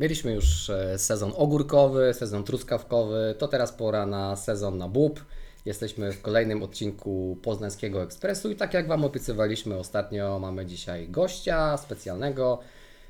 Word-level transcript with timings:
Mieliśmy 0.00 0.32
już 0.32 0.70
e, 0.70 0.98
sezon 0.98 1.32
ogórkowy, 1.36 2.14
sezon 2.14 2.44
truskawkowy, 2.44 3.34
to 3.38 3.48
teraz 3.48 3.72
pora 3.72 4.06
na 4.06 4.36
sezon 4.36 4.78
na 4.78 4.88
bób. 4.88 5.24
Jesteśmy 5.64 6.12
w 6.12 6.22
kolejnym 6.22 6.62
odcinku 6.62 7.38
Poznańskiego 7.42 8.02
Ekspresu 8.02 8.50
i 8.50 8.56
tak 8.56 8.74
jak 8.74 8.86
Wam 8.88 9.04
obiecywaliśmy 9.04 9.76
ostatnio, 9.76 10.38
mamy 10.38 10.66
dzisiaj 10.66 11.08
gościa 11.08 11.76
specjalnego, 11.76 12.58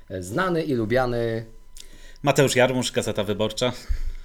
e, 0.09 0.23
znany 0.23 0.63
i 0.63 0.73
lubiany 0.73 1.45
Mateusz 2.23 2.55
Jarmusz, 2.55 2.91
Gazeta 2.91 3.23
Wyborcza. 3.23 3.71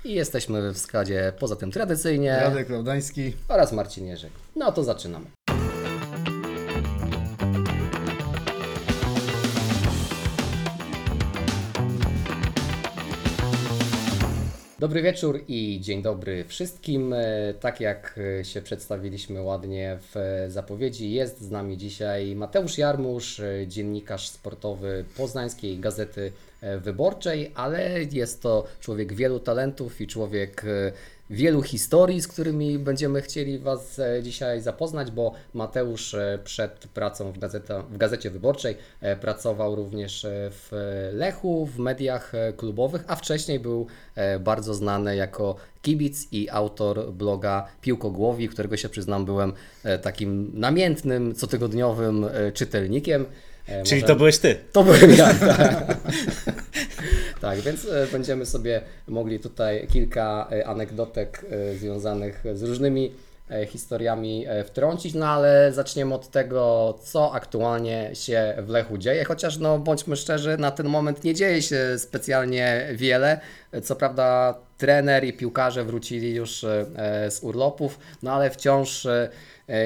i 0.04 0.12
jesteśmy 0.12 0.72
w 0.72 0.78
składzie 0.78 1.32
poza 1.38 1.56
tym 1.56 1.70
tradycyjnie 1.70 2.36
Radek 2.40 2.70
Laudański. 2.70 3.32
oraz 3.48 3.72
Marcin 3.72 4.06
Jerzyk. 4.06 4.32
No 4.56 4.72
to 4.72 4.84
zaczynamy. 4.84 5.26
Dobry 14.84 15.02
wieczór 15.02 15.40
i 15.48 15.78
dzień 15.82 16.02
dobry 16.02 16.44
wszystkim. 16.44 17.12
E, 17.12 17.54
Tak 17.60 17.80
jak 17.80 18.20
e, 18.40 18.44
się 18.44 18.62
przedstawiliśmy 18.62 19.42
ładnie 19.42 19.98
w 20.00 20.16
e, 20.16 20.50
zapowiedzi, 20.50 21.12
jest 21.12 21.40
z 21.40 21.50
nami 21.50 21.76
dzisiaj 21.76 22.36
Mateusz 22.36 22.78
Jarmusz, 22.78 23.40
dziennikarz 23.66 24.28
sportowy 24.28 25.04
Poznańskiej 25.16 25.78
Gazety 25.78 26.32
Wyborczej, 26.80 27.52
ale 27.54 28.02
jest 28.12 28.42
to 28.42 28.66
człowiek 28.80 29.12
wielu 29.12 29.40
talentów 29.40 30.00
i 30.00 30.06
człowiek 30.06 30.64
wielu 31.30 31.62
historii, 31.62 32.20
z 32.20 32.28
którymi 32.28 32.78
będziemy 32.78 33.22
chcieli 33.22 33.58
Was 33.58 33.98
e, 33.98 34.22
dzisiaj 34.22 34.60
zapoznać, 34.60 35.10
bo 35.10 35.32
Mateusz 35.54 36.14
e, 36.14 36.38
przed 36.44 36.86
pracą 36.94 37.32
w, 37.32 37.38
gazeta, 37.38 37.82
w 37.82 37.96
Gazecie 37.96 38.30
Wyborczej 38.30 38.76
e, 39.00 39.16
pracował 39.16 39.74
również 39.74 40.26
w 40.30 40.70
Lechu, 41.12 41.66
w 41.66 41.78
mediach 41.78 42.32
klubowych, 42.56 43.04
a 43.06 43.16
wcześniej 43.16 43.60
był 43.60 43.86
bardzo 44.40 44.74
znany 44.74 45.16
jako 45.16 45.56
kibic 45.82 46.32
i 46.32 46.50
autor 46.50 47.12
bloga 47.12 47.68
Piłkogłowi, 47.80 48.48
którego 48.48 48.76
się 48.76 48.88
przyznam 48.88 49.24
byłem 49.24 49.52
takim 50.02 50.50
namiętnym, 50.54 51.34
cotygodniowym 51.34 52.26
czytelnikiem. 52.54 53.26
E, 53.68 53.82
Czyli 53.82 54.00
może- 54.00 54.12
to 54.12 54.16
byłeś 54.18 54.38
ty. 54.38 54.56
to 54.72 54.84
byłem 54.84 55.10
ja. 55.14 55.34
Tak, 57.40 57.40
tak 57.40 57.60
więc 57.60 57.84
e, 57.84 58.06
będziemy 58.12 58.46
sobie 58.46 58.80
mogli 59.08 59.40
tutaj 59.40 59.86
kilka 59.86 60.48
e, 60.52 60.66
anegdotek 60.66 61.44
związanych 61.78 62.44
z 62.54 62.62
różnymi 62.62 63.12
historiami 63.68 64.46
wtrącić, 64.64 65.14
no 65.14 65.26
ale 65.26 65.72
zaczniemy 65.72 66.14
od 66.14 66.30
tego, 66.30 66.94
co 67.02 67.32
aktualnie 67.32 68.10
się 68.14 68.54
w 68.58 68.68
Lechu 68.68 68.98
dzieje, 68.98 69.24
chociaż 69.24 69.58
no 69.58 69.78
bądźmy 69.78 70.16
szczerzy, 70.16 70.56
na 70.58 70.70
ten 70.70 70.88
moment 70.88 71.24
nie 71.24 71.34
dzieje 71.34 71.62
się 71.62 71.98
specjalnie 71.98 72.88
wiele. 72.94 73.40
Co 73.82 73.96
prawda 73.96 74.54
trener 74.78 75.24
i 75.24 75.32
piłkarze 75.32 75.84
wrócili 75.84 76.34
już 76.34 76.60
z 77.28 77.38
urlopów, 77.42 77.98
no 78.22 78.32
ale 78.32 78.50
wciąż 78.50 79.06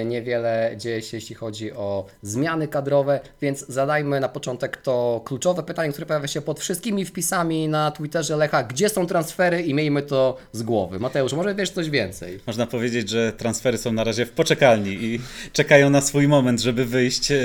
niewiele 0.05 0.73
dzieje 0.77 1.03
się, 1.03 1.17
jeśli 1.17 1.35
chodzi 1.35 1.73
o 1.73 2.07
zmiany 2.23 2.69
kadrowe, 2.69 3.21
więc 3.41 3.67
zadajmy 3.69 4.21
na 4.21 4.29
początek 4.29 4.77
to 4.77 5.23
kluczowe 5.25 5.63
pytanie, 5.63 5.93
które 5.93 6.07
pojawia 6.07 6.29
się 6.29 6.41
pod 6.41 6.61
wszystkimi 6.61 7.05
wpisami 7.05 7.69
na 7.69 7.91
Twitterze 7.91 8.37
Lecha. 8.37 8.63
Gdzie 8.63 8.89
są 8.89 9.07
transfery 9.07 9.63
i 9.63 9.75
miejmy 9.75 10.03
to 10.03 10.37
z 10.53 10.63
głowy. 10.63 10.99
Mateusz, 10.99 11.33
może 11.33 11.55
wiesz 11.55 11.71
coś 11.71 11.91
więcej? 11.91 12.41
Można 12.47 12.67
powiedzieć, 12.67 13.09
że 13.09 13.33
transfery 13.33 13.79
są 13.79 13.93
na 13.93 14.05
razie 14.05 14.27
w 14.27 14.31
poczekalni 14.31 14.93
i 14.93 15.21
czekają 15.53 15.91
na 15.91 16.01
swój 16.01 16.29
moment, 16.29 16.61
żeby 16.61 16.85
wyjść 16.85 17.31
e, 17.31 17.37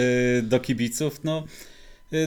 do 0.44 0.60
kibiców. 0.60 1.20
No, 1.24 1.44
e, 1.48 1.73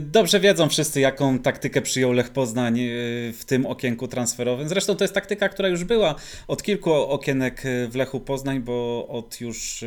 dobrze 0.00 0.40
wiedzą 0.40 0.68
wszyscy, 0.68 1.00
jaką 1.00 1.38
taktykę 1.38 1.82
przyjął 1.82 2.12
Lech 2.12 2.30
Poznań 2.30 2.80
e, 2.80 2.84
w 3.32 3.42
tym 3.46 3.66
okienku 3.66 4.08
transferowym. 4.08 4.68
Zresztą 4.68 4.96
to 4.96 5.04
jest 5.04 5.14
taktyka, 5.14 5.48
która 5.48 5.68
już 5.68 5.84
była 5.84 6.14
od 6.48 6.62
kilku 6.62 6.92
okienek 6.92 7.62
e, 7.66 7.88
w 7.88 7.96
Lechu 7.96 8.20
Poznań, 8.20 8.60
bo 8.60 9.08
od 9.08 9.40
już 9.40 9.84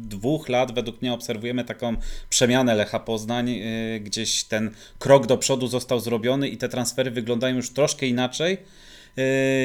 dwóch 0.00 0.48
lat 0.48 0.74
według 0.74 1.02
mnie 1.02 1.12
obserwujemy 1.12 1.64
taką 1.64 1.96
przemianę 2.28 2.74
Lecha 2.74 3.00
Poznań. 3.00 3.60
Gdzieś 4.00 4.44
ten 4.44 4.70
krok 4.98 5.26
do 5.26 5.38
przodu 5.38 5.66
został 5.66 6.00
zrobiony 6.00 6.48
i 6.48 6.56
te 6.56 6.68
transfery 6.68 7.10
wyglądają 7.10 7.56
już 7.56 7.70
troszkę 7.70 8.06
inaczej 8.06 8.58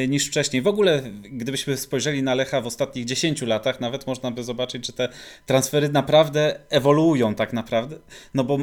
niż 0.07 0.27
wcześniej. 0.27 0.61
W 0.61 0.67
ogóle, 0.67 1.01
gdybyśmy 1.23 1.77
spojrzeli 1.77 2.23
na 2.23 2.35
Lecha 2.35 2.61
w 2.61 2.67
ostatnich 2.67 3.05
10 3.05 3.41
latach, 3.41 3.79
nawet 3.79 4.07
można 4.07 4.31
by 4.31 4.43
zobaczyć, 4.43 4.87
że 4.87 4.93
te 4.93 5.09
transfery 5.45 5.89
naprawdę 5.89 6.59
ewoluują 6.69 7.35
tak 7.35 7.53
naprawdę. 7.53 7.97
No 8.33 8.43
bo 8.43 8.57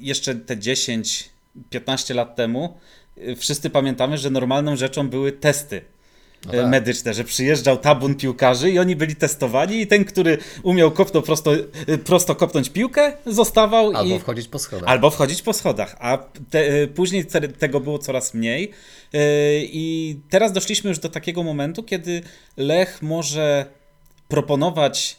jeszcze 0.00 0.34
te 0.34 0.58
10, 0.58 1.30
15 1.70 2.14
lat 2.14 2.36
temu 2.36 2.78
e, 3.18 3.36
wszyscy 3.36 3.70
pamiętamy, 3.70 4.18
że 4.18 4.30
normalną 4.30 4.76
rzeczą 4.76 5.08
były 5.08 5.32
testy. 5.32 5.80
No 6.46 6.54
e, 6.54 6.56
tak. 6.56 6.70
Medyczne, 6.70 7.14
że 7.14 7.24
przyjeżdżał 7.24 7.76
tabun 7.76 8.14
piłkarzy 8.14 8.70
i 8.70 8.78
oni 8.78 8.96
byli 8.96 9.16
testowani 9.16 9.80
i 9.80 9.86
ten, 9.86 10.04
który 10.04 10.38
umiał 10.62 10.90
kopno 10.90 11.22
prosto, 11.22 11.54
e, 11.86 11.98
prosto 11.98 12.34
kopnąć 12.34 12.70
piłkę, 12.70 13.12
zostawał 13.26 13.96
Albo 13.96 14.16
i, 14.16 14.18
wchodzić 14.18 14.48
po 14.48 14.58
schodach. 14.58 14.88
Albo 14.88 15.10
wchodzić 15.10 15.42
po 15.42 15.52
schodach, 15.52 15.96
a 15.98 16.18
te, 16.50 16.86
później 16.86 17.26
te, 17.26 17.48
tego 17.48 17.80
było 17.80 17.98
coraz 17.98 18.34
mniej. 18.34 18.70
I 19.62 20.16
teraz 20.30 20.52
doszliśmy 20.52 20.88
już 20.88 20.98
do 20.98 21.08
takiego 21.08 21.42
momentu, 21.42 21.82
kiedy 21.82 22.22
Lech 22.56 23.02
może 23.02 23.66
proponować 24.28 25.16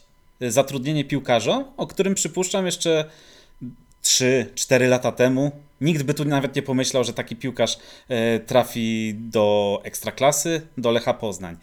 zatrudnienie 0.49 1.05
piłkarzom, 1.05 1.65
o 1.77 1.87
którym 1.87 2.15
przypuszczam 2.15 2.65
jeszcze 2.65 3.05
3-4 4.03 4.87
lata 4.87 5.11
temu. 5.11 5.51
Nikt 5.81 6.03
by 6.03 6.13
tu 6.13 6.25
nawet 6.25 6.55
nie 6.55 6.61
pomyślał, 6.61 7.03
że 7.03 7.13
taki 7.13 7.35
piłkarz 7.35 7.77
e, 8.09 8.39
trafi 8.39 9.15
do 9.17 9.79
ekstraklasy, 9.83 10.61
do 10.77 10.91
Lecha 10.91 11.13
Poznań. 11.13 11.57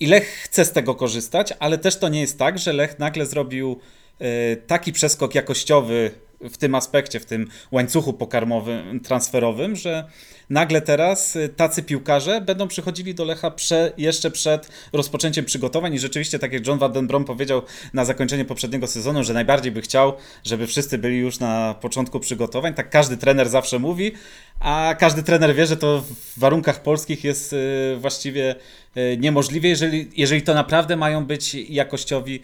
I 0.00 0.06
Lech 0.06 0.28
chce 0.28 0.64
z 0.64 0.72
tego 0.72 0.94
korzystać, 0.94 1.54
ale 1.58 1.78
też 1.78 1.98
to 1.98 2.08
nie 2.08 2.20
jest 2.20 2.38
tak, 2.38 2.58
że 2.58 2.72
Lech 2.72 2.98
nagle 2.98 3.26
zrobił 3.26 3.80
e, 4.18 4.56
taki 4.56 4.92
przeskok 4.92 5.34
jakościowy 5.34 6.10
w 6.40 6.56
tym 6.56 6.74
aspekcie, 6.74 7.20
w 7.20 7.26
tym 7.26 7.48
łańcuchu 7.70 8.12
pokarmowym, 8.12 9.00
transferowym, 9.00 9.76
że 9.76 10.04
nagle 10.50 10.80
teraz 10.80 11.36
e, 11.36 11.48
tacy 11.48 11.82
piłkarze 11.82 12.40
będą 12.40 12.68
przychodzili 12.68 13.14
do 13.14 13.24
Lecha 13.24 13.50
prze, 13.50 13.92
jeszcze 13.96 14.30
przed 14.30 14.70
rozpoczęciem 14.92 15.44
przygotowań. 15.44 15.94
I 15.94 15.98
rzeczywiście, 15.98 16.38
tak 16.38 16.52
jak 16.52 16.66
John 16.66 16.78
Van 16.78 16.92
Den 16.92 17.06
Brom 17.06 17.24
powiedział 17.24 17.62
na 17.94 18.04
zakończenie 18.04 18.44
poprzedniego 18.44 18.86
sezonu, 18.86 19.24
że 19.24 19.34
najbardziej 19.34 19.72
by 19.72 19.80
chciał, 19.80 20.12
żeby 20.44 20.66
wszyscy 20.66 20.98
byli 20.98 21.16
już 21.16 21.38
na 21.38 21.74
początku 21.80 22.20
przygotowań, 22.20 22.74
tak 22.74 22.90
każdy 22.90 23.16
trener 23.16 23.48
zawsze 23.48 23.78
mówi, 23.78 24.12
a 24.60 24.94
każdy 24.98 25.22
trener 25.22 25.54
wie, 25.54 25.66
że 25.66 25.76
to 25.76 26.02
w 26.36 26.38
warunkach 26.40 26.82
polskich 26.82 27.24
jest 27.24 27.52
e, 27.52 27.56
właściwie 27.96 28.54
e, 28.94 29.16
niemożliwe, 29.16 29.68
jeżeli, 29.68 30.10
jeżeli 30.16 30.42
to 30.42 30.54
naprawdę 30.54 30.96
mają 30.96 31.24
być 31.24 31.54
jakościowi 31.54 32.42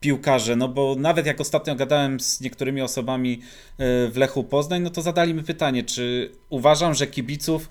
piłkarze, 0.00 0.56
no 0.56 0.68
bo 0.68 0.94
nawet 0.98 1.26
jak 1.26 1.40
ostatnio 1.40 1.74
gadałem 1.74 2.20
z 2.20 2.40
niektórymi 2.40 2.82
osobami 2.82 3.40
e, 3.78 4.08
w 4.08 4.16
Lechu 4.16 4.44
Poznań, 4.44 4.82
no 4.82 4.90
to 4.90 5.02
zadali 5.02 5.34
mi 5.34 5.42
pytanie, 5.42 5.82
czy 5.84 6.32
uważam, 6.50 6.94
że 6.94 7.06
kibiców 7.06 7.70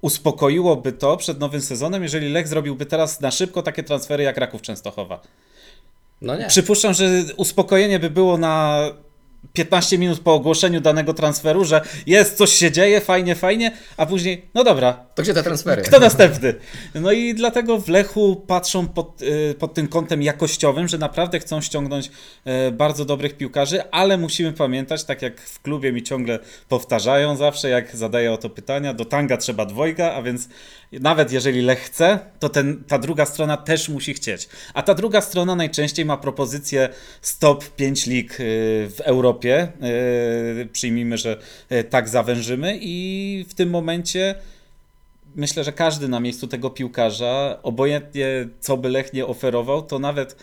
uspokoiłoby 0.00 0.92
to 0.92 1.16
przed 1.16 1.40
nowym 1.40 1.60
sezonem, 1.60 2.02
jeżeli 2.02 2.28
Lech 2.28 2.48
zrobiłby 2.48 2.86
teraz 2.86 3.20
na 3.20 3.30
szybko 3.30 3.62
takie 3.62 3.82
transfery 3.82 4.22
jak 4.22 4.36
Raków 4.36 4.62
Częstochowa. 4.62 5.22
No 6.20 6.36
nie. 6.36 6.46
Przypuszczam, 6.46 6.94
że 6.94 7.24
uspokojenie 7.36 7.98
by 7.98 8.10
było 8.10 8.38
na 8.38 8.80
15 9.52 9.98
minut 9.98 10.20
po 10.20 10.34
ogłoszeniu 10.34 10.80
danego 10.80 11.14
transferu, 11.14 11.64
że 11.64 11.80
jest, 12.06 12.36
coś 12.36 12.52
się 12.52 12.72
dzieje, 12.72 13.00
fajnie, 13.00 13.34
fajnie, 13.34 13.72
a 13.96 14.06
później, 14.06 14.44
no 14.54 14.64
dobra, 14.64 14.92
To 15.14 15.22
gdzie 15.22 15.34
te 15.34 15.42
transfery? 15.42 15.82
kto 15.82 16.00
następny? 16.00 16.54
No 16.94 17.12
i 17.12 17.34
dlatego 17.34 17.78
w 17.78 17.88
Lechu 17.88 18.44
patrzą 18.46 18.88
pod, 18.88 19.22
y, 19.22 19.54
pod 19.58 19.74
tym 19.74 19.88
kątem 19.88 20.22
jakościowym, 20.22 20.88
że 20.88 20.98
naprawdę 20.98 21.38
chcą 21.38 21.60
ściągnąć 21.60 22.10
e, 22.44 22.70
bardzo 22.70 23.04
dobrych 23.04 23.36
piłkarzy, 23.36 23.90
ale 23.90 24.18
musimy 24.18 24.52
pamiętać, 24.52 25.04
tak 25.04 25.22
jak 25.22 25.40
w 25.40 25.62
klubie 25.62 25.92
mi 25.92 26.02
ciągle 26.02 26.38
powtarzają 26.68 27.36
zawsze, 27.36 27.68
jak 27.68 27.96
zadaję 27.96 28.32
o 28.32 28.36
to 28.36 28.50
pytania, 28.50 28.94
do 28.94 29.04
tanga 29.04 29.36
trzeba 29.36 29.66
dwojga, 29.66 30.12
a 30.12 30.22
więc 30.22 30.48
nawet 31.00 31.32
jeżeli 31.32 31.62
Lech 31.62 31.80
chce, 31.80 32.18
to 32.38 32.48
ten, 32.48 32.84
ta 32.84 32.98
druga 32.98 33.26
strona 33.26 33.56
też 33.56 33.88
musi 33.88 34.14
chcieć. 34.14 34.48
A 34.74 34.82
ta 34.82 34.94
druga 34.94 35.20
strona 35.20 35.54
najczęściej 35.54 36.04
ma 36.04 36.16
propozycję 36.16 36.88
stop 37.20 37.64
5 37.64 38.06
lig 38.06 38.32
y, 38.32 38.34
w 38.96 39.00
Europie. 39.00 39.68
Y, 40.62 40.68
Przyjmijmy, 40.72 41.18
że 41.18 41.38
y, 41.72 41.84
tak 41.84 42.08
zawężymy 42.08 42.78
i 42.80 43.46
w 43.48 43.54
tym 43.54 43.70
momencie 43.70 44.34
myślę, 45.34 45.64
że 45.64 45.72
każdy 45.72 46.08
na 46.08 46.20
miejscu 46.20 46.46
tego 46.46 46.70
piłkarza, 46.70 47.58
obojętnie 47.62 48.48
co 48.60 48.76
by 48.76 48.88
Lech 48.88 49.12
nie 49.12 49.26
oferował, 49.26 49.82
to 49.82 49.98
nawet 49.98 50.36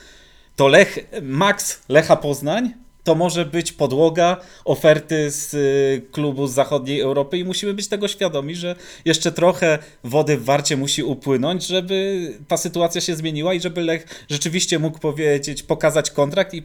to 0.56 0.68
Lech, 0.68 1.00
Max 1.22 1.82
Lecha 1.90 2.16
Poznań 2.16 2.74
to 3.10 3.16
może 3.16 3.46
być 3.46 3.72
podłoga 3.72 4.38
oferty 4.66 5.32
z 5.32 5.54
y, 5.54 6.12
klubu 6.12 6.48
z 6.48 6.54
zachodniej 6.54 7.00
Europy 7.00 7.38
i 7.38 7.44
musimy 7.44 7.74
być 7.74 7.88
tego 7.88 8.08
świadomi, 8.08 8.56
że 8.56 8.76
jeszcze 9.06 9.32
trochę 9.32 9.80
wody 10.04 10.38
w 10.38 10.46
warcie 10.46 10.78
musi 10.78 11.04
upłynąć, 11.04 11.68
żeby 11.68 12.28
ta 12.48 12.58
sytuacja 12.58 13.02
się 13.02 13.16
zmieniła 13.16 13.54
i 13.54 13.62
żeby 13.62 13.82
Lech 13.82 14.26
rzeczywiście 14.30 14.80
mógł 14.80 15.00
powiedzieć, 15.00 15.64
pokazać 15.64 16.12
kontrakt 16.12 16.54
i 16.54 16.64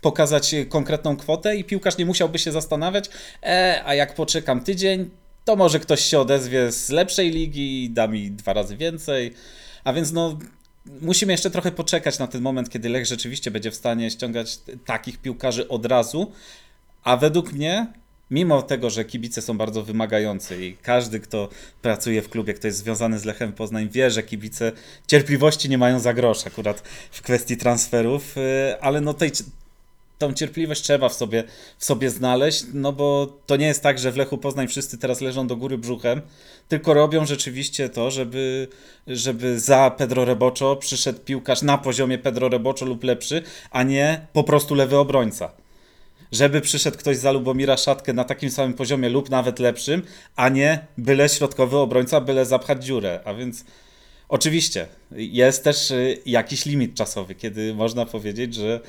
pokazać 0.00 0.54
konkretną 0.68 1.16
kwotę 1.16 1.56
i 1.56 1.64
piłkarz 1.64 1.98
nie 1.98 2.06
musiałby 2.06 2.38
się 2.38 2.52
zastanawiać, 2.52 3.10
e, 3.42 3.82
a 3.86 3.94
jak 3.94 4.14
poczekam 4.14 4.64
tydzień, 4.64 5.10
to 5.44 5.56
może 5.56 5.80
ktoś 5.80 6.00
się 6.00 6.20
odezwie 6.20 6.72
z 6.72 6.90
lepszej 6.90 7.30
ligi 7.30 7.84
i 7.84 7.90
da 7.90 8.06
mi 8.06 8.30
dwa 8.30 8.52
razy 8.52 8.76
więcej. 8.76 9.34
A 9.84 9.92
więc 9.92 10.12
no, 10.12 10.38
musimy 11.00 11.32
jeszcze 11.32 11.50
trochę 11.50 11.72
poczekać 11.72 12.18
na 12.18 12.26
ten 12.26 12.42
moment, 12.42 12.70
kiedy 12.70 12.88
Lech 12.88 13.06
rzeczywiście 13.06 13.50
będzie 13.50 13.70
w 13.70 13.74
stanie 13.74 14.10
ściągać 14.10 14.58
takich 14.84 15.18
piłkarzy 15.18 15.68
od 15.68 15.86
razu. 15.86 16.32
A 17.04 17.16
według 17.16 17.52
mnie, 17.52 17.86
mimo 18.30 18.62
tego, 18.62 18.90
że 18.90 19.04
kibice 19.04 19.42
są 19.42 19.58
bardzo 19.58 19.82
wymagający 19.82 20.66
i 20.66 20.76
każdy, 20.76 21.20
kto 21.20 21.48
pracuje 21.82 22.22
w 22.22 22.28
klubie, 22.28 22.54
kto 22.54 22.66
jest 22.66 22.78
związany 22.78 23.18
z 23.18 23.24
Lechem 23.24 23.52
Poznań, 23.52 23.88
wie, 23.88 24.10
że 24.10 24.22
kibice 24.22 24.72
cierpliwości 25.06 25.68
nie 25.68 25.78
mają 25.78 26.00
za 26.00 26.14
grosz 26.14 26.46
akurat 26.46 26.80
w 27.10 27.22
kwestii 27.22 27.56
transferów, 27.56 28.36
y, 28.36 28.80
ale 28.80 29.00
no 29.00 29.14
tej, 29.14 29.30
tą 30.18 30.32
cierpliwość 30.32 30.82
trzeba 30.82 31.08
w 31.08 31.14
sobie, 31.14 31.44
w 31.78 31.84
sobie 31.84 32.10
znaleźć, 32.10 32.64
no 32.74 32.92
bo 32.92 33.38
to 33.46 33.56
nie 33.56 33.66
jest 33.66 33.82
tak, 33.82 33.98
że 33.98 34.12
w 34.12 34.16
Lechu 34.16 34.38
Poznań 34.38 34.68
wszyscy 34.68 34.98
teraz 34.98 35.20
leżą 35.20 35.46
do 35.46 35.56
góry 35.56 35.78
brzuchem, 35.78 36.22
tylko 36.68 36.94
robią 36.94 37.26
rzeczywiście 37.26 37.88
to, 37.88 38.10
żeby, 38.10 38.68
żeby 39.06 39.60
za 39.60 39.90
Pedro 39.90 40.24
Reboczo 40.24 40.76
przyszedł 40.76 41.20
piłkarz 41.20 41.62
na 41.62 41.78
poziomie 41.78 42.18
Pedro 42.18 42.48
Reboczo 42.48 42.86
lub 42.86 43.04
lepszy, 43.04 43.42
a 43.70 43.82
nie 43.82 44.26
po 44.32 44.44
prostu 44.44 44.74
lewy 44.74 44.96
obrońca. 44.96 45.52
Żeby 46.32 46.60
przyszedł 46.60 46.98
ktoś 46.98 47.16
za 47.16 47.32
Lubomira 47.32 47.76
Szatkę 47.76 48.12
na 48.12 48.24
takim 48.24 48.50
samym 48.50 48.74
poziomie 48.74 49.08
lub 49.08 49.30
nawet 49.30 49.58
lepszym, 49.58 50.02
a 50.36 50.48
nie 50.48 50.86
byle 50.98 51.28
środkowy 51.28 51.76
obrońca, 51.76 52.20
byle 52.20 52.46
zapchać 52.46 52.84
dziurę. 52.84 53.20
A 53.24 53.34
więc 53.34 53.64
oczywiście 54.28 54.86
jest 55.10 55.64
też 55.64 55.90
y, 55.90 56.18
jakiś 56.26 56.66
limit 56.66 56.94
czasowy, 56.94 57.34
kiedy 57.34 57.74
można 57.74 58.06
powiedzieć, 58.06 58.54
że 58.54 58.80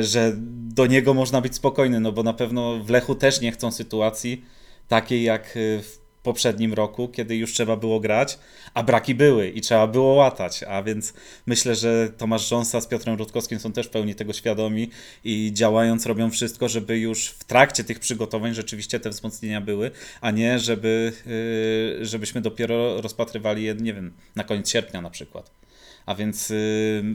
że 0.00 0.32
do 0.74 0.86
niego 0.86 1.14
można 1.14 1.40
być 1.40 1.54
spokojny, 1.54 2.00
no 2.00 2.12
bo 2.12 2.22
na 2.22 2.32
pewno 2.32 2.84
w 2.84 2.90
Lechu 2.90 3.14
też 3.14 3.40
nie 3.40 3.52
chcą 3.52 3.72
sytuacji 3.72 4.44
takiej 4.88 5.22
jak 5.22 5.56
y, 5.56 5.82
w 5.82 5.98
poprzednim 6.22 6.74
roku, 6.74 7.08
kiedy 7.08 7.36
już 7.36 7.52
trzeba 7.52 7.76
było 7.76 8.00
grać, 8.00 8.38
a 8.74 8.82
braki 8.82 9.14
były 9.14 9.48
i 9.48 9.60
trzeba 9.60 9.86
było 9.86 10.14
łatać, 10.14 10.62
a 10.62 10.82
więc 10.82 11.14
myślę, 11.46 11.74
że 11.74 12.12
Tomasz 12.16 12.48
Rząsa 12.48 12.80
z 12.80 12.86
Piotrem 12.86 13.18
Rutkowskim 13.18 13.58
są 13.58 13.72
też 13.72 13.86
w 13.86 13.90
pełni 13.90 14.14
tego 14.14 14.32
świadomi 14.32 14.90
i 15.24 15.50
działając 15.52 16.06
robią 16.06 16.30
wszystko, 16.30 16.68
żeby 16.68 16.98
już 16.98 17.28
w 17.28 17.44
trakcie 17.44 17.84
tych 17.84 17.98
przygotowań 17.98 18.54
rzeczywiście 18.54 19.00
te 19.00 19.10
wzmocnienia 19.10 19.60
były, 19.60 19.90
a 20.20 20.30
nie 20.30 20.58
żeby, 20.58 21.12
yy, 21.98 22.06
żebyśmy 22.06 22.40
dopiero 22.40 23.00
rozpatrywali 23.00 23.64
je, 23.64 23.74
nie 23.74 23.94
wiem, 23.94 24.12
na 24.36 24.44
koniec 24.44 24.70
sierpnia 24.70 25.00
na 25.00 25.10
przykład. 25.10 25.50
A 26.08 26.14
więc 26.14 26.50
yy, 26.50 26.56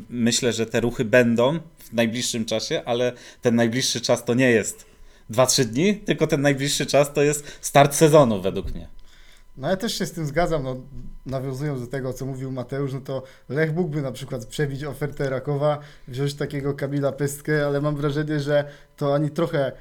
myślę, 0.09 0.53
że 0.53 0.65
te 0.65 0.81
ruchy 0.81 1.05
będą 1.05 1.59
w 1.77 1.93
najbliższym 1.93 2.45
czasie, 2.45 2.81
ale 2.85 3.13
ten 3.41 3.55
najbliższy 3.55 4.01
czas 4.01 4.25
to 4.25 4.33
nie 4.33 4.51
jest 4.51 4.85
2-3 5.31 5.65
dni, 5.65 5.95
tylko 5.95 6.27
ten 6.27 6.41
najbliższy 6.41 6.85
czas 6.85 7.13
to 7.13 7.23
jest 7.23 7.57
start 7.61 7.95
sezonu 7.95 8.41
według 8.41 8.73
mnie. 8.73 8.87
No 9.57 9.69
ja 9.69 9.77
też 9.77 9.97
się 9.97 10.05
z 10.05 10.11
tym 10.11 10.25
zgadzam, 10.25 10.63
no, 10.63 10.75
nawiązując 11.25 11.81
do 11.81 11.87
tego, 11.87 12.13
co 12.13 12.25
mówił 12.25 12.51
Mateusz, 12.51 12.93
no 12.93 13.01
to 13.01 13.23
Lech 13.49 13.75
mógłby 13.75 14.01
na 14.01 14.11
przykład 14.11 14.45
przebić 14.45 14.83
ofertę 14.83 15.29
Rakowa, 15.29 15.79
wziąć 16.07 16.33
takiego 16.33 16.73
Kamila 16.73 17.11
Pestkę, 17.11 17.65
ale 17.65 17.81
mam 17.81 17.95
wrażenie, 17.95 18.39
że 18.39 18.65
to 18.97 19.15
ani 19.15 19.29
trochę 19.29 19.71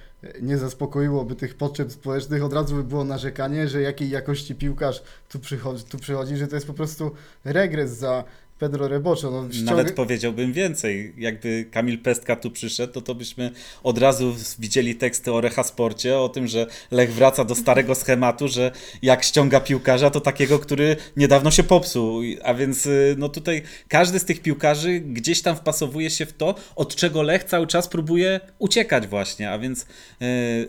nie 0.40 0.58
zaspokoiłoby 0.58 1.34
tych 1.34 1.54
potrzeb 1.54 1.92
społecznych, 1.92 2.44
od 2.44 2.52
razu 2.52 2.74
by 2.74 2.84
było 2.84 3.04
narzekanie, 3.04 3.68
że 3.68 3.82
jakiej 3.82 4.10
jakości 4.10 4.54
piłkarz 4.54 5.02
tu 5.28 5.38
przychodzi, 5.38 5.84
tu 5.84 5.98
przychodzi 5.98 6.36
że 6.36 6.48
to 6.48 6.54
jest 6.54 6.66
po 6.66 6.74
prostu 6.74 7.10
regres 7.44 7.90
za 7.90 8.24
Pedro 8.62 8.88
Reboczo. 8.88 9.30
No, 9.30 9.48
ściąg- 9.48 9.64
Nawet 9.64 9.92
powiedziałbym 9.92 10.52
więcej. 10.52 11.12
Jakby 11.18 11.66
Kamil 11.70 11.98
Pestka 11.98 12.36
tu 12.36 12.50
przyszedł, 12.50 12.92
to, 12.92 13.00
to 13.00 13.14
byśmy 13.14 13.50
od 13.82 13.98
razu 13.98 14.34
widzieli 14.58 14.94
teksty 14.94 15.32
o 15.32 15.40
Rehasporcie, 15.40 16.18
o 16.18 16.28
tym, 16.28 16.46
że 16.46 16.66
Lech 16.90 17.14
wraca 17.14 17.44
do 17.44 17.54
starego 17.54 17.94
schematu, 17.94 18.48
że 18.48 18.70
jak 19.02 19.24
ściąga 19.24 19.60
piłkarza, 19.60 20.10
to 20.10 20.20
takiego, 20.20 20.58
który 20.58 20.96
niedawno 21.16 21.50
się 21.50 21.62
popsuł. 21.62 22.22
A 22.44 22.54
więc 22.54 22.86
y, 22.86 23.14
no 23.18 23.28
tutaj 23.28 23.62
każdy 23.88 24.18
z 24.18 24.24
tych 24.24 24.42
piłkarzy 24.42 25.00
gdzieś 25.00 25.42
tam 25.42 25.56
wpasowuje 25.56 26.10
się 26.10 26.26
w 26.26 26.32
to, 26.32 26.54
od 26.76 26.96
czego 26.96 27.22
Lech 27.22 27.44
cały 27.44 27.66
czas 27.66 27.88
próbuje 27.88 28.40
uciekać 28.58 29.06
właśnie. 29.06 29.50
A 29.50 29.58
więc 29.58 29.82
y, 29.82 29.86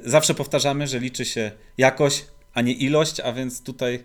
zawsze 0.06 0.34
powtarzamy, 0.34 0.88
że 0.88 1.00
liczy 1.00 1.26
się 1.26 1.52
jakość, 1.78 2.26
a 2.54 2.62
nie 2.62 2.74
ilość, 2.74 3.20
a 3.20 3.34
więc 3.34 3.64
tutaj 3.64 4.04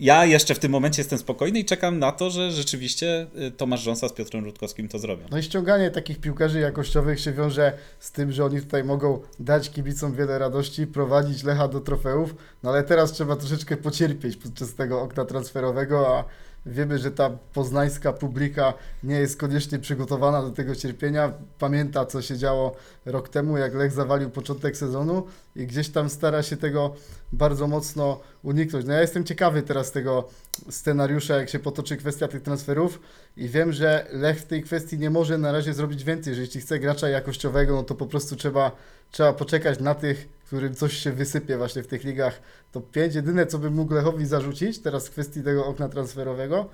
ja 0.00 0.24
jeszcze 0.24 0.54
w 0.54 0.58
tym 0.58 0.72
momencie 0.72 1.00
jestem 1.00 1.18
spokojny 1.18 1.58
i 1.58 1.64
czekam 1.64 1.98
na 1.98 2.12
to, 2.12 2.30
że 2.30 2.52
rzeczywiście 2.52 3.26
y, 3.46 3.50
Tomasz 3.50 3.82
Rząsa 3.82 4.08
z 4.08 4.12
Piotrem 4.12 4.44
Rutkowskim 4.44 4.88
to 4.88 4.98
zrobią. 4.98 5.26
No 5.30 5.38
i 5.38 5.42
ściąganie 5.42 5.90
takich 5.90 6.20
piłkarzy 6.20 6.60
jakościowych 6.60 7.20
się 7.20 7.32
wiąże 7.32 7.72
z 7.98 8.12
tym, 8.12 8.32
że 8.32 8.44
oni 8.44 8.60
tutaj 8.60 8.84
mogą 8.84 9.20
dać 9.40 9.70
kibicom 9.70 10.14
wiele 10.14 10.38
radości, 10.38 10.86
prowadzić 10.86 11.44
Lecha 11.44 11.68
do 11.68 11.80
trofeów, 11.80 12.34
no 12.62 12.70
ale 12.70 12.84
teraz 12.84 13.12
trzeba 13.12 13.36
troszeczkę 13.36 13.76
pocierpieć 13.76 14.36
podczas 14.36 14.74
tego 14.74 15.02
okna 15.02 15.24
transferowego, 15.24 16.18
a 16.18 16.24
wiemy, 16.66 16.98
że 16.98 17.10
ta 17.10 17.30
poznańska 17.52 18.12
publika 18.12 18.74
nie 19.02 19.14
jest 19.14 19.40
koniecznie 19.40 19.78
przygotowana 19.78 20.42
do 20.42 20.50
tego 20.50 20.76
cierpienia. 20.76 21.32
Pamięta, 21.58 22.06
co 22.06 22.22
się 22.22 22.36
działo 22.36 22.76
rok 23.06 23.28
temu, 23.28 23.58
jak 23.58 23.74
Lech 23.74 23.92
zawalił 23.92 24.30
początek 24.30 24.76
sezonu 24.76 25.26
i 25.56 25.66
gdzieś 25.66 25.88
tam 25.88 26.10
stara 26.10 26.42
się 26.42 26.56
tego 26.56 26.94
bardzo 27.32 27.66
mocno 27.66 28.20
uniknąć. 28.42 28.86
No 28.86 28.92
ja 28.92 29.00
jestem 29.00 29.24
ciekawy 29.24 29.62
teraz 29.62 29.92
tego 29.92 30.28
scenariusza, 30.70 31.36
jak 31.36 31.48
się 31.48 31.58
potoczy 31.58 31.96
kwestia 31.96 32.28
tych 32.28 32.42
transferów 32.42 33.00
i 33.36 33.48
wiem, 33.48 33.72
że 33.72 34.06
Lech 34.12 34.38
w 34.40 34.46
tej 34.46 34.62
kwestii 34.62 34.98
nie 34.98 35.10
może 35.10 35.38
na 35.38 35.52
razie 35.52 35.74
zrobić 35.74 36.04
więcej, 36.04 36.34
że 36.34 36.40
jeśli 36.40 36.60
chce 36.60 36.78
gracza 36.78 37.08
jakościowego, 37.08 37.74
no 37.74 37.82
to 37.82 37.94
po 37.94 38.06
prostu 38.06 38.36
trzeba, 38.36 38.72
trzeba 39.10 39.32
poczekać 39.32 39.80
na 39.80 39.94
tych, 39.94 40.39
którym 40.50 40.74
coś 40.74 40.92
się 40.92 41.12
wysypie 41.12 41.56
właśnie 41.56 41.82
w 41.82 41.86
tych 41.86 42.04
ligach. 42.04 42.40
To 42.72 42.80
pięć, 42.80 43.14
jedyne 43.14 43.46
co 43.46 43.58
bym 43.58 43.74
mógł 43.74 43.94
Lechowi 43.94 44.26
zarzucić 44.26 44.78
teraz 44.78 45.08
w 45.08 45.10
kwestii 45.10 45.42
tego 45.42 45.66
okna 45.66 45.88
transferowego, 45.88 46.68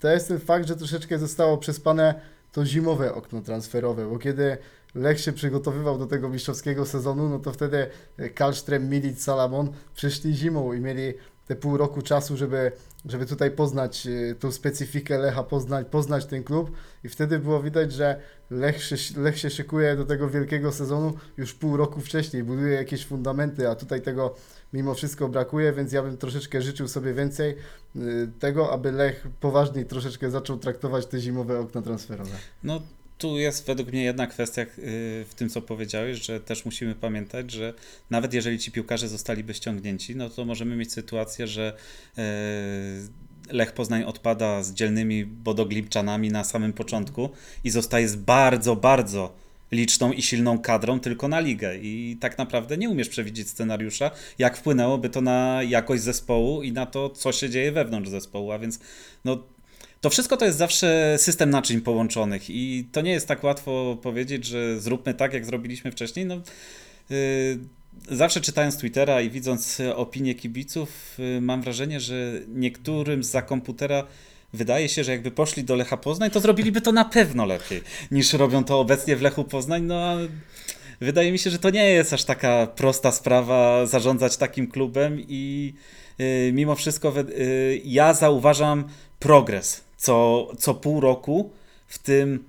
to 0.00 0.08
jest 0.08 0.28
ten 0.28 0.38
fakt, 0.38 0.68
że 0.68 0.76
troszeczkę 0.76 1.18
zostało 1.18 1.58
przespane 1.58 2.14
to 2.52 2.66
zimowe 2.66 3.14
okno 3.14 3.40
transferowe, 3.40 4.06
bo 4.10 4.18
kiedy 4.18 4.58
Lech 4.94 5.20
się 5.20 5.32
przygotowywał 5.32 5.98
do 5.98 6.06
tego 6.06 6.28
mistrzowskiego 6.28 6.86
sezonu, 6.86 7.28
no 7.28 7.38
to 7.38 7.52
wtedy 7.52 7.86
Kalstrem, 8.34 8.88
Milic, 8.88 9.22
Salamon 9.22 9.72
przyszli 9.94 10.34
zimą 10.34 10.72
i 10.72 10.80
mieli 10.80 11.14
te 11.50 11.56
pół 11.56 11.76
roku 11.76 12.02
czasu, 12.02 12.36
żeby, 12.36 12.72
żeby 13.04 13.26
tutaj 13.26 13.50
poznać 13.50 14.06
y, 14.06 14.36
tą 14.40 14.52
specyfikę 14.52 15.18
Lecha, 15.18 15.42
poznać, 15.42 15.86
poznać 15.86 16.26
ten 16.26 16.44
klub 16.44 16.70
i 17.04 17.08
wtedy 17.08 17.38
było 17.38 17.62
widać, 17.62 17.92
że 17.92 18.20
Lech 18.50 18.82
się, 18.82 18.96
Lech 19.16 19.38
się 19.38 19.50
szykuje 19.50 19.96
do 19.96 20.04
tego 20.04 20.28
wielkiego 20.28 20.72
sezonu 20.72 21.12
już 21.36 21.54
pół 21.54 21.76
roku 21.76 22.00
wcześniej, 22.00 22.44
buduje 22.44 22.74
jakieś 22.74 23.06
fundamenty, 23.06 23.68
a 23.68 23.74
tutaj 23.74 24.02
tego 24.02 24.34
mimo 24.72 24.94
wszystko 24.94 25.28
brakuje, 25.28 25.72
więc 25.72 25.92
ja 25.92 26.02
bym 26.02 26.16
troszeczkę 26.16 26.62
życzył 26.62 26.88
sobie 26.88 27.14
więcej 27.14 27.56
y, 27.96 28.30
tego, 28.38 28.72
aby 28.72 28.92
Lech 28.92 29.26
poważniej 29.40 29.86
troszeczkę 29.86 30.30
zaczął 30.30 30.58
traktować 30.58 31.06
te 31.06 31.20
zimowe 31.20 31.60
okna 31.60 31.82
transferowe. 31.82 32.36
No 32.62 32.80
tu 33.20 33.38
jest 33.38 33.66
według 33.66 33.92
mnie 33.92 34.02
jedna 34.02 34.26
kwestia 34.26 34.62
y, 34.62 34.66
w 35.28 35.34
tym, 35.36 35.48
co 35.48 35.62
powiedziałeś, 35.62 36.26
że 36.26 36.40
też 36.40 36.64
musimy 36.64 36.94
pamiętać, 36.94 37.50
że 37.50 37.74
nawet 38.10 38.34
jeżeli 38.34 38.58
ci 38.58 38.72
piłkarze 38.72 39.08
zostaliby 39.08 39.54
ściągnięci, 39.54 40.16
no 40.16 40.30
to 40.30 40.44
możemy 40.44 40.76
mieć 40.76 40.92
sytuację, 40.92 41.46
że 41.46 41.76
e, 42.18 42.22
Lech 43.50 43.72
Poznań 43.72 44.04
odpada 44.04 44.62
z 44.62 44.72
dzielnymi 44.72 45.24
bodoglipczanami 45.24 46.28
na 46.28 46.44
samym 46.44 46.72
początku 46.72 47.30
i 47.64 47.70
zostaje 47.70 48.08
z 48.08 48.16
bardzo, 48.16 48.76
bardzo 48.76 49.32
liczną 49.72 50.12
i 50.12 50.22
silną 50.22 50.58
kadrą 50.58 51.00
tylko 51.00 51.28
na 51.28 51.40
ligę. 51.40 51.78
I 51.78 52.16
tak 52.20 52.38
naprawdę 52.38 52.76
nie 52.76 52.90
umiesz 52.90 53.08
przewidzieć 53.08 53.48
scenariusza, 53.48 54.10
jak 54.38 54.56
wpłynęłoby 54.56 55.10
to 55.10 55.20
na 55.20 55.62
jakość 55.62 56.02
zespołu 56.02 56.62
i 56.62 56.72
na 56.72 56.86
to, 56.86 57.10
co 57.10 57.32
się 57.32 57.50
dzieje 57.50 57.72
wewnątrz 57.72 58.10
zespołu, 58.10 58.52
a 58.52 58.58
więc 58.58 58.78
no 59.24 59.42
to 60.00 60.10
wszystko 60.10 60.36
to 60.36 60.44
jest 60.44 60.58
zawsze 60.58 61.16
system 61.18 61.50
naczyń 61.50 61.80
połączonych 61.80 62.50
i 62.50 62.88
to 62.92 63.00
nie 63.00 63.10
jest 63.10 63.28
tak 63.28 63.44
łatwo 63.44 63.98
powiedzieć, 64.02 64.44
że 64.44 64.80
zróbmy 64.80 65.14
tak, 65.14 65.32
jak 65.32 65.46
zrobiliśmy 65.46 65.92
wcześniej. 65.92 66.26
No, 66.26 66.40
yy, 67.10 67.58
zawsze 68.10 68.40
czytając 68.40 68.76
Twittera 68.76 69.20
i 69.20 69.30
widząc 69.30 69.78
opinie 69.94 70.34
kibiców, 70.34 71.18
yy, 71.18 71.40
mam 71.40 71.62
wrażenie, 71.62 72.00
że 72.00 72.32
niektórym 72.48 73.24
za 73.24 73.42
komputera 73.42 74.06
wydaje 74.52 74.88
się, 74.88 75.04
że 75.04 75.12
jakby 75.12 75.30
poszli 75.30 75.64
do 75.64 75.76
Lecha 75.76 75.96
Poznań, 75.96 76.30
to 76.30 76.40
zrobiliby 76.40 76.80
to 76.80 76.92
na 76.92 77.04
pewno 77.04 77.46
lepiej 77.46 77.82
niż 78.10 78.32
robią 78.32 78.64
to 78.64 78.80
obecnie 78.80 79.16
w 79.16 79.22
Lechu 79.22 79.44
Poznań. 79.44 79.82
No, 79.82 79.94
a 79.94 80.16
wydaje 81.00 81.32
mi 81.32 81.38
się, 81.38 81.50
że 81.50 81.58
to 81.58 81.70
nie 81.70 81.90
jest 81.90 82.12
aż 82.12 82.24
taka 82.24 82.66
prosta 82.66 83.12
sprawa 83.12 83.86
zarządzać 83.86 84.36
takim 84.36 84.66
klubem 84.66 85.20
i 85.28 85.74
yy, 86.18 86.52
mimo 86.52 86.74
wszystko 86.74 87.14
ja 87.84 88.14
zauważam 88.14 88.84
progres 89.18 89.89
co, 90.00 90.48
co 90.58 90.74
pół 90.74 91.00
roku 91.00 91.50
w 91.86 91.98
tym 91.98 92.44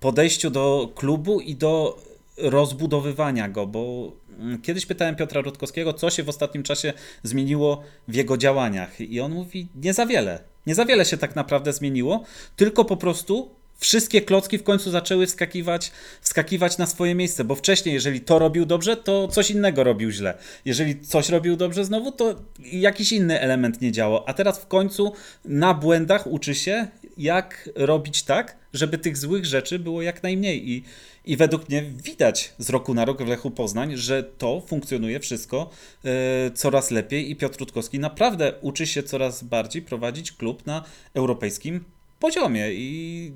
podejściu 0.00 0.50
do 0.50 0.92
klubu 0.94 1.40
i 1.40 1.54
do 1.54 1.98
rozbudowywania 2.36 3.48
go, 3.48 3.66
bo 3.66 4.12
mm, 4.38 4.62
kiedyś 4.62 4.86
pytałem 4.86 5.16
Piotra 5.16 5.40
Rutkowskiego, 5.40 5.92
co 5.92 6.10
się 6.10 6.22
w 6.22 6.28
ostatnim 6.28 6.62
czasie 6.62 6.92
zmieniło 7.22 7.82
w 8.08 8.14
jego 8.14 8.36
działaniach 8.36 9.00
i 9.00 9.20
on 9.20 9.32
mówi, 9.32 9.68
nie 9.74 9.94
za 9.94 10.06
wiele. 10.06 10.40
Nie 10.66 10.74
za 10.74 10.84
wiele 10.84 11.04
się 11.04 11.16
tak 11.16 11.36
naprawdę 11.36 11.72
zmieniło, 11.72 12.24
tylko 12.56 12.84
po 12.84 12.96
prostu 12.96 13.50
wszystkie 13.82 14.20
klocki 14.20 14.58
w 14.58 14.62
końcu 14.62 14.90
zaczęły 14.90 15.26
wskakiwać, 15.26 15.92
wskakiwać 16.20 16.78
na 16.78 16.86
swoje 16.86 17.14
miejsce, 17.14 17.44
bo 17.44 17.54
wcześniej, 17.54 17.94
jeżeli 17.94 18.20
to 18.20 18.38
robił 18.38 18.66
dobrze, 18.66 18.96
to 18.96 19.28
coś 19.28 19.50
innego 19.50 19.84
robił 19.84 20.10
źle. 20.10 20.34
Jeżeli 20.64 21.00
coś 21.00 21.28
robił 21.28 21.56
dobrze 21.56 21.84
znowu, 21.84 22.12
to 22.12 22.34
jakiś 22.72 23.12
inny 23.12 23.40
element 23.40 23.80
nie 23.80 23.92
działał. 23.92 24.22
A 24.26 24.34
teraz 24.34 24.58
w 24.58 24.66
końcu 24.66 25.12
na 25.44 25.74
błędach 25.74 26.26
uczy 26.26 26.54
się, 26.54 26.86
jak 27.18 27.68
robić 27.74 28.22
tak, 28.22 28.56
żeby 28.72 28.98
tych 28.98 29.16
złych 29.16 29.46
rzeczy 29.46 29.78
było 29.78 30.02
jak 30.02 30.22
najmniej. 30.22 30.70
I, 30.70 30.84
i 31.24 31.36
według 31.36 31.68
mnie 31.68 31.82
widać 31.82 32.54
z 32.58 32.70
roku 32.70 32.94
na 32.94 33.04
rok 33.04 33.22
w 33.22 33.28
Lechu 33.28 33.50
Poznań, 33.50 33.96
że 33.96 34.22
to 34.22 34.60
funkcjonuje 34.66 35.20
wszystko 35.20 35.70
e, 36.04 36.50
coraz 36.50 36.90
lepiej 36.90 37.30
i 37.30 37.36
Piotr 37.36 37.60
Rutkowski 37.60 37.98
naprawdę 37.98 38.52
uczy 38.60 38.86
się 38.86 39.02
coraz 39.02 39.44
bardziej 39.44 39.82
prowadzić 39.82 40.32
klub 40.32 40.66
na 40.66 40.84
europejskim 41.14 41.84
poziomie. 42.18 42.72
I 42.72 43.32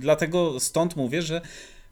dlatego 0.00 0.60
stąd 0.60 0.96
mówię, 0.96 1.22
że 1.22 1.40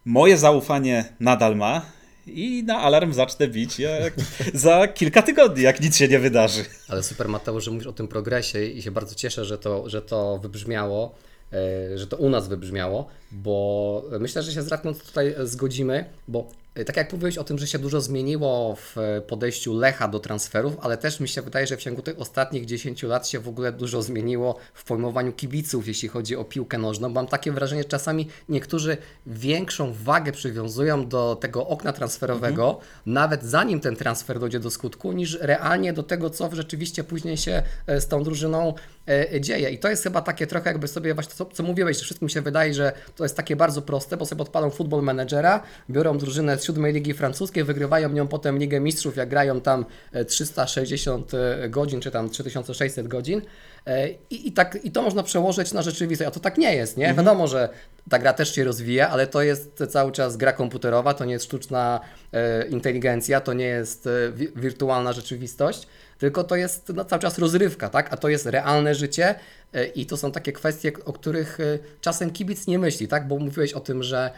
moje 0.05 0.39
zaufanie 0.39 1.05
nadal 1.21 1.57
ma 1.57 1.83
i 2.27 2.65
na 2.67 2.79
alarm 2.79 3.13
zacznę 3.13 3.49
bić 3.49 3.79
jak 3.79 4.15
za 4.55 4.89
kilka 4.89 5.23
tygodni, 5.23 5.63
jak 5.63 5.81
nic 5.81 5.97
się 5.97 6.09
nie 6.09 6.19
wydarzy. 6.19 6.65
Ale 6.89 7.03
super 7.03 7.29
Mateusz, 7.29 7.65
że 7.65 7.71
mówisz 7.71 7.87
o 7.87 7.93
tym 7.93 8.09
progresie 8.09 8.65
i 8.65 8.83
się 8.83 8.91
bardzo 8.91 9.15
cieszę, 9.15 9.45
że 9.45 9.59
to, 9.59 9.89
że 9.89 10.03
to 10.03 10.39
wybrzmiało, 10.39 11.15
e, 11.53 11.99
że 11.99 12.07
to 12.07 12.17
u 12.17 12.31
nas 12.31 12.49
wybrzmiało, 12.49 13.09
bo 13.33 14.05
myślę, 14.21 14.43
że 14.43 14.53
się 14.53 14.63
z 14.63 14.69
Radką 14.69 14.95
tutaj 14.95 15.35
zgodzimy, 15.45 16.05
bo 16.29 16.49
e, 16.75 16.85
tak 16.85 16.97
jak 16.97 17.13
mówiłeś 17.13 17.39
o 17.39 17.45
tym, 17.45 17.59
że 17.59 17.67
się 17.67 17.79
dużo 17.79 18.01
zmieniło 18.01 18.77
w 18.77 18.97
podejściu 19.27 19.75
Lecha 19.75 20.09
do 20.09 20.21
transferów, 20.21 20.77
ale 20.81 20.97
też 20.97 21.21
mi 21.21 21.29
się 21.29 21.43
wydaje, 21.43 21.67
że 21.67 21.77
w 21.77 21.81
ciągu 21.81 22.03
tych 22.03 22.21
ostatnich 22.21 22.67
10 22.67 23.03
lat 23.03 23.29
się 23.29 23.41
w 23.41 23.49
ogóle 23.49 23.73
dużo 23.73 24.03
zmieniło 24.03 24.57
w 24.75 24.85
pojmowaniu 24.85 25.33
kibiców, 25.33 25.89
jeśli 25.89 26.09
chodzi 26.09 26.37
o 26.37 26.45
piłkę 26.45 26.79
nożną. 26.79 27.09
Mam 27.09 27.27
takie 27.27 27.53
wrażenie, 27.53 27.83
że 27.83 27.89
czasami 27.89 28.29
niektórzy 28.49 28.97
większą 29.27 29.93
wagę 29.93 30.33
przywiązują 30.33 31.09
do 31.09 31.37
tego 31.41 31.67
okna 31.67 31.93
transferowego, 31.93 32.81
nawet 33.07 33.45
zanim 33.45 33.81
ten 33.81 33.97
transfer 33.97 34.41
dojdzie 34.41 34.61
do 34.61 34.71
skutku, 34.71 35.13
niż 35.13 35.39
realnie 35.41 35.93
do 35.93 36.03
tego, 36.03 36.31
co 36.31 36.51
rzeczywiście 36.53 37.05
później 37.05 37.37
się 37.37 37.63
e, 37.87 38.01
z 38.01 38.09
tą 38.09 38.23
drużyną 38.23 38.75
e, 39.07 39.41
dzieje. 39.41 39.71
I 39.71 39.79
to 39.79 39.89
jest 39.89 40.03
chyba 40.03 40.23
takie 40.23 40.47
trochę 40.47 40.71
jakby 40.71 40.89
sobie 40.89 41.15
właśnie 41.15 41.35
to, 41.39 41.47
co 41.47 41.63
mówiłeś, 41.63 41.99
że 41.99 42.05
wszystkim 42.05 42.29
się 42.29 42.43
wydaje, 42.43 42.75
że 42.75 42.93
to 43.19 43.25
jest 43.25 43.37
takie 43.37 43.57
bardzo 43.57 43.83
proste, 43.83 44.17
bo 44.17 44.27
sobie 44.27 44.43
odpalą 44.43 44.71
futbol 44.71 45.03
menedżera, 45.03 45.63
biorą 45.91 46.19
drużynę 46.19 46.59
z 46.59 46.65
siódmej 46.65 46.93
ligi 46.93 47.15
francuskiej, 47.15 47.65
wygrywają 47.65 48.09
nią 48.09 48.29
potem 48.29 48.59
Ligę 48.59 48.81
Mistrzów, 48.81 49.17
jak 49.17 49.29
grają 49.29 49.61
tam 49.61 49.85
e, 50.13 50.25
360 50.25 51.33
godzin, 51.69 52.01
czy 52.01 52.11
tam 52.11 52.31
3600 52.31 53.09
godzin. 53.09 53.43
E, 53.87 54.09
I, 54.31 54.49
i, 54.49 54.53
tak, 54.53 54.79
I 54.85 54.91
to 54.91 55.03
można 55.03 55.23
przełożyć 55.23 55.73
na 55.73 55.83
rzeczywistość, 55.83 56.29
a 56.29 56.31
to 56.31 56.41
tak 56.41 56.59
nie 56.59 56.75
jest, 56.75 56.97
nie? 56.97 57.15
Wiadomo, 57.15 57.47
że 57.47 57.69
ta 58.11 58.19
gra 58.19 58.33
też 58.33 58.55
się 58.55 58.65
rozwija, 58.65 59.09
ale 59.09 59.27
to 59.27 59.43
jest 59.43 59.85
cały 59.91 60.13
czas 60.13 60.37
gra 60.37 60.53
komputerowa, 60.53 61.15
to 61.15 61.25
nie 61.25 61.33
jest 61.33 61.45
sztuczna 61.45 62.01
e, 62.33 62.67
inteligencja, 62.67 63.41
to 63.41 63.53
nie 63.53 63.65
jest 63.67 64.07
e, 64.07 64.33
wi- 64.33 64.49
wirtualna 64.57 65.13
rzeczywistość, 65.13 65.87
tylko 66.19 66.45
to 66.45 66.57
jest 66.57 66.89
no, 66.95 67.05
cały 67.05 67.23
czas 67.23 67.39
rozrywka, 67.39 67.89
tak? 67.89 68.13
A 68.13 68.17
to 68.17 68.29
jest 68.29 68.47
realne 68.47 68.95
życie 68.95 69.35
e, 69.73 69.87
i 69.87 70.07
to 70.07 70.17
są 70.17 70.33
takie 70.33 70.53
kwestie, 70.53 70.93
o 71.05 71.13
których 71.13 71.61
e, 71.61 71.79
czasem 72.01 72.31
kibic 72.31 72.67
nie 72.67 72.79
myśli, 72.79 73.09
tak? 73.09 73.29
Bo 73.29 73.39
mówiłeś 73.39 73.73
o 73.73 73.81
tym, 73.81 74.03
że 74.03 74.31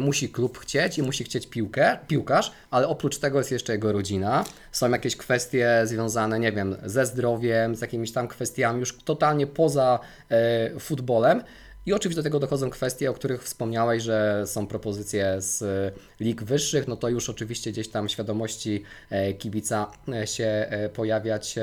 musi 0.00 0.28
klub 0.28 0.58
chcieć 0.58 0.98
i 0.98 1.02
musi 1.02 1.24
chcieć 1.24 1.46
piłkę, 1.46 1.98
piłkarz, 2.08 2.52
ale 2.70 2.88
oprócz 2.88 3.18
tego 3.18 3.38
jest 3.38 3.52
jeszcze 3.52 3.72
jego 3.72 3.92
rodzina. 3.92 4.44
Są 4.72 4.90
jakieś 4.90 5.16
kwestie 5.16 5.80
związane, 5.84 6.38
nie 6.38 6.52
wiem, 6.52 6.76
ze 6.84 7.06
zdrowiem, 7.06 7.76
z 7.76 7.80
jakimiś 7.80 8.12
tam 8.12 8.28
kwestiami 8.28 8.80
już 8.80 8.98
totalnie 8.98 9.46
poza 9.46 10.00
e, 10.30 10.80
futbolem. 10.80 11.42
I 11.88 11.92
oczywiście 11.92 12.16
do 12.16 12.22
tego 12.22 12.40
dochodzą 12.40 12.70
kwestie, 12.70 13.10
o 13.10 13.14
których 13.14 13.44
wspomniałeś, 13.44 14.02
że 14.02 14.42
są 14.46 14.66
propozycje 14.66 15.42
z 15.42 15.62
e, 15.62 16.24
lig 16.24 16.42
wyższych, 16.42 16.88
no 16.88 16.96
to 16.96 17.08
już 17.08 17.30
oczywiście 17.30 17.72
gdzieś 17.72 17.88
tam 17.88 18.08
świadomości 18.08 18.82
e, 19.10 19.34
kibica 19.34 19.90
e, 20.08 20.26
się 20.26 20.70
pojawiać 20.94 21.54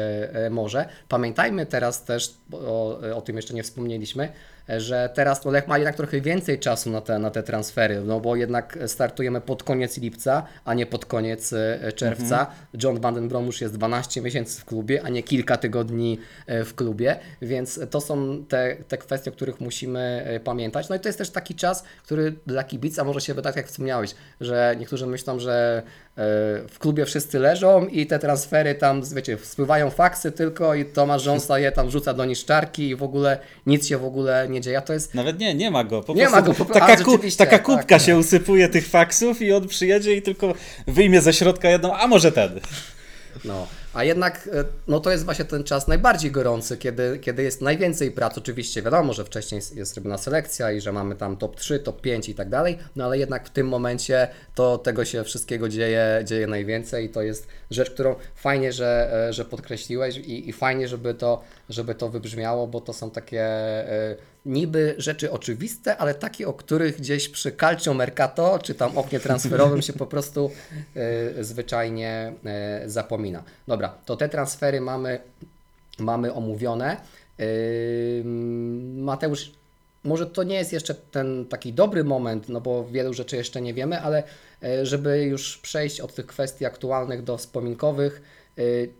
może. 0.52 0.90
Pamiętajmy 1.10 1.66
teraz 1.66 2.04
też, 2.04 2.34
o, 2.52 3.00
o 3.16 3.22
tym 3.22 3.36
jeszcze 3.36 3.54
nie 3.54 3.64
wspomnieliśmy, 3.64 4.30
że 4.78 5.10
teraz 5.14 5.46
Lech 5.46 5.68
ma 5.68 5.78
jednak 5.78 5.96
trochę 5.96 6.22
więcej 6.22 6.60
czasu 6.60 6.90
na 6.90 7.02
te, 7.02 7.20
na 7.20 7.32
te 7.32 7.44
transfery, 7.44 8.02
no 8.02 8.20
bo 8.20 8.36
jednak 8.36 8.80
startujemy 8.88 9.42
pod 9.42 9.64
koniec 9.64 9.98
lipca, 9.98 10.44
a 10.66 10.74
nie 10.74 10.86
pod 10.86 11.06
koniec 11.06 11.54
czerwca. 11.96 12.48
John 12.84 13.00
Van 13.00 13.30
już 13.46 13.62
jest 13.62 13.74
12 13.74 14.22
miesięcy 14.22 14.62
w 14.62 14.66
klubie, 14.66 15.04
a 15.04 15.10
nie 15.10 15.24
kilka 15.24 15.58
tygodni 15.58 16.20
w 16.48 16.74
klubie, 16.76 17.20
więc 17.42 17.80
to 17.90 18.02
są 18.02 18.46
te, 18.46 18.76
te 18.88 18.98
kwestie, 18.98 19.30
o 19.32 19.34
których 19.34 19.62
musimy 19.62 20.15
e, 20.24 20.40
pamiętać. 20.40 20.90
No 20.90 20.96
i 20.96 21.00
to 21.00 21.10
jest 21.10 21.18
też 21.18 21.30
taki 21.30 21.56
czas, 21.56 21.84
który 22.04 22.36
dla 22.46 22.64
kibica 22.64 23.04
może 23.04 23.22
się 23.22 23.34
wydać, 23.34 23.56
jak 23.56 23.68
wspomniałeś, 23.68 24.16
że 24.42 24.76
niektórzy 24.80 25.08
myślą, 25.08 25.40
że 25.40 25.84
e, 25.86 26.22
w 26.70 26.76
klubie 26.80 27.06
wszyscy 27.06 27.40
leżą 27.40 27.88
i 27.88 28.08
te 28.08 28.20
transfery 28.20 28.76
tam, 28.76 29.02
wiecie, 29.16 29.38
spływają 29.44 29.90
faksy 29.90 30.32
tylko 30.32 30.76
i 30.76 30.86
Tomasz 30.86 31.24
Rząsa 31.24 31.60
je 31.60 31.72
tam 31.72 31.90
rzuca 31.92 32.14
do 32.14 32.26
niszczarki 32.26 32.90
i 32.90 32.96
w 32.96 33.04
ogóle 33.04 33.40
nic 33.66 33.88
się 33.88 33.98
w 33.98 34.06
ogóle 34.06 34.48
nie 34.50 34.62
dzieje. 34.62 34.78
A 34.78 34.82
to 34.82 34.94
jest 34.94 35.14
Nawet 35.14 35.40
nie, 35.40 35.56
nie 35.56 35.72
ma 35.72 35.84
go. 35.84 36.02
Po 36.02 36.14
Nie 36.14 36.30
ma 36.30 36.42
go, 36.42 36.54
po- 36.54 36.66
taka, 36.66 36.98
ku, 37.04 37.18
taka 37.38 37.52
tak, 37.52 37.64
kubka 37.64 37.86
tak. 37.86 38.02
się 38.02 38.18
usypuje 38.18 38.70
tych 38.70 38.88
faksów 38.88 39.42
i 39.42 39.54
on 39.54 39.68
przyjedzie 39.68 40.14
i 40.14 40.22
tylko 40.22 40.54
wyjmie 40.88 41.22
ze 41.22 41.34
środka 41.34 41.70
jedną, 41.70 41.96
a 41.96 42.08
może 42.08 42.32
ten. 42.32 42.60
No, 43.46 43.68
a 43.96 44.04
jednak 44.04 44.50
e, 44.54 44.64
no 44.88 45.00
to 45.00 45.12
jest 45.12 45.26
właśnie 45.26 45.46
ten 45.46 45.64
czas 45.64 45.88
najbardziej 45.88 46.32
gorący, 46.32 46.78
kiedy, 46.78 47.20
kiedy 47.22 47.44
jest 47.44 47.62
najwięcej 47.62 48.12
prac. 48.12 48.38
Oczywiście 48.38 48.82
wiadomo, 48.82 49.14
że 49.14 49.26
wcześniej 49.26 49.58
jest- 49.58 49.76
jest 49.76 49.96
robiona 49.98 50.18
selekcja 50.18 50.72
i 50.72 50.82
że 50.82 50.92
mamy 50.92 51.16
tam 51.16 51.38
top 51.38 51.56
3, 51.56 51.80
top 51.80 52.02
5 52.02 52.30
i 52.30 52.36
tak 52.36 52.50
dalej, 52.50 52.78
no 52.96 53.06
ale 53.06 53.18
jednak 53.18 53.48
w 53.48 53.50
tym 53.50 53.68
momencie 53.68 54.28
to 54.56 54.78
tego 54.78 55.06
się 55.06 55.24
wszystkiego 55.24 55.70
dzieje, 55.70 56.22
dzieje 56.26 56.48
najwięcej 56.48 57.06
i 57.06 57.10
to 57.10 57.22
jest 57.22 57.48
rzecz, 57.72 57.90
którą 57.92 58.16
fajnie, 58.36 58.72
że, 58.72 59.14
e, 59.30 59.34
że 59.34 59.46
podkreśliłeś 59.46 60.18
i, 60.18 60.50
i 60.50 60.54
fajnie, 60.54 60.88
żeby 60.88 61.14
to, 61.14 61.42
żeby 61.70 61.96
to 61.96 62.10
wybrzmiało, 62.10 62.68
bo 62.68 62.82
to 62.82 62.94
są 62.94 63.12
takie 63.12 63.42
e, 63.42 64.16
niby 64.46 64.96
rzeczy 64.98 65.32
oczywiste, 65.32 65.98
ale 65.98 66.14
takie, 66.14 66.48
o 66.48 66.54
których 66.54 66.98
gdzieś 66.98 67.30
przy 67.30 67.52
Calcio 67.52 67.94
Mercato 67.94 68.60
czy 68.64 68.76
tam 68.76 68.98
oknie 68.98 69.20
transferowym 69.20 69.82
się 69.82 69.94
po 69.94 70.06
prostu 70.06 70.52
e, 70.96 71.44
zwyczajnie 71.44 72.34
e, 72.46 72.82
zapomina. 72.90 73.44
Dobra, 73.68 73.96
to 74.06 74.18
te 74.18 74.30
transfery 74.30 74.82
mamy, 74.82 75.20
mamy 76.00 76.34
omówione. 76.34 76.98
Mateusz, 78.96 79.52
może 80.04 80.26
to 80.26 80.44
nie 80.44 80.56
jest 80.56 80.74
jeszcze 80.74 80.96
ten 80.96 81.46
taki 81.46 81.74
dobry 81.74 82.04
moment, 82.04 82.50
no 82.50 82.62
bo 82.62 82.86
wielu 82.86 83.14
rzeczy 83.14 83.36
jeszcze 83.36 83.62
nie 83.62 83.74
wiemy, 83.74 84.02
ale 84.02 84.24
żeby 84.84 85.24
już 85.24 85.58
przejść 85.58 86.00
od 86.02 86.16
tych 86.16 86.26
kwestii 86.26 86.66
aktualnych 86.66 87.24
do 87.24 87.38
wspominkowych, 87.38 88.22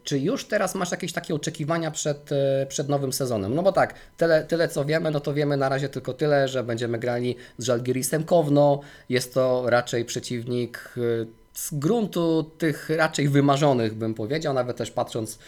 czy 0.04 0.20
już 0.20 0.46
teraz 0.46 0.76
masz 0.76 0.92
jakieś 0.92 1.14
takie 1.14 1.36
oczekiwania 1.36 1.92
przed, 1.92 2.32
e, 2.32 2.66
przed 2.66 2.90
nowym 2.90 3.14
sezonem? 3.14 3.56
No 3.56 3.64
bo 3.64 3.72
tak, 3.72 3.94
tyle, 4.18 4.44
tyle 4.44 4.68
co 4.68 4.86
wiemy, 4.86 5.12
no 5.12 5.20
to 5.20 5.34
wiemy 5.34 5.58
na 5.58 5.70
razie 5.70 5.90
tylko 5.90 6.14
tyle, 6.14 6.48
że 6.48 6.64
będziemy 6.64 7.00
grali 7.00 7.36
z 7.58 7.66
Żalgirisem 7.66 8.24
Kowno. 8.24 8.80
Jest 9.10 9.34
to 9.34 9.64
raczej 9.70 10.06
przeciwnik 10.06 10.96
e, 10.98 11.26
z 11.54 11.74
gruntu 11.74 12.52
tych 12.58 12.90
raczej 12.90 13.30
wymarzonych, 13.30 13.94
bym 13.94 14.14
powiedział, 14.14 14.54
nawet 14.54 14.78
też 14.78 14.92
patrząc, 14.92 15.40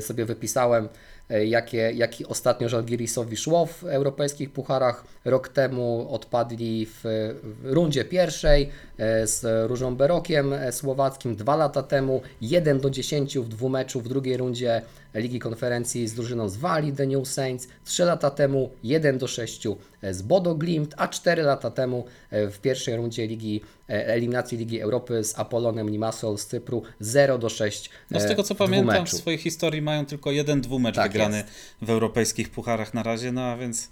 sobie 0.00 0.24
wypisałem, 0.24 0.88
e, 1.30 1.46
jakie, 1.46 1.92
jaki 1.94 2.26
ostatnio 2.26 2.68
Żalgirisowi 2.68 3.36
szło 3.36 3.66
w 3.66 3.84
europejskich 3.84 4.52
pucharach. 4.52 5.04
Rok 5.24 5.48
temu 5.48 6.14
odpadli 6.14 6.86
w, 6.86 7.00
w 7.42 7.72
rundzie 7.72 8.04
pierwszej 8.04 8.70
e, 8.98 9.26
z 9.26 9.68
Różą 9.68 9.96
Berokiem 9.96 10.52
e, 10.52 10.72
słowackim, 10.72 11.36
dwa 11.36 11.56
lata 11.56 11.82
temu 11.82 12.22
1 12.40 12.80
do 12.80 12.90
10 12.90 13.38
w 13.38 13.48
dwumeczu 13.48 14.00
w 14.00 14.08
drugiej 14.08 14.36
rundzie 14.36 14.82
Ligi 15.14 15.38
Konferencji 15.38 16.08
z 16.08 16.14
drużyną 16.14 16.48
z 16.48 16.56
Walii 16.56 16.92
The 16.92 17.06
New 17.06 17.28
Saints, 17.28 17.68
3 17.84 18.04
lata 18.04 18.30
temu 18.30 18.70
1 18.82 19.18
do 19.18 19.26
6 19.26 19.68
z 20.02 20.22
Bodo 20.22 20.54
Glimt, 20.54 20.94
a 20.96 21.08
4 21.08 21.42
lata 21.42 21.70
temu 21.70 22.04
e, 22.30 22.50
w 22.50 22.60
pierwszej 22.60 22.96
rundzie 22.96 23.26
Ligi 23.26 23.60
e, 23.88 24.06
eliminacji 24.06 24.58
Ligi 24.58 24.80
Europy 24.80 25.24
z 25.24 25.38
Apollonem 25.38 25.90
Limassol 25.90 26.38
z 26.38 26.46
Cypru 26.46 26.82
0 27.00 27.38
do 27.38 27.48
6 27.48 27.90
No 28.10 28.20
z 28.20 28.24
e, 28.24 28.28
tego 28.28 28.42
co 28.42 28.54
pamiętam, 28.54 29.06
w 29.06 29.10
swojej 29.10 29.38
historii 29.38 29.82
mają 29.82 30.06
tylko 30.06 30.30
jeden 30.30 30.60
dwumecz 30.60 30.94
Tak 30.96 31.12
wygrany 31.12 31.36
jest. 31.36 31.48
w 31.82 31.90
europejskich 31.90 32.50
pucharach 32.50 32.94
na 32.94 33.02
razie, 33.02 33.32
no 33.32 33.42
a 33.42 33.56
więc 33.56 33.88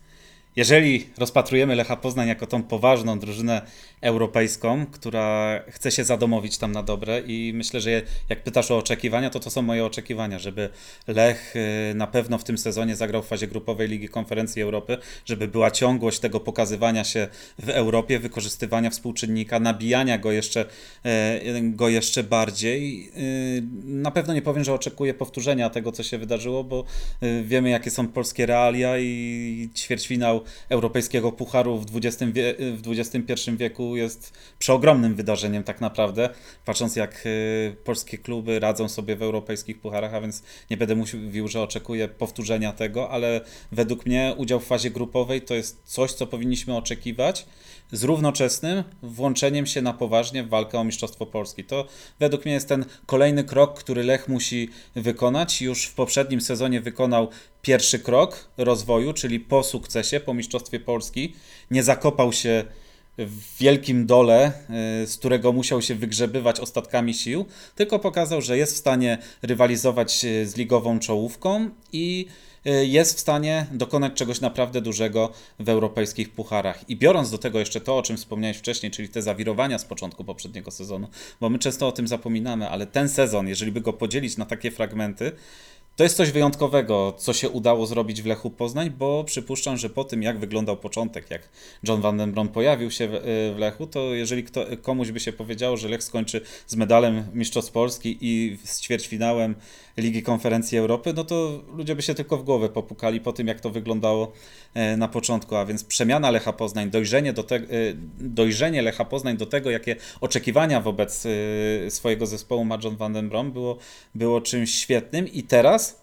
jeżeli 0.58 1.06
rozpatrujemy 1.18 1.74
Lecha 1.74 1.96
Poznań 1.96 2.28
jako 2.28 2.46
tą 2.46 2.62
poważną 2.62 3.18
drużynę 3.18 3.62
europejską, 4.00 4.86
która 4.86 5.60
chce 5.68 5.90
się 5.90 6.04
zadomowić 6.04 6.58
tam 6.58 6.72
na 6.72 6.82
dobre 6.82 7.20
i 7.20 7.52
myślę, 7.54 7.80
że 7.80 8.02
jak 8.28 8.42
pytasz 8.42 8.70
o 8.70 8.76
oczekiwania, 8.76 9.30
to 9.30 9.40
to 9.40 9.50
są 9.50 9.62
moje 9.62 9.84
oczekiwania, 9.84 10.38
żeby 10.38 10.68
Lech 11.06 11.56
y, 11.56 11.94
na 11.94 12.06
pewno 12.06 12.38
w 12.38 12.44
tym 12.44 12.58
sezonie 12.58 12.96
zagrał 12.96 13.22
w 13.22 13.26
fazie 13.26 13.46
grupowej 13.46 13.88
Ligi 13.88 14.08
Konferencji 14.08 14.62
Europy, 14.62 14.98
żeby 15.24 15.48
była 15.48 15.70
ciągłość 15.70 16.18
tego 16.18 16.40
pokazywania 16.40 17.04
się 17.04 17.28
w 17.58 17.68
Europie, 17.68 18.18
wykorzystywania 18.18 18.90
współczynnika, 18.90 19.60
nabijania 19.60 20.18
go 20.18 20.32
jeszcze, 20.32 20.64
e, 21.04 21.40
go 21.62 21.88
jeszcze 21.88 22.22
bardziej. 22.22 23.10
Y, 23.16 23.62
Na 23.84 24.10
pewno 24.10 24.34
nie 24.34 24.42
powiem, 24.42 24.64
że 24.64 24.72
oczekuję 24.74 25.14
powtórzenia 25.14 25.70
tego, 25.70 25.92
co 25.92 26.02
się 26.02 26.18
wydarzyło, 26.18 26.64
bo 26.64 26.84
y, 27.22 27.44
wiemy, 27.44 27.70
jakie 27.70 27.90
są 27.90 28.08
polskie 28.08 28.46
realia 28.46 28.98
i 28.98 29.68
ćwierćfinał 29.74 30.47
europejskiego 30.68 31.32
pucharu 31.32 31.78
w, 31.78 31.84
20 31.84 32.26
wie, 32.26 32.54
w 32.58 32.82
XXI 32.86 33.50
wieku 33.56 33.96
jest 33.96 34.32
przeogromnym 34.58 35.14
wydarzeniem 35.14 35.64
tak 35.64 35.80
naprawdę, 35.80 36.28
patrząc 36.64 36.96
jak 36.96 37.26
y, 37.26 37.76
polskie 37.84 38.18
kluby 38.18 38.60
radzą 38.60 38.88
sobie 38.88 39.16
w 39.16 39.22
europejskich 39.22 39.80
pucharach, 39.80 40.14
a 40.14 40.20
więc 40.20 40.42
nie 40.70 40.76
będę 40.76 40.96
mówił, 40.96 41.48
że 41.48 41.62
oczekuję 41.62 42.08
powtórzenia 42.08 42.72
tego, 42.72 43.10
ale 43.10 43.40
według 43.72 44.06
mnie 44.06 44.34
udział 44.36 44.60
w 44.60 44.66
fazie 44.66 44.90
grupowej 44.90 45.42
to 45.42 45.54
jest 45.54 45.80
coś, 45.84 46.12
co 46.12 46.26
powinniśmy 46.26 46.76
oczekiwać 46.76 47.46
z 47.92 48.04
równoczesnym 48.04 48.85
włączeniem 49.02 49.66
się 49.66 49.83
na 49.83 49.92
poważnie 49.92 50.45
w 50.45 50.49
walkę 50.49 50.78
o 50.78 50.85
Mistrzostwo 50.85 51.26
Polski. 51.26 51.64
To 51.64 51.87
według 52.21 52.45
mnie 52.45 52.54
jest 52.54 52.68
ten 52.68 52.85
kolejny 53.07 53.45
krok, 53.45 53.78
który 53.78 54.04
Lech 54.04 54.28
musi 54.28 54.71
wykonać. 54.95 55.62
Już 55.62 55.85
w 55.85 55.95
poprzednim 55.95 56.40
sezonie 56.40 56.80
wykonał 56.80 57.28
pierwszy 57.62 57.99
krok 57.99 58.49
rozwoju, 58.57 59.12
czyli 59.12 59.40
po 59.40 59.62
sukcesie, 59.62 60.21
po 60.21 60.35
Mistrzostwie 60.35 60.80
Polski. 60.80 61.35
Nie 61.71 61.83
zakopał 61.83 62.33
się 62.33 62.64
w 63.18 63.58
wielkim 63.58 64.06
dole, 64.06 64.52
y, 65.02 65.06
z 65.06 65.16
którego 65.16 65.52
musiał 65.52 65.82
się 65.82 65.94
wygrzebywać 65.94 66.60
ostatkami 66.60 67.14
sił, 67.14 67.44
tylko 67.75 67.98
pokazał, 67.98 68.42
że 68.42 68.58
jest 68.58 68.75
w 68.75 68.76
stanie 68.76 69.18
rywalizować 69.42 70.25
y, 70.25 70.46
z 70.46 70.56
ligową 70.56 70.98
czołówką 70.98 71.70
i 71.92 72.26
y, 72.66 72.87
jest 72.87 73.16
w 73.16 73.20
stanie 73.20 73.66
dokonać 73.72 74.12
czegoś 74.12 74.40
naprawdę 74.40 74.80
dużego 74.80 75.32
w 75.58 75.68
europejskich 75.68 76.30
pucharach. 76.30 76.90
I 76.90 76.96
biorąc 76.96 77.30
do 77.30 77.38
tego 77.38 77.58
jeszcze 77.58 77.80
to, 77.80 77.98
o 77.98 78.02
czym 78.02 78.16
wspomniałeś 78.16 78.56
wcześniej, 78.56 78.92
czyli 78.92 79.08
te 79.08 79.22
zawirowania 79.22 79.78
z 79.78 79.84
początku 79.84 80.25
poprzedniego 80.25 80.70
sezonu, 80.70 81.08
bo 81.40 81.50
my 81.50 81.58
często 81.58 81.88
o 81.88 81.92
tym 81.92 82.08
zapominamy, 82.08 82.68
ale 82.68 82.87
ten 82.87 83.08
sezon, 83.08 83.48
jeżeli 83.48 83.72
by 83.72 83.80
go 83.80 83.92
podzielić 83.92 84.37
na 84.37 84.46
takie 84.46 84.70
fragmenty, 84.70 85.32
to 85.98 86.04
jest 86.04 86.16
coś 86.16 86.30
wyjątkowego, 86.30 87.14
co 87.18 87.32
się 87.32 87.50
udało 87.50 87.86
zrobić 87.86 88.22
w 88.22 88.26
Lechu 88.26 88.50
Poznań, 88.50 88.90
bo 88.90 89.24
przypuszczam, 89.24 89.76
że 89.76 89.90
po 89.90 90.04
tym, 90.04 90.22
jak 90.22 90.38
wyglądał 90.38 90.76
początek, 90.76 91.30
jak 91.30 91.48
John 91.88 92.00
Van 92.00 92.16
den 92.16 92.32
Brom 92.32 92.48
pojawił 92.48 92.90
się 92.90 93.08
w, 93.08 93.14
y, 93.14 93.20
w 93.54 93.58
Lechu, 93.58 93.86
to 93.86 94.14
jeżeli 94.14 94.44
kto, 94.44 94.64
komuś 94.82 95.10
by 95.10 95.20
się 95.20 95.32
powiedziało, 95.32 95.76
że 95.76 95.88
Lech 95.88 96.02
skończy 96.02 96.40
z 96.66 96.76
medalem 96.76 97.24
Mistrzostw 97.34 97.72
Polski 97.72 98.18
i 98.20 98.58
z 98.64 98.80
ćwierćfinałem 98.80 99.54
Ligi 99.98 100.22
Konferencji 100.22 100.78
Europy, 100.78 101.12
no 101.12 101.24
to 101.24 101.62
ludzie 101.76 101.94
by 101.94 102.02
się 102.02 102.14
tylko 102.14 102.36
w 102.36 102.44
głowę 102.44 102.68
popukali 102.68 103.20
po 103.20 103.32
tym, 103.32 103.46
jak 103.46 103.60
to 103.60 103.70
wyglądało 103.70 104.32
e, 104.74 104.96
na 104.96 105.08
początku, 105.08 105.56
a 105.56 105.64
więc 105.64 105.84
przemiana 105.84 106.30
Lecha 106.30 106.52
Poznań, 106.52 106.90
dojrzenie, 106.90 107.32
do 107.32 107.42
te, 107.42 107.56
e, 107.56 107.60
dojrzenie 108.20 108.82
Lecha 108.82 109.04
Poznań 109.04 109.36
do 109.36 109.46
tego, 109.46 109.70
jakie 109.70 109.96
oczekiwania 110.20 110.80
wobec 110.80 111.26
e, 111.26 111.90
swojego 111.90 112.26
zespołu 112.26 112.64
ma 112.64 112.78
John 112.84 112.96
Van 112.96 113.12
den 113.12 113.28
Brom, 113.28 113.52
było, 113.52 113.78
było 114.14 114.40
czymś 114.40 114.74
świetnym. 114.74 115.28
I 115.28 115.42
teraz 115.42 116.00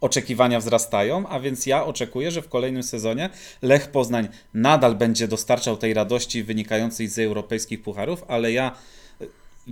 oczekiwania 0.00 0.58
wzrastają, 0.58 1.28
a 1.28 1.40
więc 1.40 1.66
ja 1.66 1.84
oczekuję, 1.84 2.30
że 2.30 2.42
w 2.42 2.48
kolejnym 2.48 2.82
sezonie 2.82 3.30
Lech 3.62 3.90
Poznań 3.90 4.28
nadal 4.54 4.94
będzie 4.94 5.28
dostarczał 5.28 5.76
tej 5.76 5.94
radości 5.94 6.42
wynikającej 6.42 7.08
z 7.08 7.18
europejskich 7.18 7.82
pucharów, 7.82 8.24
ale 8.28 8.52
ja 8.52 8.76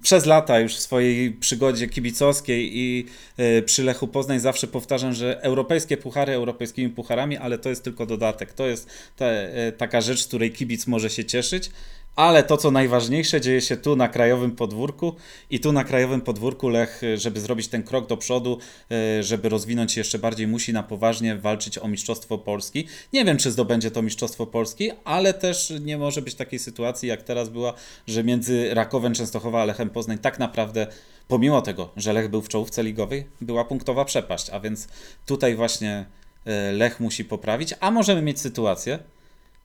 przez 0.01 0.27
lata 0.27 0.61
już 0.61 0.77
w 0.77 0.81
swojej 0.81 1.33
przygodzie 1.33 1.89
kibicowskiej 1.89 2.79
i 2.79 3.07
y, 3.39 3.63
przy 3.63 3.85
Lechu 3.85 4.09
Poznań 4.09 4.41
zawsze 4.41 4.67
powtarzam, 4.67 5.13
że 5.13 5.43
europejskie 5.43 5.97
puchary 5.97 6.33
europejskimi 6.33 6.91
pucharami, 6.91 7.37
ale 7.37 7.59
to 7.59 7.69
jest 7.69 7.85
tylko 7.85 8.07
dodatek. 8.07 8.53
To 8.53 8.67
jest 8.67 8.89
y, 9.69 9.73
taka 9.73 10.01
rzecz, 10.01 10.23
z 10.23 10.27
której 10.27 10.53
kibic 10.53 10.87
może 10.87 11.11
się 11.11 11.25
cieszyć. 11.25 11.71
Ale 12.17 12.43
to, 12.43 12.57
co 12.57 12.71
najważniejsze, 12.71 13.41
dzieje 13.41 13.61
się 13.61 13.77
tu 13.77 13.97
na 13.97 14.09
krajowym 14.09 14.51
podwórku. 14.51 15.15
I 15.51 15.61
tu 15.61 15.73
na 15.73 15.85
krajowym 15.85 16.21
podwórku 16.21 16.69
Lech, 16.69 17.03
żeby 17.15 17.41
zrobić 17.41 17.69
ten 17.69 17.83
krok 17.83 18.07
do 18.07 18.17
przodu, 18.17 18.59
y, 19.19 19.23
żeby 19.23 19.49
rozwinąć 19.49 19.93
się 19.93 20.01
jeszcze 20.01 20.19
bardziej, 20.19 20.47
musi 20.47 20.73
na 20.73 20.83
poważnie 20.83 21.37
walczyć 21.37 21.79
o 21.79 21.89
Mistrzostwo 21.89 22.39
Polski. 22.39 22.87
Nie 23.13 23.25
wiem, 23.25 23.37
czy 23.37 23.51
zdobędzie 23.51 23.91
to 23.91 24.03
Mistrzostwo 24.03 24.47
Polski, 24.47 24.91
ale 25.05 25.35
też 25.35 25.73
nie 25.81 25.99
może 25.99 26.23
być 26.23 26.35
takiej 26.35 26.59
sytuacji, 26.59 27.09
jak 27.09 27.23
teraz 27.23 27.49
była, 27.49 27.75
że 28.07 28.25
między 28.25 28.75
Rakowem 28.75 29.15
Częstochowa 29.15 29.63
a 29.63 29.65
Lechem 29.65 29.91
Poznań 29.91 30.19
tak 30.19 30.39
naprawdę, 30.39 30.87
pomimo 31.29 31.63
tego, 31.63 31.91
że 31.97 32.13
Lech 32.13 32.29
był 32.29 32.43
w 32.43 32.49
czołówce 32.49 32.83
ligowej, 32.83 33.27
była 33.41 33.65
punktowa 33.65 34.05
przepaść, 34.05 34.51
a 34.51 34.61
więc 34.61 34.89
tutaj 35.27 35.55
właśnie 35.55 36.07
y, 36.47 36.73
Lech 36.73 37.01
musi 37.01 37.25
poprawić, 37.25 37.75
a 37.81 37.91
możemy 37.91 38.23
mieć 38.23 38.41
sytuację, 38.41 38.99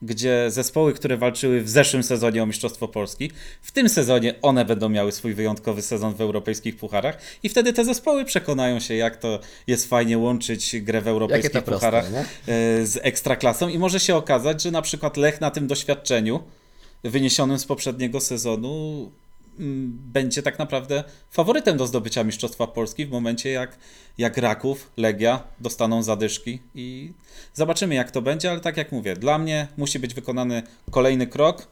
gdzie 0.01 0.51
zespoły, 0.51 0.93
które 0.93 1.17
walczyły 1.17 1.62
w 1.62 1.69
zeszłym 1.69 2.03
sezonie 2.03 2.43
o 2.43 2.45
Mistrzostwo 2.45 2.88
Polski, 2.88 3.31
w 3.62 3.71
tym 3.71 3.89
sezonie 3.89 4.33
one 4.41 4.65
będą 4.65 4.89
miały 4.89 5.12
swój 5.12 5.33
wyjątkowy 5.33 5.81
sezon 5.81 6.13
w 6.13 6.21
europejskich 6.21 6.77
pucharach 6.77 7.17
i 7.43 7.49
wtedy 7.49 7.73
te 7.73 7.86
zespoły 7.86 8.25
przekonają 8.25 8.79
się, 8.79 8.95
jak 8.95 9.17
to 9.17 9.39
jest 9.67 9.89
fajnie 9.89 10.17
łączyć 10.17 10.81
grę 10.81 11.01
w 11.01 11.07
europejskich 11.07 11.51
proste, 11.51 11.71
pucharach 11.71 12.12
nie? 12.12 12.19
e, 12.19 12.25
z 12.86 12.99
ekstraklasą 13.01 13.69
i 13.69 13.79
może 13.79 13.99
się 13.99 14.15
okazać, 14.15 14.62
że 14.62 14.71
na 14.71 14.81
przykład 14.81 15.17
Lech 15.17 15.41
na 15.41 15.51
tym 15.51 15.67
doświadczeniu 15.67 16.43
wyniesionym 17.03 17.60
z 17.60 17.65
poprzedniego 17.65 18.19
sezonu 18.19 19.12
będzie 20.13 20.43
tak 20.43 20.59
naprawdę 20.59 21.03
faworytem 21.31 21.77
do 21.77 21.87
zdobycia 21.87 22.23
Mistrzostwa 22.23 22.67
Polski 22.67 23.05
w 23.05 23.11
momencie 23.11 23.49
jak, 23.49 23.77
jak 24.17 24.37
Raków, 24.37 24.91
Legia 24.97 25.43
dostaną 25.59 26.03
zadyszki 26.03 26.59
i 26.75 27.11
zobaczymy 27.53 27.95
jak 27.95 28.11
to 28.11 28.21
będzie, 28.21 28.51
ale 28.51 28.59
tak 28.59 28.77
jak 28.77 28.91
mówię, 28.91 29.15
dla 29.15 29.37
mnie 29.37 29.67
musi 29.77 29.99
być 29.99 30.13
wykonany 30.13 30.63
kolejny 30.91 31.27
krok, 31.27 31.67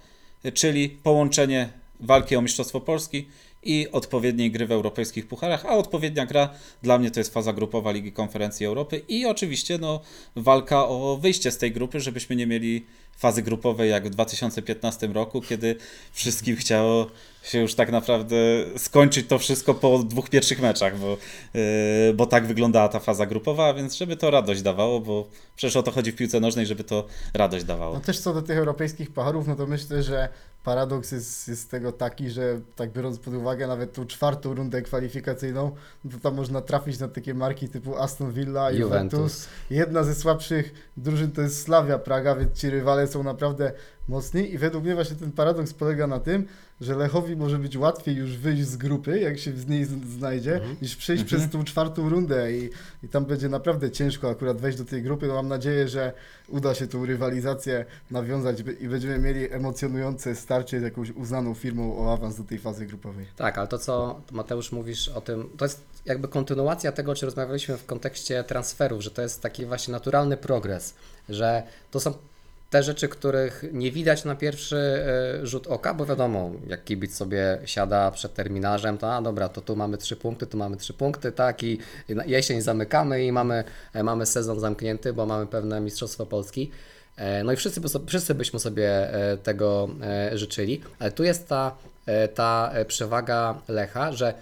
czyli 0.54 0.90
połączenie 0.90 1.70
walki 2.00 2.36
o 2.36 2.42
Mistrzostwo 2.42 2.82
Polski 2.82 3.28
i 3.64 3.88
odpowiedniej 3.92 4.52
gry 4.52 4.68
w 4.68 4.72
europejskich 4.72 5.28
pucharach, 5.28 5.66
a 5.66 5.70
odpowiednia 5.70 6.26
gra 6.26 6.50
dla 6.84 6.98
mnie 6.98 7.12
to 7.12 7.20
jest 7.20 7.34
faza 7.34 7.54
grupowa 7.54 7.92
Ligi 7.92 8.12
Konferencji 8.12 8.66
Europy 8.66 9.02
i 9.08 9.26
oczywiście 9.26 9.78
no, 9.78 10.02
walka 10.36 10.88
o 10.88 11.18
wyjście 11.22 11.52
z 11.52 11.58
tej 11.58 11.72
grupy, 11.72 12.00
żebyśmy 12.00 12.36
nie 12.36 12.48
mieli 12.48 12.86
fazy 13.16 13.42
grupowej 13.42 13.90
jak 13.90 14.08
w 14.08 14.10
2015 14.10 15.08
roku, 15.08 15.42
kiedy 15.42 15.76
wszystkim 16.14 16.56
chciało 16.56 17.08
się 17.46 17.60
już 17.60 17.76
tak 17.76 17.92
naprawdę 17.92 18.36
skończyć 18.78 19.28
to 19.28 19.40
wszystko 19.40 19.74
po 19.74 20.00
dwóch 20.00 20.30
pierwszych 20.30 20.62
meczach, 20.62 21.00
bo, 21.00 21.18
yy, 21.54 22.14
bo 22.14 22.26
tak 22.26 22.48
wyglądała 22.48 22.90
ta 22.90 23.00
faza 23.00 23.26
grupowa, 23.26 23.74
więc 23.74 23.96
żeby 23.96 24.16
to 24.16 24.32
radość 24.32 24.62
dawało, 24.62 25.00
bo 25.00 25.28
przecież 25.56 25.76
o 25.76 25.84
to 25.84 25.92
chodzi 25.92 26.12
w 26.12 26.16
piłce 26.16 26.40
nożnej, 26.40 26.66
żeby 26.66 26.84
to 26.84 27.06
radość 27.34 27.66
dawało. 27.66 27.94
No 27.94 28.00
też 28.00 28.20
co 28.20 28.34
do 28.34 28.42
tych 28.42 28.58
europejskich 28.58 29.12
pucharów, 29.12 29.48
no 29.48 29.56
to 29.56 29.68
myślę, 29.68 30.04
że 30.04 30.30
paradoks 30.64 31.12
jest, 31.12 31.48
jest 31.48 31.72
tego 31.72 31.92
taki, 31.92 32.30
że 32.30 32.62
tak 32.76 32.92
biorąc 32.92 33.20
pod 33.20 33.34
uwagę 33.34 33.68
nawet 33.68 33.94
tą 33.94 34.06
czwartą 34.06 34.54
rundę 34.54 34.82
kwalifikacyjną, 34.82 35.72
no 36.06 36.12
to 36.12 36.18
tam 36.18 36.36
można 36.36 36.62
trafić 36.62 37.00
na 37.00 37.08
takie 37.08 37.34
marki 37.34 37.70
typu 37.70 37.98
Aston 37.98 38.32
Villa, 38.32 38.72
Juventus. 38.72 39.20
Juventus. 39.20 39.48
Jedna 39.70 40.04
ze 40.04 40.16
słabszych 40.16 40.74
drużyn 40.98 41.32
to 41.32 41.42
jest 41.42 41.64
Slavia 41.64 42.00
Praga, 42.00 42.36
więc 42.36 42.58
ci 42.58 42.70
rywale 42.70 43.05
są 43.08 43.24
naprawdę 43.24 43.72
mocni 44.08 44.54
i 44.54 44.58
według 44.58 44.84
mnie 44.84 44.96
właśnie 44.96 45.16
ten 45.16 45.32
paradoks 45.32 45.74
polega 45.74 46.08
na 46.08 46.20
tym, 46.20 46.48
że 46.82 46.96
Lechowi 46.96 47.36
może 47.36 47.58
być 47.60 47.78
łatwiej 47.78 48.16
już 48.16 48.38
wyjść 48.38 48.64
z 48.64 48.78
grupy, 48.78 49.20
jak 49.20 49.40
się 49.40 49.52
z 49.52 49.68
niej 49.68 49.86
znajdzie, 50.18 50.62
niż 50.82 50.96
przejść 50.96 51.24
Mhm. 51.24 51.42
przez 51.42 51.52
tą 51.52 51.64
czwartą 51.64 52.10
rundę 52.10 52.52
i, 52.52 52.70
i 53.04 53.08
tam 53.08 53.26
będzie 53.26 53.50
naprawdę 53.50 53.92
ciężko 53.92 54.30
akurat 54.30 54.58
wejść 54.58 54.78
do 54.78 54.86
tej 54.86 55.04
grupy. 55.04 55.28
No 55.28 55.34
mam 55.34 55.48
nadzieję, 55.48 55.88
że 55.88 56.14
uda 56.48 56.76
się 56.76 56.88
tą 56.88 57.06
rywalizację 57.06 57.86
nawiązać 58.12 58.64
i 58.80 58.88
będziemy 58.88 59.20
mieli 59.20 59.52
emocjonujące 59.52 60.36
starcie 60.36 60.80
z 60.80 60.84
jakąś 60.84 61.12
uznaną 61.12 61.54
firmą 61.54 61.98
o 61.98 62.14
awans 62.14 62.38
do 62.38 62.44
tej 62.44 62.60
fazy 62.60 62.86
grupowej. 62.86 63.26
Tak, 63.36 63.58
ale 63.58 63.68
to 63.68 63.78
co 63.78 64.22
Mateusz 64.32 64.72
mówisz 64.72 65.10
o 65.10 65.22
tym, 65.22 65.50
to 65.58 65.66
jest 65.66 65.84
jakby 66.06 66.28
kontynuacja 66.28 66.92
tego, 66.92 67.12
o 67.12 67.16
czym 67.16 67.26
rozmawialiśmy 67.28 67.78
w 67.78 67.86
kontekście 67.86 68.44
transferów, 68.44 69.02
że 69.02 69.12
to 69.12 69.22
jest 69.22 69.42
taki 69.42 69.66
właśnie 69.66 69.92
naturalny 69.92 70.38
progres, 70.38 70.94
że 71.30 71.64
to 71.92 72.00
są 72.00 72.14
te 72.76 72.84
rzeczy, 72.84 73.08
których 73.08 73.66
nie 73.72 73.92
widać 73.92 74.26
na 74.26 74.36
pierwszy 74.36 74.78
e, 74.78 75.46
rzut 75.46 75.68
oka, 75.68 75.94
bo 75.94 76.06
wiadomo, 76.06 76.52
jak 76.68 76.84
kibic 76.84 77.16
sobie 77.16 77.58
siada 77.66 78.12
przed 78.12 78.34
terminarzem, 78.34 78.98
to 78.98 79.14
a 79.14 79.22
dobra, 79.22 79.50
to 79.50 79.62
tu 79.62 79.76
mamy 79.76 79.98
trzy 79.98 80.16
punkty, 80.16 80.48
tu 80.48 80.58
mamy 80.58 80.78
trzy 80.78 80.94
punkty, 80.94 81.32
tak, 81.32 81.64
i 81.64 81.80
jesień 82.26 82.62
zamykamy 82.62 83.26
i 83.26 83.32
mamy, 83.32 83.64
e, 83.94 84.04
mamy 84.04 84.26
sezon 84.26 84.60
zamknięty, 84.60 85.14
bo 85.14 85.26
mamy 85.26 85.48
pewne 85.48 85.82
Mistrzostwo 85.82 86.26
Polski. 86.26 86.72
E, 87.18 87.44
No 87.44 87.52
i 87.52 87.56
wszyscy, 87.56 87.82
wszyscy 88.08 88.36
byśmy 88.36 88.60
sobie 88.60 89.10
tego 89.44 89.90
życzyli, 90.34 90.82
ale 91.00 91.12
tu 91.12 91.24
jest 91.24 91.48
ta, 91.48 91.76
ta 92.36 92.74
przewaga 92.88 93.62
Lecha, 93.68 94.12
że 94.12 94.34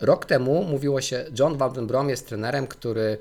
rok 0.00 0.26
temu 0.26 0.64
mówiło 0.64 1.00
się, 1.00 1.24
John 1.38 1.56
Van 1.56 1.72
den 1.72 1.86
Brom 1.86 2.08
jest 2.08 2.28
trenerem, 2.28 2.66
który 2.66 3.18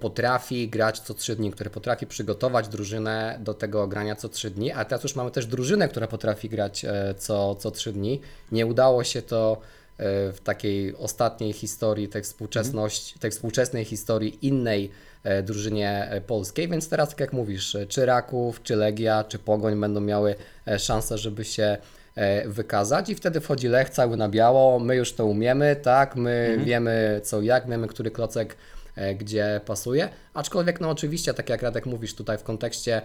potrafi 0.00 0.68
grać 0.68 1.00
co 1.00 1.14
trzy 1.14 1.36
dni, 1.36 1.50
który 1.50 1.70
potrafi 1.70 2.06
przygotować 2.06 2.68
drużynę 2.68 3.38
do 3.40 3.54
tego 3.54 3.88
grania 3.88 4.16
co 4.16 4.28
trzy 4.28 4.50
dni, 4.50 4.72
a 4.72 4.84
teraz 4.84 5.02
już 5.02 5.16
mamy 5.16 5.30
też 5.30 5.46
drużynę, 5.46 5.88
która 5.88 6.06
potrafi 6.06 6.48
grać 6.48 6.84
e, 6.84 7.14
co, 7.18 7.54
co 7.54 7.70
trzy 7.70 7.92
dni. 7.92 8.20
Nie 8.52 8.66
udało 8.66 9.04
się 9.04 9.22
to 9.22 9.60
e, 9.98 10.32
w 10.32 10.40
takiej 10.44 10.96
ostatniej 10.96 11.52
historii 11.52 12.08
tej, 12.08 12.22
współczesności, 12.22 13.18
tej 13.18 13.30
współczesnej 13.30 13.84
historii 13.84 14.46
innej 14.46 14.90
e, 15.24 15.42
drużynie 15.42 16.08
e, 16.10 16.20
polskiej, 16.20 16.68
więc 16.68 16.88
teraz 16.88 17.08
tak 17.08 17.20
jak 17.20 17.32
mówisz, 17.32 17.74
e, 17.74 17.86
czy 17.86 18.06
Raków, 18.06 18.62
czy 18.62 18.76
Legia, 18.76 19.24
czy 19.24 19.38
Pogoń 19.38 19.80
będą 19.80 20.00
miały 20.00 20.34
e, 20.68 20.78
szansę, 20.78 21.18
żeby 21.18 21.44
się 21.44 21.76
e, 22.14 22.48
wykazać 22.48 23.08
i 23.08 23.14
wtedy 23.14 23.40
wchodzi 23.40 23.68
Lech 23.68 23.90
cały 23.90 24.16
na 24.16 24.28
biało, 24.28 24.78
my 24.78 24.96
już 24.96 25.12
to 25.12 25.26
umiemy, 25.26 25.76
tak, 25.76 26.16
my 26.16 26.58
wiemy 26.64 27.20
co 27.24 27.42
jak, 27.42 27.68
wiemy, 27.68 27.88
który 27.88 28.10
klocek 28.10 28.52
e, 28.52 28.79
gdzie 29.18 29.60
pasuje, 29.66 30.08
aczkolwiek 30.34 30.80
no 30.80 30.90
oczywiście, 30.90 31.34
tak 31.34 31.48
jak 31.48 31.62
Radek 31.62 31.86
mówisz 31.86 32.14
tutaj 32.14 32.38
w 32.38 32.42
kontekście 32.42 33.02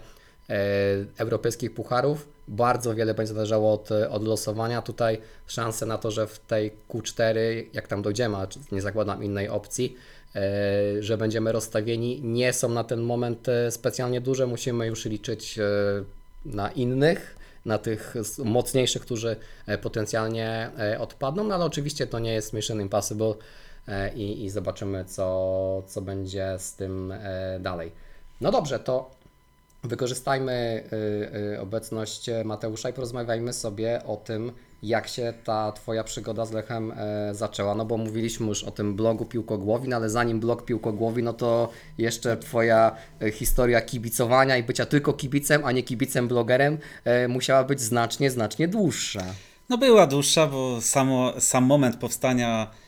e, 0.49 0.55
europejskich 1.17 1.73
pucharów. 1.73 2.27
Bardzo 2.47 2.95
wiele 2.95 3.13
będzie 3.13 3.33
zależało 3.33 3.73
od, 3.73 3.91
od 3.91 4.23
losowania. 4.23 4.81
Tutaj 4.81 5.21
szanse 5.47 5.85
na 5.85 5.97
to, 5.97 6.11
że 6.11 6.27
w 6.27 6.39
tej 6.39 6.71
Q4, 6.89 7.37
jak 7.73 7.87
tam 7.87 8.01
dojdziemy, 8.01 8.37
a 8.37 8.47
nie 8.71 8.81
zakładam 8.81 9.23
innej 9.23 9.49
opcji, 9.49 9.95
e, 10.35 10.41
że 11.03 11.17
będziemy 11.17 11.51
rozstawieni, 11.51 12.21
nie 12.23 12.53
są 12.53 12.69
na 12.69 12.83
ten 12.83 12.99
moment 12.99 13.49
e, 13.49 13.71
specjalnie 13.71 14.21
duże. 14.21 14.47
Musimy 14.47 14.87
już 14.87 15.05
liczyć 15.05 15.59
e, 15.59 15.63
na 16.45 16.71
innych, 16.71 17.35
na 17.65 17.77
tych 17.77 18.15
mocniejszych, 18.45 19.01
którzy 19.01 19.35
e, 19.67 19.77
potencjalnie 19.77 20.69
e, 20.79 20.99
odpadną, 20.99 21.43
no 21.43 21.55
ale 21.55 21.65
oczywiście 21.65 22.07
to 22.07 22.19
nie 22.19 22.33
jest 22.33 22.53
Mission 22.53 22.81
Impossible 22.81 23.27
e, 23.29 23.35
i, 24.15 24.43
i 24.43 24.49
zobaczymy, 24.49 25.05
co, 25.05 25.83
co 25.87 26.01
będzie 26.01 26.55
z 26.57 26.73
tym 26.73 27.11
e, 27.11 27.59
dalej. 27.59 27.91
No 28.41 28.51
dobrze, 28.51 28.79
to 28.79 29.11
wykorzystajmy 29.83 30.83
y, 30.93 31.55
y, 31.55 31.61
obecność 31.61 32.29
Mateusza 32.45 32.89
i 32.89 32.93
porozmawiajmy 32.93 33.53
sobie 33.53 34.03
o 34.05 34.17
tym, 34.17 34.51
jak 34.83 35.07
się 35.07 35.33
ta 35.43 35.71
Twoja 35.71 36.03
przygoda 36.03 36.45
z 36.45 36.51
Lechem 36.51 36.91
e, 36.91 37.35
zaczęła. 37.35 37.75
No 37.75 37.85
bo 37.85 37.97
mówiliśmy 37.97 38.47
już 38.47 38.63
o 38.63 38.71
tym 38.71 38.95
blogu 38.95 39.25
Piłkogłowin, 39.25 39.93
ale 39.93 40.09
zanim 40.09 40.39
blog 40.39 40.65
Piłkogłowin, 40.65 41.25
no 41.25 41.33
to 41.33 41.69
jeszcze 41.97 42.37
Twoja 42.37 42.95
e, 43.21 43.31
historia 43.31 43.81
kibicowania 43.81 44.57
i 44.57 44.63
bycia 44.63 44.85
tylko 44.85 45.13
kibicem, 45.13 45.65
a 45.65 45.71
nie 45.71 45.83
kibicem 45.83 46.27
blogerem 46.27 46.77
e, 47.03 47.27
musiała 47.27 47.63
być 47.63 47.81
znacznie, 47.81 48.31
znacznie 48.31 48.67
dłuższa. 48.67 49.23
No 49.69 49.77
była 49.77 50.07
dłuższa, 50.07 50.47
bo 50.47 50.81
samo, 50.81 51.41
sam 51.41 51.63
moment 51.63 51.97
powstania 51.97 52.71
e, 52.71 52.84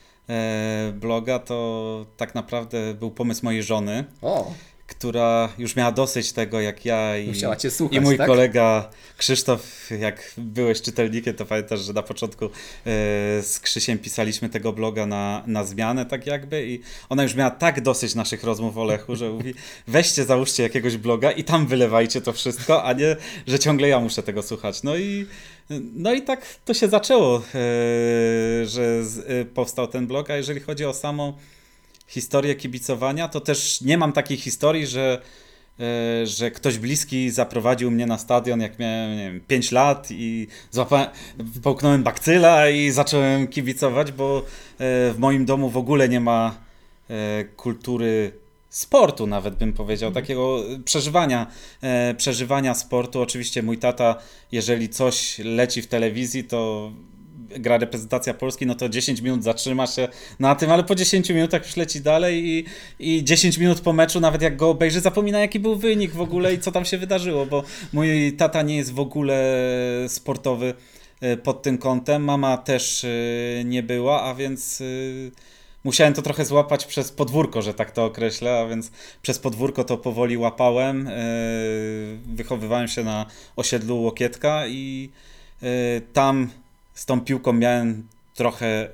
bloga 0.92 1.38
to 1.38 2.06
tak 2.16 2.34
naprawdę 2.34 2.94
był 2.94 3.10
pomysł 3.10 3.44
mojej 3.44 3.62
żony, 3.62 4.04
O, 4.22 4.52
która 4.88 5.48
już 5.58 5.76
miała 5.76 5.92
dosyć 5.92 6.32
tego, 6.32 6.60
jak 6.60 6.84
ja 6.84 7.18
i, 7.18 7.26
słuchać, 7.70 7.98
i 7.98 8.00
mój 8.00 8.16
tak? 8.18 8.26
kolega 8.26 8.90
Krzysztof, 9.16 9.90
jak 10.00 10.32
byłeś 10.36 10.82
czytelnikiem, 10.82 11.34
to 11.34 11.46
pamiętasz, 11.46 11.80
że 11.80 11.92
na 11.92 12.02
początku 12.02 12.44
e, 12.44 12.50
z 13.42 13.60
Krzysiem 13.62 13.98
pisaliśmy 13.98 14.48
tego 14.48 14.72
bloga 14.72 15.06
na, 15.06 15.42
na 15.46 15.64
zmianę, 15.64 16.06
tak 16.06 16.26
jakby, 16.26 16.66
i 16.66 16.80
ona 17.08 17.22
już 17.22 17.34
miała 17.34 17.50
tak 17.50 17.80
dosyć 17.80 18.14
naszych 18.14 18.44
rozmów 18.44 18.78
o 18.78 18.84
Lechu, 18.84 19.16
że 19.16 19.30
mówi, 19.30 19.54
weźcie, 19.86 20.24
załóżcie 20.24 20.62
jakiegoś 20.62 20.96
bloga 20.96 21.30
i 21.30 21.44
tam 21.44 21.66
wylewajcie 21.66 22.20
to 22.20 22.32
wszystko, 22.32 22.84
a 22.84 22.92
nie, 22.92 23.16
że 23.46 23.58
ciągle 23.58 23.88
ja 23.88 24.00
muszę 24.00 24.22
tego 24.22 24.42
słuchać. 24.42 24.82
No 24.82 24.96
i, 24.96 25.26
no 25.94 26.12
i 26.12 26.22
tak 26.22 26.58
to 26.64 26.74
się 26.74 26.88
zaczęło, 26.88 27.36
e, 27.36 27.42
że 28.66 29.02
e, 29.26 29.44
powstał 29.44 29.86
ten 29.86 30.06
blog, 30.06 30.30
a 30.30 30.36
jeżeli 30.36 30.60
chodzi 30.60 30.84
o 30.84 30.94
samą 30.94 31.32
historię 32.06 32.54
kibicowania, 32.54 33.28
to 33.28 33.40
też 33.40 33.80
nie 33.80 33.98
mam 33.98 34.12
takiej 34.12 34.36
historii, 34.36 34.86
że, 34.86 35.22
e, 35.80 36.26
że 36.26 36.50
ktoś 36.50 36.78
bliski 36.78 37.30
zaprowadził 37.30 37.90
mnie 37.90 38.06
na 38.06 38.18
stadion, 38.18 38.60
jak 38.60 38.78
miałem 38.78 39.16
nie 39.16 39.32
wiem, 39.32 39.40
5 39.40 39.72
lat 39.72 40.08
i 40.10 40.46
połknąłem 41.62 42.02
bakcyla 42.02 42.70
i 42.70 42.90
zacząłem 42.90 43.46
kibicować, 43.48 44.12
bo 44.12 44.44
w 44.78 45.14
moim 45.18 45.44
domu 45.44 45.70
w 45.70 45.76
ogóle 45.76 46.08
nie 46.08 46.20
ma 46.20 46.54
kultury 47.56 48.32
sportu 48.70 49.26
nawet 49.26 49.54
bym 49.54 49.72
powiedział, 49.72 50.12
takiego 50.12 50.64
przeżywania, 50.84 51.46
e, 51.82 52.14
przeżywania 52.14 52.74
sportu. 52.74 53.20
Oczywiście 53.20 53.62
mój 53.62 53.78
tata, 53.78 54.16
jeżeli 54.52 54.88
coś 54.88 55.38
leci 55.38 55.82
w 55.82 55.86
telewizji, 55.86 56.44
to 56.44 56.92
gra 57.48 57.78
reprezentacja 57.78 58.34
Polski, 58.34 58.66
no 58.66 58.74
to 58.74 58.88
10 58.88 59.20
minut 59.20 59.44
zatrzyma 59.44 59.86
się 59.86 60.08
na 60.40 60.54
tym, 60.54 60.70
ale 60.70 60.84
po 60.84 60.94
10 60.94 61.30
minutach 61.30 61.66
już 61.66 61.76
leci 61.76 62.00
dalej 62.00 62.44
i, 62.48 62.64
i 62.98 63.24
10 63.24 63.58
minut 63.58 63.80
po 63.80 63.92
meczu, 63.92 64.20
nawet 64.20 64.42
jak 64.42 64.56
go 64.56 64.70
obejrzy, 64.70 65.00
zapomina 65.00 65.40
jaki 65.40 65.60
był 65.60 65.76
wynik 65.76 66.10
w 66.12 66.20
ogóle 66.20 66.54
i 66.54 66.58
co 66.58 66.72
tam 66.72 66.84
się 66.84 66.98
wydarzyło, 66.98 67.46
bo 67.46 67.62
mój 67.92 68.32
tata 68.32 68.62
nie 68.62 68.76
jest 68.76 68.92
w 68.92 69.00
ogóle 69.00 69.64
sportowy 70.08 70.74
e, 71.20 71.36
pod 71.36 71.62
tym 71.62 71.78
kątem, 71.78 72.24
mama 72.24 72.56
też 72.56 73.04
e, 73.04 73.08
nie 73.64 73.82
była, 73.82 74.22
a 74.22 74.34
więc 74.34 74.80
e, 74.80 74.84
musiałem 75.88 76.14
to 76.14 76.22
trochę 76.22 76.44
złapać 76.44 76.86
przez 76.86 77.12
podwórko, 77.12 77.62
że 77.62 77.74
tak 77.74 77.90
to 77.90 78.04
określę, 78.04 78.58
a 78.58 78.66
więc 78.66 78.90
przez 79.22 79.38
podwórko 79.38 79.84
to 79.84 79.98
powoli 79.98 80.36
łapałem, 80.36 81.08
e, 81.08 81.12
wychowywałem 82.26 82.88
się 82.88 83.04
na 83.04 83.26
osiedlu 83.56 84.02
Łokietka 84.02 84.66
i 84.66 85.10
e, 85.62 85.66
tam 86.00 86.50
z 86.94 87.06
tą 87.06 87.20
piłką 87.20 87.52
miałem 87.52 88.08
trochę, 88.38 88.88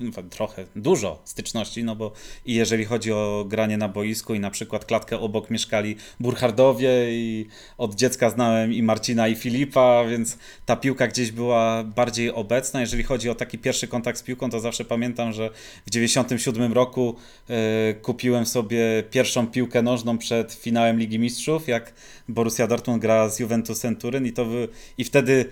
no, 0.00 0.22
trochę, 0.30 0.64
dużo 0.76 1.22
styczności, 1.24 1.84
no 1.84 1.96
bo 1.96 2.12
i 2.46 2.54
jeżeli 2.54 2.84
chodzi 2.84 3.12
o 3.12 3.44
granie 3.48 3.76
na 3.76 3.88
boisku 3.88 4.34
i 4.34 4.40
na 4.40 4.50
przykład 4.50 4.84
klatkę 4.84 5.18
obok 5.18 5.50
mieszkali 5.50 5.96
Burchardowie 6.20 6.90
i 7.10 7.46
od 7.78 7.94
dziecka 7.94 8.30
znałem 8.30 8.72
i 8.72 8.82
Marcina 8.82 9.28
i 9.28 9.34
Filipa, 9.34 10.04
więc 10.04 10.38
ta 10.66 10.76
piłka 10.76 11.06
gdzieś 11.06 11.32
była 11.32 11.84
bardziej 11.84 12.32
obecna. 12.32 12.80
Jeżeli 12.80 13.02
chodzi 13.02 13.30
o 13.30 13.34
taki 13.34 13.58
pierwszy 13.58 13.88
kontakt 13.88 14.18
z 14.18 14.22
piłką, 14.22 14.50
to 14.50 14.60
zawsze 14.60 14.84
pamiętam, 14.84 15.32
że 15.32 15.50
w 15.86 15.90
97 15.90 16.72
roku 16.72 17.16
e, 17.48 17.94
kupiłem 17.94 18.46
sobie 18.46 19.04
pierwszą 19.10 19.46
piłkę 19.46 19.82
nożną 19.82 20.18
przed 20.18 20.52
finałem 20.52 20.98
Ligi 20.98 21.18
Mistrzów, 21.18 21.68
jak 21.68 21.92
Borussia 22.28 22.66
Dortmund 22.66 23.02
gra 23.02 23.28
z 23.28 23.38
Juventusem 23.38 23.96
Turyn 23.96 24.26
i 24.26 24.32
to 24.32 24.44
wy, 24.44 24.68
i 24.98 25.04
wtedy 25.04 25.50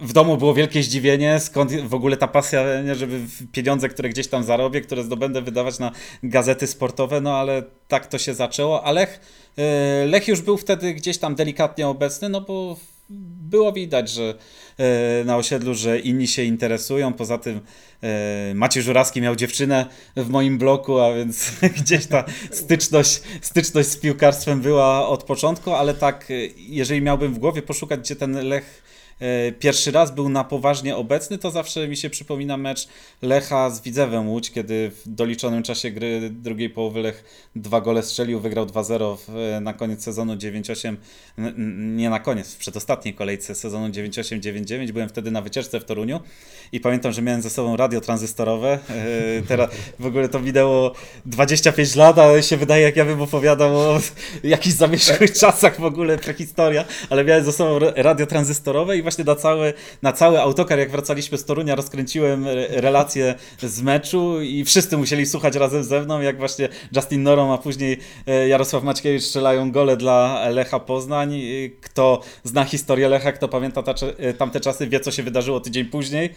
w 0.00 0.12
domu 0.12 0.36
było 0.36 0.54
wielkie 0.54 0.82
zdziwienie, 0.82 1.40
skąd 1.40 1.72
w 1.72 1.94
ogóle 1.94 2.16
ta 2.16 2.28
pasja, 2.28 2.82
nie, 2.82 2.94
żeby 2.94 3.20
pieniądze, 3.52 3.88
które 3.88 4.08
gdzieś 4.08 4.28
tam 4.28 4.44
zarobię, 4.44 4.80
które 4.80 5.02
zdobędę 5.02 5.42
wydawać 5.42 5.78
na 5.78 5.92
gazety 6.22 6.66
sportowe, 6.66 7.20
no 7.20 7.36
ale 7.36 7.62
tak 7.88 8.06
to 8.06 8.18
się 8.18 8.34
zaczęło. 8.34 8.84
A 8.84 8.92
Lech, 8.92 9.20
e, 9.58 10.06
Lech 10.06 10.28
już 10.28 10.40
był 10.40 10.56
wtedy 10.56 10.94
gdzieś 10.94 11.18
tam 11.18 11.34
delikatnie 11.34 11.88
obecny, 11.88 12.28
no 12.28 12.40
bo 12.40 12.76
było 13.50 13.72
widać, 13.72 14.10
że 14.10 14.34
e, 14.78 15.24
na 15.24 15.36
osiedlu, 15.36 15.74
że 15.74 15.98
inni 15.98 16.28
się 16.28 16.42
interesują. 16.42 17.12
Poza 17.12 17.38
tym 17.38 17.60
e, 18.02 18.54
Maciej 18.54 18.82
Żurawski 18.82 19.20
miał 19.20 19.36
dziewczynę 19.36 19.86
w 20.16 20.28
moim 20.28 20.58
bloku, 20.58 20.98
a 20.98 21.14
więc 21.14 21.50
gdzieś 21.82 22.06
ta 22.06 22.24
styczność, 22.50 23.22
styczność 23.40 23.88
z 23.88 23.96
piłkarstwem 23.96 24.60
była 24.60 25.08
od 25.08 25.24
początku, 25.24 25.72
ale 25.72 25.94
tak, 25.94 26.28
jeżeli 26.56 27.02
miałbym 27.02 27.34
w 27.34 27.38
głowie 27.38 27.62
poszukać, 27.62 28.00
gdzie 28.00 28.16
ten 28.16 28.48
Lech 28.48 28.82
pierwszy 29.58 29.90
raz 29.90 30.10
był 30.14 30.28
na 30.28 30.44
poważnie 30.44 30.96
obecny, 30.96 31.38
to 31.38 31.50
zawsze 31.50 31.88
mi 31.88 31.96
się 31.96 32.10
przypomina 32.10 32.56
mecz 32.56 32.88
Lecha 33.22 33.70
z 33.70 33.82
Widzewem 33.82 34.28
Łódź, 34.28 34.50
kiedy 34.50 34.90
w 34.90 35.08
doliczonym 35.08 35.62
czasie 35.62 35.90
gry 35.90 36.30
drugiej 36.30 36.70
połowy 36.70 37.00
Lech 37.02 37.48
dwa 37.56 37.80
gole 37.80 38.02
strzelił, 38.02 38.40
wygrał 38.40 38.66
2-0 38.66 39.16
w- 39.28 39.58
na 39.60 39.72
koniec 39.72 40.02
sezonu 40.02 40.36
9-8, 40.36 40.96
n- 41.38 41.46
n- 41.46 41.96
nie 41.96 42.10
na 42.10 42.20
koniec, 42.20 42.54
w 42.54 42.56
przedostatniej 42.56 43.14
kolejce 43.14 43.54
sezonu 43.54 43.88
9-8-9-9, 43.88 44.92
byłem 44.92 45.08
wtedy 45.08 45.30
na 45.30 45.42
wycieczce 45.42 45.80
w 45.80 45.84
Toruniu 45.84 46.20
i 46.72 46.80
pamiętam, 46.80 47.12
że 47.12 47.22
miałem 47.22 47.42
ze 47.42 47.50
sobą 47.50 47.76
radio 47.76 48.00
tranzystorowe, 48.00 48.78
e, 49.38 49.42
teraz 49.48 49.70
w 49.98 50.06
ogóle 50.06 50.28
to 50.28 50.40
minęło 50.40 50.92
25 51.26 51.96
lat, 51.96 52.18
ale 52.18 52.42
się 52.42 52.56
wydaje, 52.56 52.82
jak 52.82 52.96
ja 52.96 53.04
bym 53.04 53.22
opowiadał 53.22 53.76
o 53.76 54.00
jakichś 54.44 54.76
zamierzchłych 54.76 55.32
czasach 55.32 55.80
w 55.80 55.84
ogóle, 55.84 56.18
prehistoria, 56.18 56.84
ale 57.10 57.24
miałem 57.24 57.44
ze 57.44 57.52
sobą 57.52 57.78
ra- 57.78 57.92
radio 57.96 58.26
tranzystorowe 58.26 58.96
i 58.98 59.02
właśnie 59.08 59.24
na 59.24 59.34
cały, 59.34 59.74
na 60.02 60.12
cały 60.12 60.40
autokar, 60.40 60.78
jak 60.78 60.90
wracaliśmy 60.90 61.38
z 61.38 61.44
Torunia, 61.44 61.74
rozkręciłem 61.74 62.46
re- 62.46 62.66
relacje 62.68 63.34
z 63.62 63.82
meczu 63.82 64.42
i 64.42 64.64
wszyscy 64.64 64.96
musieli 64.96 65.26
słuchać 65.26 65.56
razem 65.56 65.84
ze 65.84 66.00
mną, 66.00 66.20
jak 66.20 66.38
właśnie 66.38 66.68
Justin 66.96 67.22
Norom, 67.22 67.50
a 67.50 67.58
później 67.58 67.98
e, 68.26 68.48
Jarosław 68.48 68.82
Maćkiewicz 68.82 69.22
strzelają 69.22 69.72
gole 69.72 69.96
dla 69.96 70.48
Lecha 70.48 70.80
Poznań. 70.80 71.32
I 71.34 71.76
Kto 71.80 72.20
zna 72.44 72.64
historię 72.64 73.08
Lecha, 73.08 73.32
kto 73.32 73.48
pamięta 73.48 73.82
ta, 73.82 73.94
e, 74.18 74.34
tamte 74.34 74.60
czasy, 74.60 74.86
wie 74.88 75.00
co 75.00 75.10
się 75.10 75.22
wydarzyło 75.22 75.60
tydzień 75.60 75.84
później. 75.84 76.30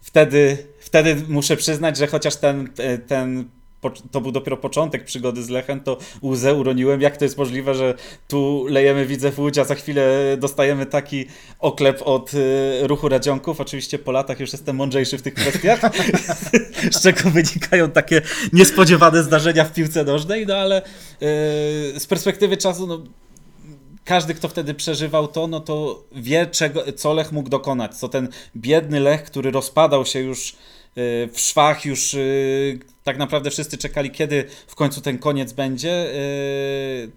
Wtedy, 0.00 0.58
wtedy 0.78 1.16
muszę 1.28 1.56
przyznać, 1.56 1.96
że 1.96 2.06
chociaż 2.06 2.36
ten, 2.36 2.68
e, 2.78 2.98
ten 2.98 3.48
to 3.90 4.20
był 4.20 4.32
dopiero 4.32 4.56
początek 4.56 5.04
przygody 5.04 5.42
z 5.42 5.48
Lechem, 5.48 5.80
to 5.80 5.98
łzę 6.22 6.54
uroniłem, 6.54 7.00
jak 7.00 7.16
to 7.16 7.24
jest 7.24 7.38
możliwe, 7.38 7.74
że 7.74 7.94
tu 8.28 8.66
lejemy 8.68 9.06
Widzew 9.06 9.38
Łódź, 9.38 9.58
a 9.58 9.64
za 9.64 9.74
chwilę 9.74 10.36
dostajemy 10.38 10.86
taki 10.86 11.24
oklep 11.58 12.02
od 12.04 12.32
e, 12.34 12.86
ruchu 12.86 13.08
Radzionków. 13.08 13.60
Oczywiście 13.60 13.98
po 13.98 14.12
latach 14.12 14.40
już 14.40 14.52
jestem 14.52 14.76
mądrzejszy 14.76 15.18
w 15.18 15.22
tych 15.22 15.34
kwestiach, 15.34 15.80
z 16.96 17.02
czego 17.02 17.30
wynikają 17.30 17.90
takie 17.90 18.22
niespodziewane 18.52 19.22
zdarzenia 19.22 19.64
w 19.64 19.72
piłce 19.72 20.04
nożnej, 20.04 20.46
no 20.46 20.54
ale 20.54 20.76
e, 20.76 20.82
z 22.00 22.06
perspektywy 22.06 22.56
czasu, 22.56 22.86
no, 22.86 23.02
każdy, 24.06 24.34
kto 24.34 24.48
wtedy 24.48 24.74
przeżywał 24.74 25.28
to, 25.28 25.46
no 25.46 25.60
to 25.60 26.04
wie, 26.12 26.46
czego, 26.46 26.92
co 26.92 27.14
Lech 27.14 27.32
mógł 27.32 27.48
dokonać. 27.48 27.94
Co 27.94 28.08
ten 28.08 28.28
biedny 28.56 29.00
Lech, 29.00 29.24
który 29.24 29.50
rozpadał 29.50 30.06
się 30.06 30.20
już 30.20 30.56
w 31.32 31.40
szwach, 31.40 31.84
już 31.84 32.14
e, 32.14 32.18
tak 33.04 33.18
naprawdę 33.18 33.50
wszyscy 33.50 33.78
czekali, 33.78 34.10
kiedy 34.10 34.44
w 34.66 34.74
końcu 34.74 35.00
ten 35.00 35.18
koniec 35.18 35.52
będzie. 35.52 35.90
e, 35.90 36.16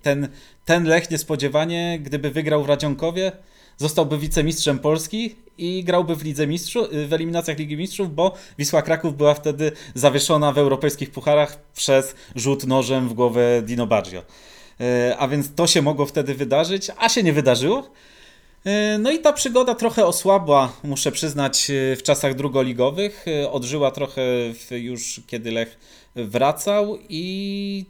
Ten, 0.02 0.28
ten 0.65 0.84
Lech 0.84 1.12
niespodziewanie, 1.12 2.00
gdyby 2.04 2.32
wygrał 2.32 2.63
w 2.63 2.70
Radzionkowie, 2.70 3.32
zostałby 3.78 4.18
wicemistrzem 4.18 4.80
Polski 4.80 5.36
i 5.58 5.84
grałby 5.84 6.15
w 6.15 6.24
Lidze 6.24 6.48
Mistrzów, 6.48 6.88
w 7.08 7.13
eliminacjach 7.13 7.58
Ligi 7.58 7.78
Mistrzów, 7.78 8.15
bo 8.15 8.36
Wisła 8.58 8.82
Kraków 8.82 9.18
była 9.18 9.34
wtedy 9.34 9.72
zawieszona 9.94 10.52
w 10.52 10.58
europejskich 10.58 11.12
pucharach 11.12 11.58
przez 11.74 12.15
rzut 12.36 12.65
nożem 12.65 13.10
w 13.10 13.13
głowę 13.13 13.62
Dino 13.62 13.88
Baggio. 13.88 14.24
A 15.18 15.28
więc 15.28 15.56
to 15.56 15.68
się 15.68 15.82
mogło 15.82 16.06
wtedy 16.06 16.36
wydarzyć, 16.36 16.88
a 16.98 17.10
się 17.10 17.24
nie 17.24 17.34
wydarzyło. 17.34 17.89
E, 18.65 18.98
No 18.98 19.12
i 19.12 19.19
ta 19.19 19.34
przygoda 19.34 19.76
trochę 19.76 20.06
osłabła, 20.06 20.74
muszę 20.84 21.12
przyznać, 21.12 21.69
e, 21.69 21.95
w 21.95 22.04
czasach 22.04 22.36
drugoligowych. 22.36 23.26
E, 23.28 23.52
Odżyła 23.52 23.91
trochę 23.91 24.22
już 24.72 25.22
kiedy 25.28 25.52
Lech 25.52 25.78
wracał 26.15 26.98
i 27.10 27.86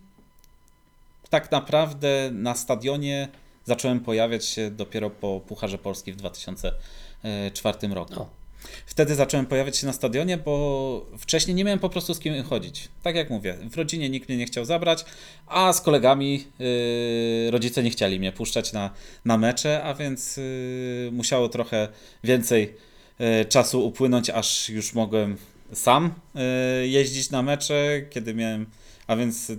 tak 1.30 1.52
naprawdę 1.52 2.30
na 2.34 2.56
stadionie 2.56 3.28
zacząłem 3.66 4.00
pojawiać 4.00 4.46
się 4.46 4.72
dopiero 4.72 5.10
po 5.10 5.40
Pucharze 5.48 5.78
Polski 5.78 6.14
w 6.14 6.16
2004 6.16 7.94
roku. 7.94 8.22
O. 8.22 8.39
Wtedy 8.86 9.16
zacząłem 9.16 9.46
pojawiać 9.46 9.78
się 9.78 9.88
na 9.88 9.94
stadionie, 9.94 10.38
bo 10.38 11.06
wcześniej 11.18 11.56
nie 11.56 11.64
miałem 11.64 11.80
po 11.80 11.90
prostu 11.90 12.14
z 12.14 12.20
kim 12.20 12.44
chodzić. 12.44 12.90
Tak 13.04 13.16
jak 13.16 13.30
mówię, 13.30 13.58
w 13.72 13.76
rodzinie 13.76 14.10
nikt 14.10 14.30
mnie 14.30 14.38
nie 14.38 14.46
chciał 14.46 14.66
zabrać, 14.66 15.06
a 15.48 15.74
z 15.74 15.82
kolegami 15.82 16.44
yy, 16.60 17.52
rodzice 17.52 17.84
nie 17.84 17.90
chcieli 17.90 18.20
mnie 18.20 18.32
puszczać 18.32 18.74
na, 18.74 18.90
na 19.26 19.38
mecze, 19.38 19.84
a 19.84 19.94
więc 19.94 20.38
yy, 20.38 21.10
musiało 21.12 21.50
trochę 21.50 21.88
więcej 22.24 22.74
yy, 23.20 23.46
czasu 23.46 23.88
upłynąć, 23.88 24.30
aż 24.30 24.70
już 24.70 24.94
mogłem 24.94 25.38
sam 25.74 26.14
yy, 26.36 26.42
jeździć 26.88 27.30
na 27.32 27.42
mecze, 27.42 28.02
kiedy 28.10 28.34
miałem, 28.34 28.66
a 29.08 29.16
więc 29.16 29.52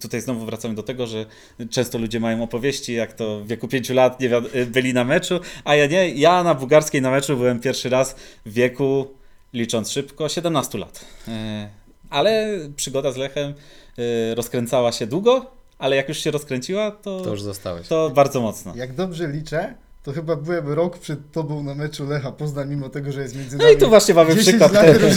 tutaj 0.00 0.20
znowu 0.20 0.46
wracamy 0.46 0.74
do 0.74 0.82
tego, 0.82 1.06
że 1.06 1.26
często 1.70 1.98
ludzie 1.98 2.20
mają 2.20 2.42
opowieści, 2.42 2.92
jak 2.94 3.12
to 3.12 3.40
w 3.40 3.46
wieku 3.46 3.68
5 3.68 3.90
lat 3.90 4.20
nie 4.20 4.28
wiad- 4.28 4.64
byli 4.66 4.94
na 4.94 5.04
meczu, 5.04 5.40
a 5.64 5.74
ja 5.74 5.86
nie. 5.86 6.08
Ja 6.10 6.42
na 6.42 6.54
bułgarskiej 6.54 7.02
na 7.02 7.10
meczu 7.10 7.36
byłem 7.36 7.60
pierwszy 7.60 7.88
raz 7.88 8.16
w 8.46 8.52
wieku, 8.52 9.06
licząc 9.52 9.90
szybko, 9.90 10.28
17 10.28 10.78
lat. 10.78 11.04
E, 11.28 11.68
Ale 12.10 12.58
przygoda 12.76 13.12
z 13.12 13.16
Lechem 13.16 13.54
e, 13.98 14.34
rozkręcała 14.34 14.92
się 14.92 15.06
długo, 15.06 15.50
ale 15.78 15.96
jak 15.96 16.08
już 16.08 16.18
się 16.18 16.30
rozkręciła, 16.30 16.90
to, 16.90 17.20
To 17.20 17.30
już 17.30 17.42
zostałeś. 17.42 17.88
to 17.88 18.10
bardzo 18.10 18.40
mocno. 18.40 18.72
Jak 18.76 18.94
dobrze 18.94 19.28
liczę, 19.28 19.74
to 20.06 20.12
chyba 20.12 20.36
byłem 20.36 20.68
rok 20.68 20.98
przed 20.98 21.32
tobą 21.32 21.62
na 21.62 21.74
meczu 21.74 22.06
Lecha 22.06 22.32
Poznań, 22.32 22.68
mimo 22.68 22.88
tego, 22.88 23.12
że 23.12 23.22
jest 23.22 23.36
między 23.36 23.56
No 23.56 23.64
nami. 23.64 23.76
i 23.76 23.80
tu 23.80 23.88
właśnie 23.88 24.14
mamy 24.14 24.34
10 24.34 24.48
przykład 24.48 24.72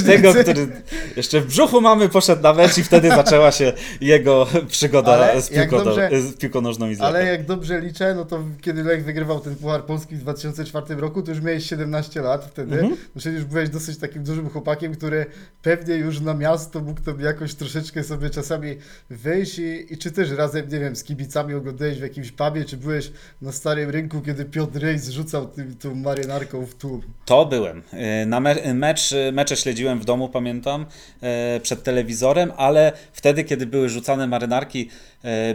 tego, 0.05 0.33
który 0.33 0.67
jeszcze 1.15 1.41
w 1.41 1.47
brzuchu 1.47 1.81
mamy, 1.81 2.09
poszedł 2.09 2.43
na 2.43 2.53
mecz 2.53 2.77
i 2.77 2.83
wtedy 2.83 3.09
zaczęła 3.21 3.51
się 3.51 3.73
jego 4.01 4.47
przygoda 4.67 5.11
Ale 5.11 5.41
z 5.41 5.49
piłką, 5.49 5.77
dobrze- 5.83 6.21
z 6.21 6.37
piłką 6.37 6.61
nożną 6.61 6.89
i 6.89 6.95
z 6.95 7.01
Ale 7.01 7.25
jak 7.25 7.45
dobrze 7.45 7.81
liczę, 7.81 8.15
no 8.15 8.25
to 8.25 8.43
kiedy 8.61 8.83
Lech 8.83 9.05
wygrywał 9.05 9.39
ten 9.39 9.55
Puchar 9.55 9.85
Polski 9.85 10.15
w 10.15 10.19
2004 10.19 10.95
roku, 10.95 11.21
to 11.21 11.31
już 11.31 11.41
miałeś 11.41 11.65
17 11.65 12.21
lat 12.21 12.45
wtedy. 12.45 12.75
Mhm. 12.75 12.97
No 13.15 13.21
Czyli 13.21 13.35
już 13.35 13.45
byłeś 13.45 13.69
dosyć 13.69 13.97
takim 13.97 14.23
dużym 14.23 14.49
chłopakiem, 14.49 14.93
który 14.95 15.25
pewnie 15.61 15.95
już 15.95 16.19
na 16.19 16.33
miasto 16.33 16.79
mógł 16.79 17.01
tam 17.01 17.19
jakoś 17.19 17.53
troszeczkę 17.53 18.03
sobie 18.03 18.29
czasami 18.29 18.77
wyjść 19.09 19.59
i, 19.59 19.93
i 19.93 19.97
czy 19.97 20.11
też 20.11 20.31
razem, 20.31 20.69
nie 20.69 20.79
wiem, 20.79 20.95
z 20.95 21.03
kibicami 21.03 21.53
oglądałeś 21.53 21.99
w 21.99 22.01
jakimś 22.01 22.31
pubie, 22.31 22.65
czy 22.65 22.77
byłeś 22.77 23.11
na 23.41 23.51
Starym 23.51 23.89
Rynku, 23.89 24.21
kiedy 24.21 24.45
Piotr 24.45 24.78
Rejs 24.79 25.09
rzucał 25.09 25.47
tym, 25.47 25.75
tą 25.75 25.95
marynarką 25.95 26.65
w 26.65 26.75
tłum. 26.75 27.01
To 27.25 27.45
byłem. 27.45 27.83
E, 27.93 28.25
Na 28.25 28.39
me- 28.39 28.73
mecz, 28.73 29.09
mecze 29.33 29.57
śledziłem 29.57 29.99
w 29.99 30.05
domu, 30.05 30.29
pamiętam, 30.29 30.85
e, 31.21 31.59
przed 31.59 31.83
telewizorem, 31.83 32.51
ale 32.57 32.91
wtedy, 33.13 33.43
kiedy 33.43 33.65
były 33.65 33.89
rzucane 33.89 34.27
marynarki, 34.27 34.89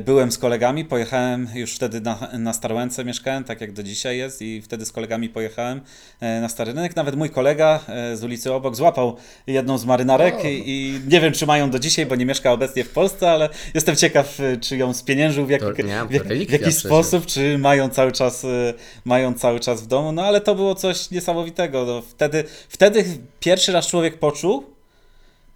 byłem 0.05 0.33
z 0.33 0.39
kolegami, 0.39 0.85
pojechałem 0.85 1.49
już 1.55 1.75
wtedy 1.75 2.01
na, 2.01 2.29
na 2.39 2.53
Starłęce 2.53 3.05
mieszkałem, 3.05 3.45
tak 3.45 3.61
jak 3.61 3.73
do 3.73 3.83
dzisiaj 3.83 4.19
jest 4.19 4.43
i 4.43 4.63
wtedy 4.63 4.87
z 4.87 4.93
kolegami 4.93 5.29
pojechałem 5.29 5.81
na 6.21 6.49
Stary 6.49 6.73
Rynek. 6.73 6.97
Nawet 6.97 7.17
mój 7.17 7.31
kolega 7.31 7.81
z 8.15 8.25
ulicy 8.25 8.53
obok 8.53 8.77
złapał 8.77 9.17
jedną 9.47 9.79
z 9.79 9.85
marynarek 9.85 10.45
i, 10.45 10.63
i 10.67 11.01
nie 11.09 11.21
wiem, 11.21 11.33
czy 11.33 11.47
mają 11.47 11.71
do 11.71 11.79
dzisiaj, 11.79 12.07
bo 12.07 12.15
nie 12.17 12.27
mieszka 12.27 12.53
obecnie 12.53 12.85
w 12.85 12.91
Polsce, 12.91 13.31
ale 13.31 13.49
jestem 13.75 13.97
ciekaw, 13.97 14.39
czy 14.61 14.77
ją 14.77 14.95
spieniężył 14.95 15.47
w, 15.47 15.51
jak, 15.51 15.63
w, 15.63 15.77
w 16.11 16.29
relikwia 16.29 16.59
jakiś 16.59 16.77
sposób, 16.77 17.27
czy 17.27 17.59
mają 17.59 17.89
cały 17.89 18.13
czas, 18.13 18.45
y, 18.45 18.75
mają 19.15 19.35
cały 19.35 19.61
czas 19.61 19.83
w 19.83 19.87
domu, 19.87 20.13
no 20.13 20.23
ale 20.23 20.41
to 20.41 20.55
było 20.55 20.75
coś 20.75 21.11
niesamowitego. 21.11 21.85
No, 21.85 22.03
wtedy, 22.03 22.45
wtedy 22.69 23.05
pierwszy 23.41 23.73
raz 23.73 23.87
człowiek 23.87 24.19
poczuł, 24.19 24.65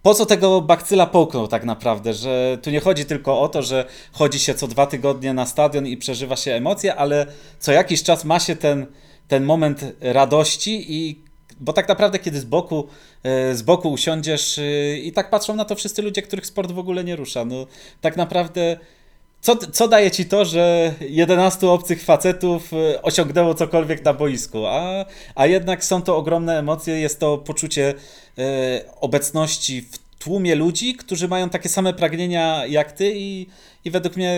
po 0.03 0.13
co 0.13 0.25
tego 0.25 0.61
bakcyla 0.61 1.05
połknął 1.05 1.47
tak 1.47 1.63
naprawdę, 1.65 2.13
że 2.13 2.57
tu 2.61 2.69
nie 2.69 2.79
chodzi 2.79 3.05
tylko 3.05 3.41
o 3.41 3.47
to, 3.49 3.61
że 3.61 3.85
chodzi 4.11 4.39
się 4.39 4.53
co 4.53 4.67
dwa 4.67 4.85
tygodnie 4.85 5.33
na 5.33 5.45
stadion 5.45 5.87
i 5.87 5.97
przeżywa 5.97 6.35
się 6.35 6.51
emocje, 6.53 6.95
ale 6.95 7.25
co 7.59 7.71
jakiś 7.71 8.03
czas 8.03 8.25
ma 8.25 8.39
się 8.39 8.55
ten, 8.55 8.85
ten 9.27 9.43
moment 9.43 9.85
radości 10.01 10.85
i 10.89 11.19
bo 11.59 11.73
tak 11.73 11.87
naprawdę 11.87 12.19
kiedy 12.19 12.39
z 12.39 12.45
boku, 12.45 12.87
e, 13.23 13.55
z 13.55 13.61
boku 13.61 13.91
usiądziesz 13.91 14.57
y, 14.57 15.01
i 15.03 15.11
tak 15.11 15.29
patrzą 15.29 15.55
na 15.55 15.65
to 15.65 15.75
wszyscy 15.75 16.01
ludzie, 16.01 16.21
których 16.21 16.45
sport 16.45 16.71
w 16.71 16.79
ogóle 16.79 17.03
nie 17.03 17.15
rusza, 17.15 17.45
no 17.45 17.67
tak 18.01 18.17
naprawdę 18.17 18.79
co, 19.41 19.55
co 19.55 19.87
daje 19.87 20.11
ci 20.11 20.25
to, 20.25 20.45
że 20.45 20.93
11 21.01 21.69
obcych 21.69 22.03
facetów 22.03 22.73
y, 22.73 23.01
osiągnęło 23.01 23.53
cokolwiek 23.53 24.05
na 24.05 24.13
boisku, 24.13 24.65
a, 24.65 25.05
a 25.35 25.45
jednak 25.45 25.83
są 25.83 26.01
to 26.01 26.17
ogromne 26.17 26.59
emocje, 26.59 26.99
jest 26.99 27.19
to 27.19 27.37
poczucie 27.37 27.93
y, 28.39 28.43
obecności 29.01 29.81
w 29.81 29.97
tłumie 30.19 30.55
ludzi, 30.55 30.95
którzy 30.95 31.27
mają 31.27 31.49
takie 31.49 31.69
same 31.69 31.93
pragnienia 31.93 32.65
jak 32.65 32.91
ty 32.91 33.11
i, 33.15 33.47
i 33.89 33.91
według 33.91 34.15
mnie 34.15 34.37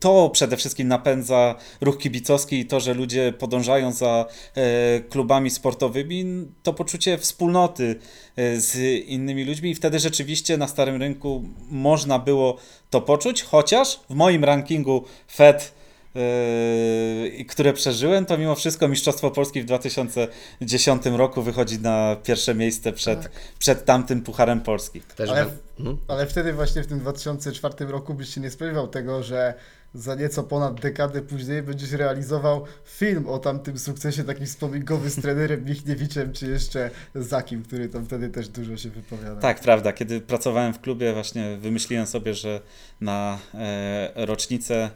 to 0.00 0.30
przede 0.30 0.56
wszystkim 0.56 0.88
napędza 0.88 1.54
ruch 1.80 1.98
kibicowski 1.98 2.58
i 2.58 2.66
to, 2.66 2.80
że 2.80 2.94
ludzie 2.94 3.32
podążają 3.32 3.92
za 3.92 4.26
e, 4.54 5.00
klubami 5.00 5.50
sportowymi, 5.50 6.46
to 6.62 6.72
poczucie 6.72 7.18
wspólnoty 7.18 7.96
e, 8.36 8.60
z 8.60 8.76
innymi 9.04 9.44
ludźmi. 9.44 9.70
I 9.70 9.74
wtedy 9.74 9.98
rzeczywiście 9.98 10.56
na 10.56 10.68
Starym 10.68 10.96
Rynku 10.96 11.44
można 11.70 12.18
było 12.18 12.56
to 12.90 13.00
poczuć, 13.00 13.42
chociaż 13.42 14.00
w 14.10 14.14
moim 14.14 14.44
rankingu 14.44 15.04
FED 15.28 15.77
yy, 16.18 17.44
które 17.44 17.72
przeżyłem, 17.72 18.26
to 18.26 18.38
mimo 18.38 18.54
wszystko 18.54 18.88
Mistrzostwo 18.88 19.30
Polski 19.30 19.62
w 19.62 19.64
2010 19.64 21.06
roku 21.06 21.42
wychodzi 21.42 21.78
na 21.78 22.16
pierwsze 22.24 22.54
miejsce 22.54 22.92
przed, 22.92 23.22
Tak. 23.22 23.32
przed 23.58 23.84
tamtym 23.84 24.22
Pucharem 24.22 24.60
Polski. 24.60 25.00
Też 25.00 25.30
Ale- 25.30 25.46
mhm. 25.78 25.98
Ale 26.08 26.26
wtedy 26.26 26.52
właśnie 26.52 26.82
w 26.82 26.86
tym 26.86 26.98
2004 26.98 27.86
roku 27.86 28.14
byś 28.14 28.34
się 28.34 28.40
nie 28.40 28.50
spodziewał 28.50 28.88
tego, 28.88 29.22
że 29.22 29.54
za 29.94 30.14
nieco 30.14 30.42
ponad 30.42 30.80
dekadę 30.80 31.22
później 31.22 31.62
będziesz 31.62 31.92
realizował 31.92 32.64
film 32.84 33.28
o 33.28 33.38
tamtym 33.38 33.78
sukcesie 33.78 34.24
taki 34.24 34.46
wspominkowy 34.46 35.10
z 35.10 35.16
trenerem 35.22 35.64
Michniewiczem, 35.64 36.32
czy 36.32 36.46
jeszcze 36.46 36.90
Zakim, 37.14 37.62
który 37.62 37.88
tam 37.88 38.06
wtedy 38.06 38.28
też 38.28 38.48
dużo 38.48 38.76
się 38.76 38.90
wypowiada. 38.90 39.40
Tak, 39.40 39.60
prawda. 39.60 39.92
Kiedy 39.92 40.20
pracowałem 40.20 40.74
w 40.74 40.80
klubie, 40.80 41.12
właśnie 41.12 41.56
wymyśliłem 41.56 42.06
sobie, 42.06 42.34
że 42.34 42.60
na 43.00 43.38
e, 43.54 44.26
rocznicę 44.26 44.90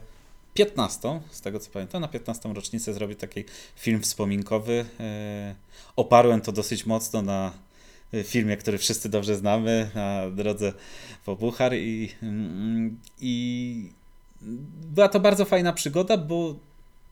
15, 0.53 1.21
z 1.31 1.41
tego 1.41 1.59
co 1.59 1.71
pamiętam, 1.71 2.01
na 2.01 2.07
15 2.07 2.53
rocznicę 2.53 2.93
zrobię 2.93 3.15
taki 3.15 3.43
film 3.75 4.01
wspominkowy. 4.01 4.85
E, 4.99 5.55
oparłem 5.95 6.41
to 6.41 6.51
dosyć 6.51 6.85
mocno 6.85 7.21
na 7.21 7.51
e, 8.13 8.23
filmie, 8.23 8.57
który 8.57 8.77
wszyscy 8.77 9.09
dobrze 9.09 9.35
znamy, 9.35 9.89
na 9.95 10.29
drodze 10.29 10.73
po 11.25 11.35
Puchar 11.35 11.73
i, 11.75 12.09
mm, 12.23 12.99
i 13.21 13.89
była 14.95 15.09
to 15.09 15.19
bardzo 15.19 15.45
fajna 15.45 15.73
przygoda, 15.73 16.17
bo 16.17 16.55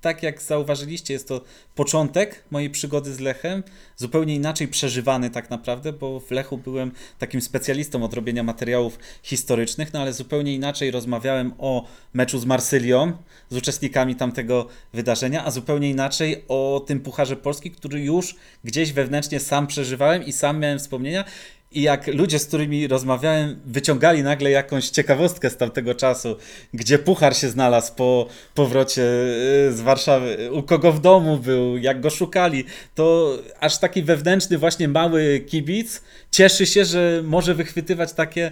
tak 0.01 0.23
jak 0.23 0.41
zauważyliście, 0.41 1.13
jest 1.13 1.27
to 1.27 1.41
początek 1.75 2.43
mojej 2.51 2.69
przygody 2.69 3.13
z 3.13 3.19
Lechem, 3.19 3.63
zupełnie 3.97 4.35
inaczej 4.35 4.67
przeżywany 4.67 5.29
tak 5.29 5.49
naprawdę, 5.49 5.93
bo 5.93 6.19
w 6.19 6.31
Lechu 6.31 6.57
byłem 6.57 6.91
takim 7.19 7.41
specjalistą 7.41 8.03
od 8.03 8.13
robienia 8.13 8.43
materiałów 8.43 8.99
historycznych, 9.23 9.93
no 9.93 10.01
ale 10.01 10.13
zupełnie 10.13 10.55
inaczej 10.55 10.91
rozmawiałem 10.91 11.53
o 11.57 11.87
meczu 12.13 12.39
z 12.39 12.45
Marsylią, 12.45 13.13
z 13.49 13.57
uczestnikami 13.57 14.15
tamtego 14.15 14.67
wydarzenia, 14.93 15.45
a 15.45 15.51
zupełnie 15.51 15.89
inaczej 15.89 16.43
o 16.47 16.83
tym 16.87 16.99
Pucharze 16.99 17.35
Polski, 17.35 17.71
który 17.71 18.01
już 18.01 18.35
gdzieś 18.63 18.93
wewnętrznie 18.93 19.39
sam 19.39 19.67
przeżywałem 19.67 20.23
i 20.23 20.31
sam 20.31 20.59
miałem 20.59 20.79
wspomnienia. 20.79 21.25
I 21.71 21.81
jak 21.81 22.07
ludzie, 22.07 22.39
z 22.39 22.45
którymi 22.45 22.88
rozmawiałem, 22.88 23.60
wyciągali 23.65 24.23
nagle 24.23 24.51
jakąś 24.51 24.89
ciekawostkę 24.89 25.49
z 25.49 25.57
tamtego 25.57 25.95
czasu, 25.95 26.36
gdzie 26.73 26.99
puchar 26.99 27.38
się 27.38 27.49
znalazł 27.49 27.95
po 27.95 28.27
powrocie 28.55 29.01
y, 29.01 29.73
z 29.73 29.81
Warszawy, 29.81 30.51
u 30.51 30.63
kogo 30.63 30.91
w 30.91 31.01
domu 31.01 31.38
był, 31.38 31.77
jak 31.77 32.01
go 32.01 32.10
szukali, 32.10 32.63
to 32.95 33.38
aż 33.60 33.79
taki 33.79 34.03
wewnętrzny, 34.03 34.57
właśnie 34.57 34.88
mały 34.88 35.43
kibic 35.47 36.01
cieszy 36.31 36.65
się, 36.65 36.86
że 36.86 37.21
może 37.23 37.55
wychwytywać 37.55 38.13
takie, 38.13 38.51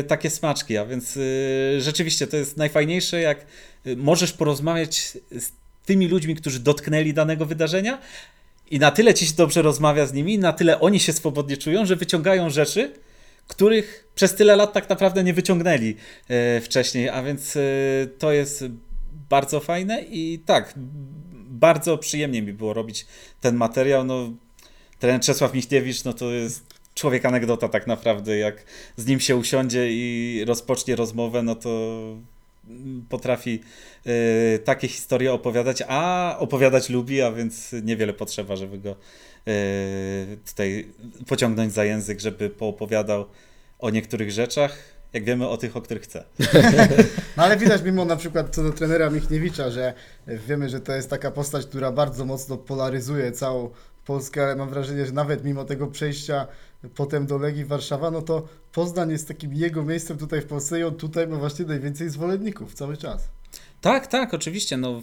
y, 0.00 0.02
takie 0.02 0.30
smaczki. 0.30 0.78
A 0.78 0.86
więc 0.86 1.16
y, 1.16 1.78
rzeczywiście 1.80 2.26
to 2.26 2.36
jest 2.36 2.56
najfajniejsze, 2.56 3.20
jak 3.20 3.46
możesz 3.96 4.32
porozmawiać 4.32 5.18
z 5.38 5.52
tymi 5.86 6.08
ludźmi, 6.08 6.34
którzy 6.34 6.60
dotknęli 6.60 7.14
danego 7.14 7.46
wydarzenia, 7.46 7.98
i 8.70 8.78
na 8.78 8.90
tyle 8.90 9.14
ci 9.14 9.26
się 9.26 9.34
dobrze 9.36 9.62
rozmawia 9.62 10.06
z 10.06 10.12
nimi, 10.12 10.38
na 10.38 10.52
tyle 10.52 10.80
oni 10.80 11.00
się 11.00 11.12
swobodnie 11.12 11.56
czują, 11.56 11.86
że 11.86 11.96
wyciągają 11.96 12.50
rzeczy, 12.50 12.92
których 13.46 14.08
przez 14.14 14.34
tyle 14.34 14.56
lat 14.56 14.72
tak 14.72 14.88
naprawdę 14.88 15.24
nie 15.24 15.34
wyciągnęli 15.34 15.96
e, 16.28 16.60
wcześniej, 16.60 17.08
a 17.08 17.22
więc 17.22 17.56
e, 17.56 17.60
to 18.18 18.32
jest 18.32 18.64
bardzo 19.30 19.60
fajne 19.60 20.02
i 20.02 20.38
tak, 20.46 20.74
bardzo 21.50 21.98
przyjemnie 21.98 22.42
mi 22.42 22.52
było 22.52 22.74
robić 22.74 23.06
ten 23.40 23.56
materiał. 23.56 24.04
No, 24.04 24.32
ten 24.98 25.20
Czesław 25.20 25.54
Michniewicz, 25.54 26.04
no 26.04 26.12
to 26.12 26.30
jest 26.30 26.74
człowiek 26.94 27.24
anegdota 27.24 27.68
tak 27.68 27.86
naprawdę, 27.86 28.36
jak 28.36 28.64
z 28.96 29.06
nim 29.06 29.20
się 29.20 29.36
usiądzie 29.36 29.88
i 29.90 30.44
rozpocznie 30.46 30.96
rozmowę, 30.96 31.42
no 31.42 31.54
to 31.54 31.70
potrafi 33.08 33.60
e, 34.06 34.58
takie 34.58 34.88
historie 34.88 35.32
opowiadać, 35.32 35.82
a 35.88 36.36
opowiadać 36.38 36.90
lubi, 36.90 37.22
a 37.22 37.32
więc 37.32 37.72
niewiele 37.82 38.12
potrzeba, 38.12 38.56
żeby 38.56 38.78
go 38.78 38.90
e, 38.90 38.96
tutaj 40.46 40.92
pociągnąć 41.26 41.72
za 41.72 41.84
język, 41.84 42.20
żeby 42.20 42.50
poopowiadał 42.50 43.26
o 43.78 43.90
niektórych 43.90 44.30
rzeczach, 44.30 44.78
jak 45.12 45.24
wiemy 45.24 45.48
o 45.48 45.56
tych, 45.56 45.76
o 45.76 45.82
których 45.82 46.02
chce. 46.02 46.24
No 47.36 47.42
ale 47.42 47.56
widać 47.56 47.82
mimo 47.82 48.04
na 48.04 48.16
przykład 48.16 48.54
co 48.54 48.62
do 48.62 48.72
trenera 48.72 49.10
Michniewicza, 49.10 49.70
że 49.70 49.94
wiemy, 50.26 50.68
że 50.68 50.80
to 50.80 50.92
jest 50.92 51.10
taka 51.10 51.30
postać, 51.30 51.66
która 51.66 51.92
bardzo 51.92 52.24
mocno 52.24 52.56
polaryzuje 52.56 53.32
całą 53.32 53.70
Polskę, 54.06 54.42
ale 54.42 54.56
mam 54.56 54.68
wrażenie, 54.68 55.06
że 55.06 55.12
nawet 55.12 55.44
mimo 55.44 55.64
tego 55.64 55.86
przejścia 55.86 56.46
potem 56.88 57.26
do 57.26 57.38
Legii 57.38 57.64
Warszawa, 57.64 58.10
no 58.10 58.22
to 58.22 58.48
Poznań 58.72 59.10
jest 59.10 59.28
takim 59.28 59.54
jego 59.54 59.84
miejscem 59.84 60.18
tutaj 60.18 60.40
w 60.40 60.46
Polsce 60.46 60.80
i 60.80 60.82
on 60.82 60.94
tutaj 60.94 61.26
ma 61.26 61.36
właśnie 61.36 61.64
najwięcej 61.64 62.10
zwolenników 62.10 62.74
cały 62.74 62.96
czas. 62.96 63.28
Tak, 63.80 64.06
tak, 64.06 64.34
oczywiście. 64.34 64.76
No, 64.76 65.02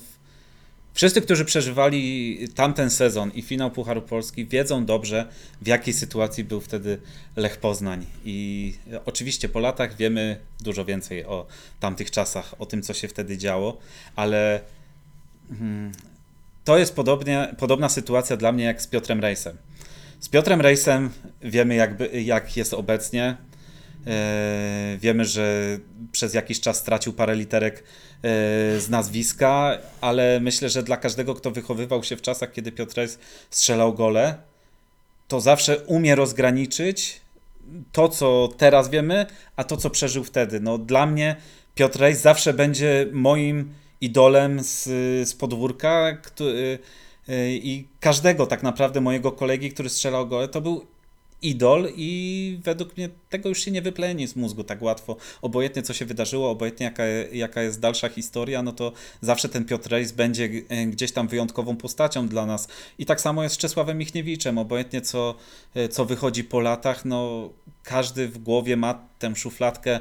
wszyscy, 0.93 1.21
którzy 1.21 1.45
przeżywali 1.45 2.39
tamten 2.55 2.89
sezon 2.89 3.31
i 3.31 3.41
finał 3.41 3.71
Pucharu 3.71 4.01
Polski, 4.01 4.45
wiedzą 4.45 4.85
dobrze, 4.85 5.27
w 5.61 5.67
jakiej 5.67 5.93
sytuacji 5.93 6.43
był 6.43 6.61
wtedy 6.61 6.99
Lech 7.35 7.57
Poznań. 7.57 8.05
I 8.25 8.73
e, 8.93 9.05
oczywiście 9.05 9.49
po 9.49 9.59
latach 9.59 9.95
wiemy 9.95 10.39
dużo 10.59 10.85
więcej 10.85 11.25
o 11.25 11.47
tamtych 11.79 12.11
czasach, 12.11 12.53
o 12.59 12.65
tym, 12.65 12.81
co 12.81 12.93
się 12.93 13.07
wtedy 13.07 13.37
działo, 13.37 13.77
ale 14.15 14.61
mm, 15.51 15.91
to 16.63 16.77
jest 16.77 16.95
podobnie, 16.95 17.55
podobna 17.57 17.89
sytuacja 17.89 18.37
dla 18.37 18.51
mnie 18.51 18.63
jak 18.63 18.81
z 18.81 18.87
Piotrem 18.87 19.19
Rejsem. 19.19 19.57
Z 20.19 20.29
Piotrem 20.29 20.61
Rejsem 20.61 21.09
wiemy, 21.41 21.75
jakby, 21.75 22.21
jak 22.21 22.57
jest 22.57 22.73
obecnie. 22.73 23.37
E, 24.07 24.97
Wiemy, 25.01 25.25
że 25.25 25.77
przez 26.11 26.33
jakiś 26.33 26.59
czas 26.59 26.77
stracił 26.77 27.13
parę 27.13 27.35
literek 27.35 27.79
e, 27.79 27.83
z 28.79 28.89
nazwiska, 28.89 29.77
ale 30.01 30.39
myślę, 30.39 30.69
że 30.69 30.83
dla 30.83 30.97
każdego, 30.97 31.35
kto 31.35 31.51
wychowywał 31.51 32.03
się 32.03 32.15
w 32.15 32.21
czasach, 32.21 32.51
kiedy 32.51 32.71
Piotr 32.71 32.97
Rejs 32.97 33.19
strzelał 33.49 33.93
gole, 33.93 34.37
to 35.27 35.41
zawsze 35.41 35.77
umie 35.77 36.15
rozgraniczyć 36.15 37.21
to, 37.91 38.09
co 38.09 38.49
teraz 38.57 38.89
wiemy, 38.89 39.25
a 39.55 39.63
to, 39.63 39.77
co 39.77 39.89
przeżył 39.89 40.23
wtedy. 40.23 40.59
No, 40.59 40.77
dla 40.77 41.05
mnie 41.05 41.35
Piotr 41.75 41.99
Rejs 41.99 42.21
zawsze 42.21 42.53
będzie 42.53 43.05
moim 43.11 43.73
idolem 44.01 44.63
z, 44.63 44.83
z 45.29 45.33
podwórka 45.33 46.17
który, 46.21 46.79
i 47.49 47.87
każdego 47.99 48.45
tak 48.45 48.63
naprawdę 48.63 49.01
mojego 49.01 49.31
kolegi, 49.31 49.71
który 49.71 49.89
strzelał 49.89 50.27
gole, 50.27 50.47
to 50.47 50.61
był 50.61 50.85
idol 51.41 51.87
i 51.95 52.59
według 52.63 52.97
mnie 52.97 53.09
tego 53.29 53.49
już 53.49 53.59
się 53.59 53.71
nie 53.71 53.81
wypleni 53.81 54.27
z 54.27 54.35
mózgu 54.35 54.63
tak 54.63 54.81
łatwo. 54.81 55.17
Obojętnie 55.41 55.81
co 55.81 55.93
się 55.93 56.05
wydarzyło, 56.05 56.49
obojętnie 56.49 56.83
jaka, 56.83 57.03
jaka 57.31 57.61
jest 57.61 57.79
dalsza 57.79 58.09
historia, 58.09 58.63
no 58.63 58.71
to 58.71 58.91
zawsze 59.21 59.49
ten 59.49 59.65
Piotr 59.65 59.89
Rejs 59.89 60.11
będzie 60.11 60.49
e, 60.69 60.85
gdzieś 60.85 61.11
tam 61.11 61.27
wyjątkową 61.27 61.77
postacią 61.77 62.27
dla 62.27 62.45
nas. 62.45 62.67
I 62.99 63.05
tak 63.05 63.21
samo 63.21 63.43
jest 63.43 63.55
z 63.55 63.57
Czesławem 63.57 63.97
Michniewiczem. 63.97 64.57
Obojętnie 64.57 65.01
co, 65.01 65.35
e, 65.75 65.89
co 65.89 66.05
wychodzi 66.05 66.43
po 66.43 66.59
latach, 66.59 67.05
no 67.05 67.49
każdy 67.83 68.27
w 68.27 68.37
głowie 68.37 68.77
ma 68.77 69.07
tę 69.19 69.35
szufladkę 69.35 69.99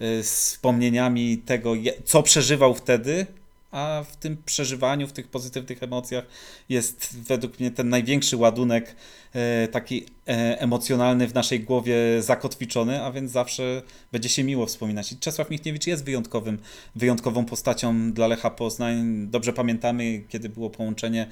z 0.00 0.22
wspomnieniami 0.22 1.38
tego, 1.38 1.72
co 2.04 2.22
przeżywał 2.22 2.74
wtedy, 2.74 3.26
a 3.74 4.04
w 4.10 4.16
tym 4.16 4.36
przeżywaniu, 4.46 5.06
w 5.06 5.12
tych 5.12 5.28
pozytywnych 5.28 5.82
emocjach 5.82 6.24
jest 6.68 7.16
według 7.16 7.60
mnie 7.60 7.70
ten 7.70 7.88
największy 7.88 8.36
ładunek 8.36 8.96
e, 9.32 9.68
taki 9.68 10.06
e, 10.28 10.60
emocjonalny 10.60 11.28
w 11.28 11.34
naszej 11.34 11.60
głowie 11.60 11.96
zakotwiczony, 12.20 13.02
a 13.02 13.12
więc 13.12 13.30
zawsze 13.30 13.82
będzie 14.12 14.28
się 14.28 14.44
miło 14.44 14.66
wspominać. 14.66 15.12
I 15.12 15.16
Czesław 15.16 15.50
Michniewicz 15.50 15.86
jest 15.86 16.04
wyjątkowym, 16.04 16.58
wyjątkową 16.96 17.44
postacią 17.44 18.12
dla 18.12 18.26
Lecha 18.26 18.50
Poznań. 18.50 19.26
Dobrze 19.30 19.52
pamiętamy, 19.52 20.22
kiedy 20.28 20.48
było 20.48 20.70
połączenie 20.70 21.22
e, 21.22 21.30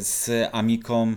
z 0.00 0.30
Amiką, 0.52 1.16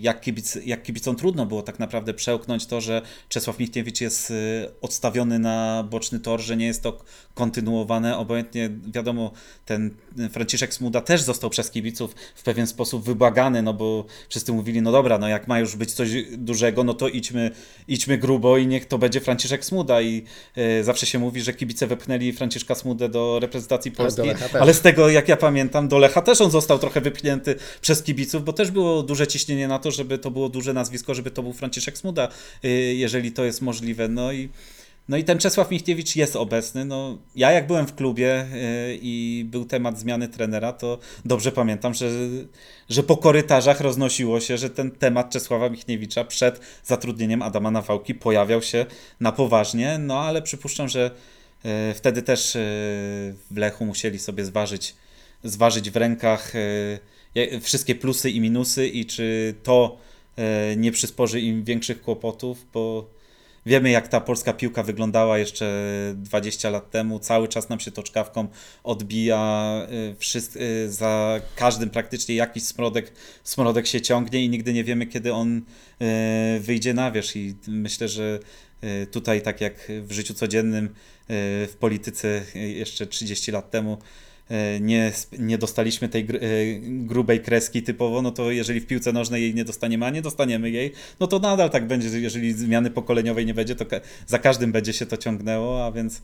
jak, 0.00 0.20
kibic, 0.20 0.58
jak 0.64 0.82
kibicom 0.82 1.16
trudno 1.16 1.46
było 1.46 1.62
tak 1.62 1.78
naprawdę 1.78 2.14
przełknąć 2.14 2.66
to, 2.66 2.80
że 2.80 3.02
Czesław 3.28 3.58
Michniewicz 3.58 4.00
jest 4.00 4.30
e, 4.30 4.34
odstawiony 4.80 5.38
na 5.38 5.86
boczny 5.90 6.20
tor, 6.20 6.40
że 6.40 6.56
nie 6.56 6.66
jest 6.66 6.82
to 6.82 7.04
kontynuowane. 7.34 8.18
Obojętnie 8.18 8.70
wiadomo, 8.86 9.32
ten 9.66 9.90
Franciszek 10.32 10.74
Smuda 10.74 11.00
też 11.00 11.22
został 11.22 11.50
przez 11.50 11.70
kibiców 11.70 12.14
w 12.34 12.42
pewien 12.42 12.66
sposób 12.66 13.04
wybłagany, 13.04 13.62
no 13.62 13.74
bo 13.74 14.04
wszyscy 14.28 14.52
mówili, 14.52 14.82
no 14.82 14.92
dobra, 14.92 15.18
no 15.18 15.28
jak 15.28 15.48
ma 15.48 15.60
już 15.60 15.76
być 15.76 15.92
coś 15.92 16.10
dużego, 16.36 16.84
no 16.84 16.94
to 16.94 17.08
idźmy, 17.08 17.50
idźmy 17.88 18.18
grubo 18.18 18.58
i 18.58 18.66
niech 18.66 18.86
to 18.86 18.98
będzie 18.98 19.20
Franciszek 19.20 19.64
Smuda 19.64 20.00
i 20.00 20.24
e, 20.56 20.84
zawsze 20.84 21.06
się 21.06 21.18
mówi, 21.18 21.42
że 21.42 21.52
kibice 21.52 21.86
wepchnęli 21.86 22.32
Franciszka 22.32 22.74
Smudę 22.74 23.08
do 23.08 23.38
reprezentacji 23.40 23.92
Ale 23.98 24.10
do 24.10 24.22
Polski, 24.22 24.42
też. 24.42 24.62
ale 24.62 24.74
z 24.74 24.80
tego 24.80 25.08
jak 25.08 25.28
ja 25.28 25.36
pamiętam, 25.36 25.88
do 25.88 25.98
Lecha 25.98 26.22
też 26.22 26.40
on 26.40 26.50
został 26.50 26.78
trochę 26.78 27.00
wypchnięty 27.00 27.54
przez 27.80 28.02
kibiców, 28.02 28.44
bo 28.44 28.52
też 28.52 28.70
było 28.70 29.02
duże 29.14 29.26
ciśnienie 29.26 29.68
na 29.68 29.78
to, 29.78 29.90
żeby 29.90 30.18
to 30.18 30.30
było 30.30 30.48
duże 30.48 30.72
nazwisko, 30.72 31.14
żeby 31.14 31.30
to 31.30 31.42
był 31.42 31.52
Franciszek 31.52 31.98
Smuda, 31.98 32.28
y, 32.64 32.68
jeżeli 32.94 33.32
to 33.32 33.44
jest 33.44 33.62
możliwe. 33.62 34.08
No 34.08 34.32
i, 34.32 34.48
no 35.08 35.16
i 35.16 35.24
ten 35.24 35.38
Czesław 35.38 35.70
Michniewicz 35.70 36.16
jest 36.16 36.36
obecny. 36.36 36.84
No, 36.84 37.18
ja 37.36 37.52
jak 37.52 37.66
byłem 37.66 37.86
w 37.86 37.94
klubie 37.94 38.42
y, 38.42 38.98
i 39.02 39.44
był 39.48 39.64
temat 39.64 39.98
zmiany 39.98 40.28
trenera, 40.28 40.72
to 40.72 40.98
dobrze 41.24 41.52
pamiętam, 41.52 41.94
że, 41.94 42.10
że 42.88 43.02
po 43.02 43.16
korytarzach 43.16 43.80
roznosiło 43.80 44.40
się, 44.40 44.58
że 44.58 44.70
ten 44.70 44.90
temat 44.90 45.30
Czesława 45.30 45.68
Michniewicza 45.68 46.24
przed 46.24 46.60
zatrudnieniem 46.84 47.42
Adama 47.42 47.70
Nawałki 47.70 48.14
pojawiał 48.14 48.62
się 48.62 48.86
na 49.20 49.32
poważnie, 49.32 49.98
no 49.98 50.20
ale 50.20 50.42
przypuszczam, 50.42 50.88
że 50.88 51.10
y, 51.90 51.94
wtedy 51.94 52.22
też 52.22 52.50
w 53.50 53.56
Lechu 53.56 53.86
musieli 53.86 54.18
sobie 54.18 54.44
zważyć, 54.44 54.94
zważyć 55.44 55.90
w 55.90 55.96
rękach 55.96 56.52
wszystkie 57.60 57.94
plusy 57.94 58.30
i 58.30 58.40
minusy 58.40 58.88
i 58.88 59.06
czy 59.06 59.54
to 59.62 59.98
e, 60.36 60.76
nie 60.76 60.92
przysporzy 60.92 61.40
im 61.40 61.64
większych 61.64 62.02
kłopotów, 62.02 62.66
bo 62.72 63.10
wiemy 63.66 63.90
jak 63.90 64.08
ta 64.08 64.20
polska 64.20 64.52
piłka 64.52 64.82
wyglądała 64.82 65.38
jeszcze 65.38 65.84
20 66.16 66.70
lat 66.70 66.90
temu, 66.90 67.18
cały 67.18 67.48
czas 67.48 67.68
nam 67.68 67.80
się 67.80 67.90
to 67.90 68.02
czkawką 68.02 68.48
odbija, 68.84 69.72
e, 69.90 70.14
wszyscy, 70.18 70.60
e, 70.60 70.88
za 70.88 71.40
każdym 71.56 71.90
praktycznie 71.90 72.34
jakiś 72.34 72.62
smrodek, 72.64 73.12
smrodek 73.44 73.86
się 73.86 74.00
ciągnie 74.00 74.44
i 74.44 74.48
nigdy 74.48 74.72
nie 74.72 74.84
wiemy 74.84 75.06
kiedy 75.06 75.32
on 75.32 75.62
wyjdzie 76.60 76.94
na 76.94 77.10
wierzch. 77.10 77.36
I 77.36 77.54
myślę, 77.66 78.08
że 78.08 78.38
tutaj 79.10 79.42
tak 79.42 79.60
jak 79.60 79.92
w 80.02 80.12
życiu 80.12 80.34
codziennym, 80.34 80.94
w 81.68 81.74
polityce 81.80 82.42
jeszcze 82.54 83.06
30 83.06 83.52
lat 83.52 83.70
temu 83.70 83.98
nie, 84.80 85.08
sp- 85.20 85.36
nie 85.38 85.58
dostaliśmy 85.58 86.08
tej 86.08 86.22
e, 86.22 86.26
grubej 86.80 87.40
kreski 87.40 87.82
typowo, 87.82 88.22
no 88.22 88.30
to 88.30 88.50
jeżeli 88.50 88.80
w 88.80 88.86
piłce 88.86 89.12
nożnej 89.12 89.42
jej 89.42 89.54
nie 89.54 89.64
dostaniemy, 89.64 90.06
a 90.06 90.10
nie 90.10 90.22
dostaniemy 90.22 90.70
jej, 90.70 90.92
no 91.20 91.26
to 91.26 91.38
nadal 91.38 91.70
tak 91.70 91.86
będzie, 91.86 92.20
jeżeli 92.20 92.52
zmiany 92.52 92.90
pokoleniowej 92.90 93.46
nie 93.46 93.54
będzie, 93.54 93.76
to 93.76 93.84
za 94.26 94.38
każdym 94.38 94.72
będzie 94.72 94.92
się 94.92 95.06
to 95.06 95.16
ciągnęło, 95.16 95.86
a 95.86 95.92
więc 95.92 96.22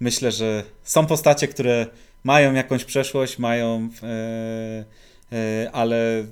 myślę, 0.00 0.32
że 0.32 0.64
są 0.84 1.06
postacie, 1.06 1.48
które 1.48 1.86
mają 2.24 2.54
jakąś 2.54 2.84
przeszłość, 2.84 3.38
mają, 3.38 3.88
e, 4.02 4.84
e, 5.32 5.70
ale 5.72 6.24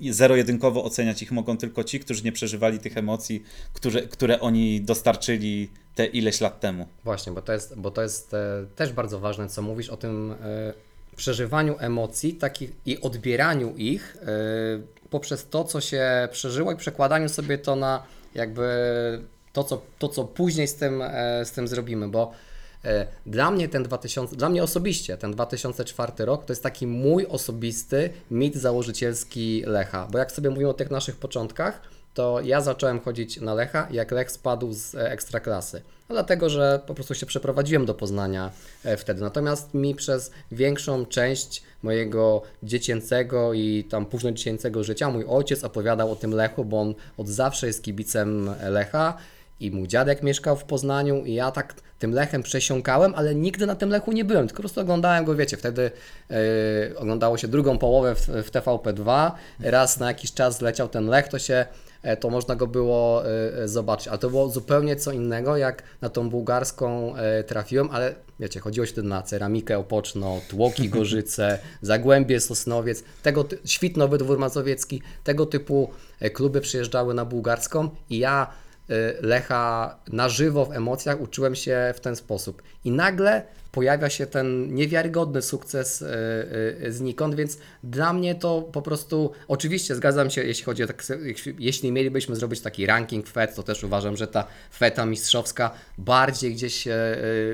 zero-jedynkowo 0.00 0.84
oceniać 0.84 1.22
ich 1.22 1.32
mogą 1.32 1.56
tylko 1.56 1.84
ci, 1.84 2.00
którzy 2.00 2.24
nie 2.24 2.32
przeżywali 2.32 2.78
tych 2.78 2.96
emocji, 2.96 3.42
które, 3.72 4.02
które 4.02 4.40
oni 4.40 4.80
dostarczyli 4.80 5.70
te 5.94 6.06
ileś 6.06 6.40
lat 6.40 6.60
temu. 6.60 6.86
Właśnie, 7.04 7.32
bo 7.32 7.42
to 7.42 7.52
jest, 7.52 7.78
bo 7.78 7.90
to 7.90 8.02
jest 8.02 8.34
e, 8.34 8.66
też 8.76 8.92
bardzo 8.92 9.20
ważne, 9.20 9.48
co 9.48 9.62
mówisz 9.62 9.88
o 9.88 9.96
tym 9.96 10.32
e, 10.32 10.72
przeżywaniu 11.16 11.76
emocji 11.78 12.34
takich 12.34 12.70
i 12.86 13.00
odbieraniu 13.00 13.76
ich 13.76 14.16
e, 14.22 14.26
poprzez 15.10 15.48
to, 15.48 15.64
co 15.64 15.80
się 15.80 16.28
przeżyło 16.32 16.72
i 16.72 16.76
przekładaniu 16.76 17.28
sobie 17.28 17.58
to 17.58 17.76
na 17.76 18.02
jakby 18.34 18.68
to, 19.52 19.64
co, 19.64 19.82
to, 19.98 20.08
co 20.08 20.24
później 20.24 20.68
z 20.68 20.74
tym, 20.74 21.02
z 21.44 21.50
tym 21.50 21.68
zrobimy, 21.68 22.08
bo 22.08 22.32
dla 23.26 23.50
mnie 23.50 23.68
ten 23.68 23.82
2000, 23.82 24.36
dla 24.36 24.48
mnie 24.48 24.62
osobiście 24.62 25.16
ten 25.16 25.32
2004 25.32 26.12
rok 26.18 26.44
to 26.44 26.52
jest 26.52 26.62
taki 26.62 26.86
mój 26.86 27.26
osobisty 27.26 28.10
mit 28.30 28.56
założycielski 28.56 29.62
Lecha, 29.66 30.08
bo 30.10 30.18
jak 30.18 30.32
sobie 30.32 30.50
mówimy 30.50 30.68
o 30.68 30.74
tych 30.74 30.90
naszych 30.90 31.16
początkach, 31.16 31.80
to 32.18 32.40
ja 32.40 32.60
zacząłem 32.60 33.00
chodzić 33.00 33.40
na 33.40 33.54
Lecha, 33.54 33.88
jak 33.90 34.10
Lech 34.10 34.30
spadł 34.30 34.72
z 34.72 34.94
e, 34.94 35.12
ekstraklasy. 35.12 35.82
No 36.08 36.14
dlatego, 36.14 36.50
że 36.50 36.80
po 36.86 36.94
prostu 36.94 37.14
się 37.14 37.26
przeprowadziłem 37.26 37.86
do 37.86 37.94
Poznania 37.94 38.50
e, 38.84 38.96
wtedy. 38.96 39.20
Natomiast 39.20 39.74
mi 39.74 39.94
przez 39.94 40.30
większą 40.52 41.06
część 41.06 41.62
mojego 41.82 42.42
dziecięcego 42.62 43.52
i 43.52 43.84
tam 43.90 44.06
późnodziecięcego 44.06 44.84
życia 44.84 45.10
mój 45.10 45.24
ojciec 45.28 45.64
opowiadał 45.64 46.12
o 46.12 46.16
tym 46.16 46.34
Lechu, 46.34 46.64
bo 46.64 46.80
on 46.80 46.94
od 47.16 47.28
zawsze 47.28 47.66
jest 47.66 47.82
kibicem 47.82 48.50
Lecha 48.68 49.18
i 49.60 49.70
mój 49.70 49.88
dziadek 49.88 50.22
mieszkał 50.22 50.56
w 50.56 50.64
Poznaniu 50.64 51.24
i 51.24 51.34
ja 51.34 51.50
tak 51.50 51.74
tym 51.98 52.12
Lechem 52.12 52.42
przesiąkałem, 52.42 53.14
ale 53.16 53.34
nigdy 53.34 53.66
na 53.66 53.74
tym 53.74 53.90
Lechu 53.90 54.12
nie 54.12 54.24
byłem, 54.24 54.46
tylko 54.46 54.56
po 54.56 54.62
prostu 54.62 54.80
oglądałem 54.80 55.24
go, 55.24 55.36
wiecie, 55.36 55.56
wtedy 55.56 55.90
e, 56.30 56.34
oglądało 56.96 57.38
się 57.38 57.48
drugą 57.48 57.78
połowę 57.78 58.14
w, 58.14 58.26
w 58.26 58.50
TVP2, 58.50 59.30
raz 59.60 60.00
na 60.00 60.08
jakiś 60.08 60.32
czas 60.32 60.60
leciał 60.60 60.88
ten 60.88 61.06
Lech, 61.06 61.28
to 61.28 61.38
się 61.38 61.66
e, 62.02 62.16
to 62.16 62.30
można 62.30 62.56
go 62.56 62.66
było 62.66 63.22
e, 63.26 63.68
zobaczyć. 63.68 64.08
Ale 64.08 64.18
to 64.18 64.30
było 64.30 64.48
zupełnie 64.48 64.96
co 64.96 65.12
innego, 65.12 65.56
jak 65.56 65.82
na 66.00 66.08
tą 66.08 66.30
bułgarską 66.30 67.14
trafiłem, 67.46 67.88
ale 67.92 68.14
wiecie, 68.40 68.60
chodziło 68.60 68.86
się 68.86 68.92
wtedy 68.92 69.08
na 69.08 69.22
ceramikę 69.22 69.78
Opoczno, 69.78 70.40
Tłoki 70.48 70.88
Gorzyce, 70.98 71.58
Zagłębie 71.82 72.40
Sosnowiec, 72.40 73.02
tego 73.22 73.44
ty- 73.44 73.58
Świtnowy 73.64 74.18
Dwór 74.18 74.38
Mazowiecki, 74.38 75.02
tego 75.24 75.46
typu 75.46 75.90
kluby 76.32 76.60
przyjeżdżały 76.60 77.14
na 77.14 77.24
bułgarską 77.24 77.88
i 78.10 78.18
ja 78.18 78.46
Lecha 79.20 79.96
na 80.12 80.28
żywo 80.28 80.64
w 80.66 80.72
emocjach 80.72 81.20
uczyłem 81.20 81.54
się 81.54 81.94
w 81.96 82.00
ten 82.00 82.16
sposób. 82.16 82.62
I 82.84 82.90
nagle 82.90 83.42
pojawia 83.72 84.10
się 84.10 84.26
ten 84.26 84.74
niewiarygodny 84.74 85.42
sukces 85.42 86.02
e, 86.02 86.06
e, 86.86 86.92
znikąd, 86.92 87.34
więc 87.34 87.58
dla 87.82 88.12
mnie 88.12 88.34
to 88.34 88.62
po 88.62 88.82
prostu, 88.82 89.32
oczywiście 89.48 89.94
zgadzam 89.94 90.30
się, 90.30 90.42
jeśli 90.42 90.64
chodzi 90.64 90.82
o 90.82 90.86
tak, 90.86 91.02
jeśli- 91.58 91.92
mielibyśmy 91.92 92.36
zrobić 92.36 92.60
taki 92.60 92.86
ranking 92.86 93.28
FED, 93.28 93.54
to 93.54 93.62
też 93.62 93.84
uważam, 93.84 94.16
że 94.16 94.26
ta 94.26 94.44
feta 94.78 95.06
mistrzowska 95.06 95.70
bardziej 95.98 96.54
gdzieś 96.54 96.88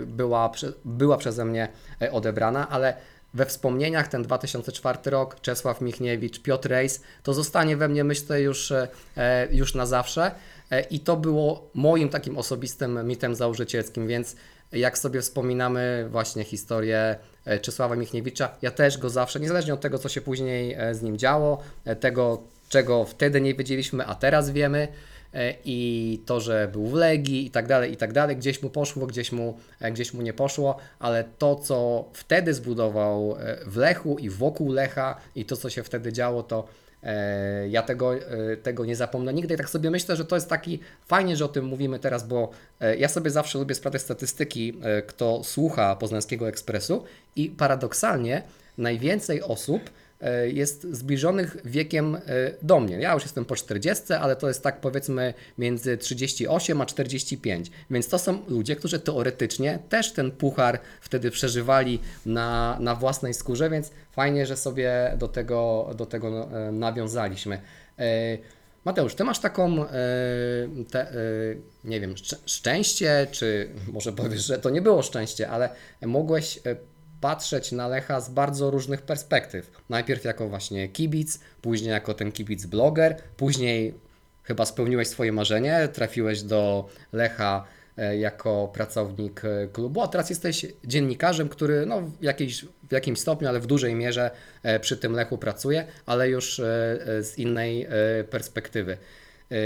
była, 0.07 0.53
była 0.85 1.17
przeze 1.17 1.45
mnie 1.45 1.69
odebrana, 2.13 2.69
ale 2.69 2.97
we 3.35 3.47
wspomnieniach 3.47 4.09
ten 4.09 4.23
2004 4.23 5.11
rok, 5.11 5.41
Czesław 5.41 5.81
Michniewicz, 5.81 6.43
Piotr 6.43 6.69
Rejs, 6.69 7.03
to 7.23 7.35
zostanie 7.35 7.77
we 7.77 7.89
mnie 7.89 8.05
myślę 8.05 8.41
już, 8.41 8.73
już 9.51 9.75
na 9.75 9.87
zawsze 9.87 10.31
i 10.81 11.01
to 11.01 11.17
było 11.17 11.71
moim 11.75 12.09
takim 12.09 12.39
osobistym 12.39 13.07
mitem 13.07 13.35
założycielskim, 13.35 14.09
więc 14.09 14.37
jak 14.73 14.99
sobie 14.99 15.21
wspominamy 15.21 16.07
właśnie 16.11 16.45
historię 16.45 17.17
e, 17.45 17.59
Czesława 17.59 17.97
Michniewicza, 17.97 18.57
ja 18.63 18.71
też 18.71 18.99
go 18.99 19.11
zawsze, 19.11 19.41
niezależnie 19.41 19.75
od 19.75 19.81
tego, 19.81 19.99
co 19.99 20.09
się 20.09 20.21
później 20.21 20.75
e, 20.79 20.95
z 20.95 21.03
nim 21.03 21.19
działo, 21.19 21.63
e, 21.85 21.97
tego, 21.97 22.43
czego 22.69 23.05
wtedy 23.05 23.41
nie 23.41 23.55
wiedzieliśmy, 23.55 24.07
a 24.07 24.15
teraz 24.15 24.51
wiemy, 24.51 24.89
e, 25.35 25.55
i 25.65 26.23
to, 26.27 26.41
że 26.41 26.69
był 26.73 26.87
w 26.87 26.95
Legii 26.95 27.47
i 27.47 27.51
tak 27.51 27.67
dalej, 27.67 27.93
i 27.93 27.97
tak 27.97 28.13
dalej, 28.13 28.37
gdzieś 28.37 28.63
mu 28.63 28.71
poszło, 28.71 29.07
gdzieś 29.07 29.33
mu, 29.33 29.59
e, 29.81 29.93
gdzieś 29.93 30.15
mu 30.15 30.23
nie 30.23 30.33
poszło, 30.33 30.77
ale 30.99 31.25
to, 31.39 31.57
co 31.57 32.05
wtedy 32.13 32.55
zbudował 32.55 33.37
e, 33.39 33.59
w 33.67 33.77
Lechu 33.77 34.19
i 34.19 34.31
wokół 34.31 34.73
Lecha 34.73 35.17
i 35.35 35.45
to, 35.45 35.57
co 35.57 35.71
się 35.71 35.83
wtedy 35.83 36.13
działo, 36.13 36.43
to 36.43 36.59
e, 36.59 36.84
ja 37.69 37.83
tego, 37.83 38.15
e, 38.15 38.57
tego 38.57 38.85
nie 38.85 38.97
zapomnę 38.97 39.35
nigdy. 39.35 39.55
I 39.55 39.57
tak 39.57 39.71
sobie 39.71 39.91
myślę, 39.91 40.17
że 40.17 40.25
to 40.25 40.37
jest 40.37 40.49
taki 40.49 40.81
fajnie, 41.07 41.37
że 41.37 41.45
o 41.45 41.49
tym 41.49 41.65
mówimy 41.65 41.99
teraz, 41.99 42.27
bo 42.29 42.51
e, 42.81 42.97
ja 42.97 43.09
sobie 43.09 43.31
zawsze 43.31 43.59
lubię 43.59 43.75
sprawdzać 43.75 44.03
statystyki, 44.03 44.79
e, 44.83 45.03
kto 45.03 45.45
słucha 45.45 45.97
Poznańskiego 45.97 46.49
Ekspresu 46.49 47.05
i 47.37 47.51
paradoksalnie 47.51 48.43
najwięcej 48.79 49.43
osób 49.43 49.83
e, 49.83 50.04
jest 50.47 50.83
zbliżonych 50.91 51.57
wiekiem 51.65 52.15
e, 52.17 52.21
do 52.63 52.81
mnie. 52.81 52.97
Ja 52.97 53.15
już 53.15 53.23
jestem 53.23 53.45
po 53.45 53.57
40, 53.57 54.13
ale 54.13 54.37
to 54.37 54.49
jest 54.49 54.63
tak 54.63 54.81
powiedzmy 54.81 55.35
między 55.59 55.97
38 55.97 56.81
a 56.81 56.87
45. 56.87 57.71
Więc 57.91 58.09
to 58.09 58.19
są 58.19 58.39
ludzie, 58.49 58.77
którzy 58.77 59.01
teoretycznie 59.01 59.79
też 59.89 60.13
ten 60.13 60.31
puchar 60.31 60.79
wtedy 61.01 61.31
przeżywali 61.31 61.99
na, 62.27 62.77
na 62.81 62.95
własnej 62.95 63.35
skórze, 63.35 63.71
więc 63.71 63.91
fajnie, 64.13 64.47
że 64.47 64.57
sobie 64.57 65.15
do 65.19 65.29
tego, 65.29 65.91
do 65.97 66.07
tego 66.07 66.49
e, 66.69 66.73
nawiązaliśmy. 66.73 67.61
E, 67.99 68.39
Mateusz, 68.85 69.15
ty 69.15 69.25
masz 69.25 69.39
taką, 69.39 69.85
e, 69.85 69.89
te, 70.91 71.11
e, 71.11 71.15
nie 71.85 72.01
wiem, 72.01 72.15
szczę- 72.15 72.39
szczęście, 72.47 73.27
czy 73.31 73.69
może 73.93 74.13
powiesz, 74.13 74.45
że 74.47 74.59
to 74.59 74.71
nie 74.71 74.83
było 74.83 75.03
szczęście, 75.03 75.49
ale 75.51 75.69
mogłeś 76.03 76.59
e, 76.67 76.77
patrzeć 77.21 77.73
na 77.73 77.89
Lecha 77.89 78.21
z 78.21 78.31
bardzo 78.31 78.71
różnych 78.71 79.03
perspektyw. 79.03 79.71
Najpierw 79.89 80.25
jako 80.25 80.49
właśnie 80.49 80.89
kibic, 80.89 81.41
później 81.63 81.91
jako 81.91 82.15
ten 82.15 82.33
kibic 82.33 82.67
bloger, 82.67 83.17
później 83.37 83.95
chyba 84.43 84.67
spełniłeś 84.67 85.09
swoje 85.09 85.33
marzenie, 85.33 85.89
trafiłeś 85.93 86.43
do 86.43 86.89
Lecha 87.13 87.65
e, 87.99 88.17
jako 88.19 88.71
pracownik 88.75 89.45
e, 89.45 89.69
klubu, 89.73 90.03
a 90.03 90.09
teraz 90.09 90.31
jesteś 90.31 90.67
dziennikarzem, 90.85 91.49
który 91.49 91.87
no, 91.87 92.01
w, 92.01 92.23
jakiejś, 92.23 92.65
w 92.65 92.93
jakimś 92.93 93.21
stopniu, 93.21 93.49
ale 93.49 93.61
w 93.61 93.67
dużej 93.67 93.95
mierze 93.95 94.31
e, 94.63 94.81
przy 94.81 94.97
tym 94.97 95.13
Lechu 95.13 95.39
pracuje, 95.39 95.87
ale 96.07 96.29
już 96.29 96.57
z 97.21 97.39
innej 97.39 97.89
perspektywy. 98.31 98.97
E, 99.55 99.57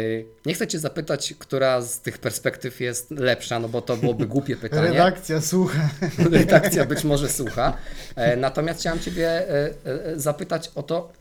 Nie 0.47 0.55
chcę 0.55 0.67
Cię 0.67 0.79
zapytać, 0.79 1.35
która 1.39 1.81
z 1.81 2.01
tych 2.01 2.19
perspektyw 2.19 2.81
jest 2.81 3.11
lepsza, 3.11 3.59
no 3.59 3.69
bo 3.69 3.83
to 3.83 3.97
byłoby 3.97 4.27
głupie 4.37 4.57
pytanie. 4.57 4.89
Redakcja, 4.89 5.41
słucha. 5.41 5.89
redakcja 6.31 6.85
być 6.85 7.05
może 7.05 7.29
słucha. 7.29 7.77
E, 8.17 8.37
Natomiast 8.37 8.81
chciałem 8.81 9.01
Ciebie 9.01 9.49
e, 9.49 9.71
zapytać 10.17 10.71
o 10.75 10.83
to, 10.83 11.13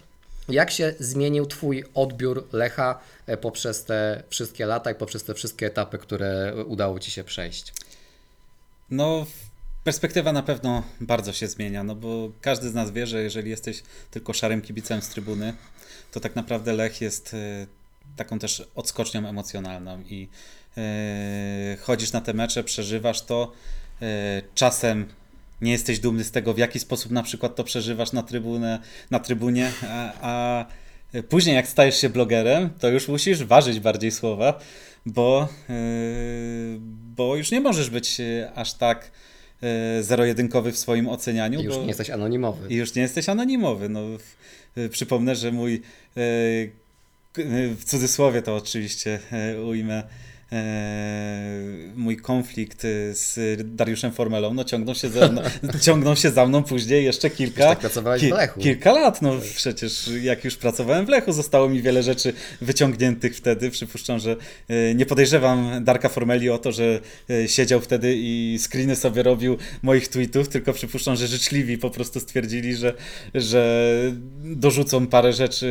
jak 0.49 0.71
się 0.71 0.93
zmienił 0.99 1.45
Twój 1.45 1.83
odbiór 1.93 2.47
Lecha 2.53 2.99
poprzez 3.41 3.83
te 3.83 4.23
wszystkie 4.29 4.65
lata 4.65 4.91
i 4.91 4.95
poprzez 4.95 5.23
te 5.23 5.33
wszystkie 5.33 5.65
etapy, 5.65 5.97
które 5.97 6.53
udało 6.65 6.99
Ci 6.99 7.11
się 7.11 7.23
przejść? 7.23 7.73
No, 8.89 9.25
perspektywa 9.83 10.33
na 10.33 10.43
pewno 10.43 10.83
bardzo 11.01 11.33
się 11.33 11.47
zmienia, 11.47 11.83
no 11.83 11.95
bo 11.95 12.31
każdy 12.41 12.69
z 12.69 12.73
nas 12.73 12.91
wie, 12.91 13.07
że 13.07 13.23
jeżeli 13.23 13.49
jesteś 13.49 13.83
tylko 14.11 14.33
szarym 14.33 14.61
kibicem 14.61 15.01
z 15.01 15.09
trybuny, 15.09 15.53
to 16.11 16.19
tak 16.19 16.35
naprawdę 16.35 16.73
Lech 16.73 17.01
jest 17.01 17.35
taką 18.15 18.39
też 18.39 18.67
odskocznią 18.75 19.27
emocjonalną 19.27 20.01
i 20.01 20.27
e, 20.77 21.77
chodzisz 21.81 22.11
na 22.11 22.21
te 22.21 22.33
mecze, 22.33 22.63
przeżywasz 22.63 23.21
to, 23.21 23.51
e, 24.01 24.41
czasem 24.55 25.05
nie 25.61 25.71
jesteś 25.71 25.99
dumny 25.99 26.23
z 26.23 26.31
tego, 26.31 26.53
w 26.53 26.57
jaki 26.57 26.79
sposób 26.79 27.11
na 27.11 27.23
przykład 27.23 27.55
to 27.55 27.63
przeżywasz 27.63 28.11
na, 28.11 28.23
trybunę, 28.23 28.79
na 29.11 29.19
trybunie, 29.19 29.71
a, 29.89 30.13
a 30.21 30.65
później 31.29 31.55
jak 31.55 31.67
stajesz 31.67 32.01
się 32.01 32.09
blogerem, 32.09 32.69
to 32.79 32.89
już 32.89 33.07
musisz 33.07 33.43
ważyć 33.43 33.79
bardziej 33.79 34.11
słowa, 34.11 34.59
bo, 35.05 35.47
yy, 35.69 35.75
bo 37.15 37.35
już 37.35 37.51
nie 37.51 37.61
możesz 37.61 37.89
być 37.89 38.19
yy, 38.19 38.51
aż 38.55 38.73
tak 38.73 39.11
yy, 39.61 40.03
zero-jedynkowy 40.03 40.71
w 40.71 40.77
swoim 40.77 41.09
ocenianiu. 41.09 41.61
I 41.61 41.63
już 41.63 41.75
bo... 41.75 41.81
nie 41.81 41.87
jesteś 41.87 42.09
anonimowy. 42.09 42.67
I 42.69 42.75
już 42.75 42.95
nie 42.95 43.01
jesteś 43.01 43.29
anonimowy. 43.29 43.89
No, 43.89 44.01
przypomnę, 44.89 45.35
że 45.35 45.51
mój 45.51 45.81
w 47.77 47.83
cudzysłowie 47.83 48.41
to 48.41 48.55
oczywiście 48.55 49.19
y, 49.53 49.61
ujmę. 49.61 50.03
Y, 50.53 50.57
Mój 51.95 52.17
konflikt 52.17 52.85
y, 52.85 53.15
z 53.15 53.39
Dariuszem 53.75 54.11
Formelą, 54.11 54.53
no 54.53 54.63
ciągną 54.63 54.93
się 54.93 55.09
za 55.09 55.27
mną, 55.27 55.41
ciągną 55.85 56.15
się 56.15 56.29
za 56.29 56.45
mną 56.45 56.63
później 56.63 57.05
jeszcze 57.05 57.29
kilka, 57.29 57.63
tak 57.63 57.79
pracowałeś 57.79 58.21
w 58.21 58.31
Lechu. 58.31 58.59
kilka 58.59 58.91
lat. 58.91 59.21
No 59.21 59.33
przecież 59.55 60.09
jak 60.21 60.45
już 60.45 60.55
pracowałem 60.55 61.05
w 61.05 61.09
Lechu, 61.09 61.31
zostało 61.31 61.69
mi 61.69 61.81
wiele 61.81 62.03
rzeczy 62.03 62.33
wyciągniętych 62.61 63.35
wtedy. 63.35 63.71
Przypuszczam, 63.71 64.19
że 64.19 64.35
y, 64.69 64.95
nie 64.95 65.05
podejrzewam 65.05 65.83
Darka 65.83 66.09
Formeli 66.09 66.49
o 66.49 66.57
to, 66.57 66.71
że 66.71 66.99
siedział 67.47 67.81
wtedy 67.81 68.13
i 68.17 68.59
screeny 68.59 68.95
sobie 68.95 69.23
robił 69.23 69.57
moich 69.81 70.07
tweetów, 70.07 70.49
tylko 70.49 70.73
przypuszczam, 70.73 71.15
że 71.15 71.27
życzliwi 71.27 71.77
po 71.77 71.89
prostu 71.89 72.19
stwierdzili, 72.19 72.75
że, 72.75 72.93
że 73.35 73.87
dorzucą 74.43 75.07
parę 75.07 75.33
rzeczy 75.33 75.67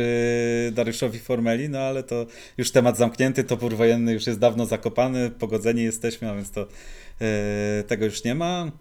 Dariuszowi 0.71 1.19
Formeli, 1.19 1.69
no 1.69 1.79
ale 1.79 2.03
to 2.03 2.25
już 2.57 2.71
temat 2.71 2.97
zamknięty, 2.97 3.43
topór 3.43 3.75
wojenny 3.75 4.13
już 4.13 4.27
jest 4.27 4.39
dawno 4.39 4.65
zakopany, 4.67 5.29
pogodzeni 5.29 5.83
jesteśmy, 5.83 6.29
a 6.29 6.35
więc 6.35 6.51
to 6.51 6.61
y, 6.61 7.83
tego 7.83 8.05
już 8.05 8.23
nie 8.23 8.35
ma. 8.35 8.71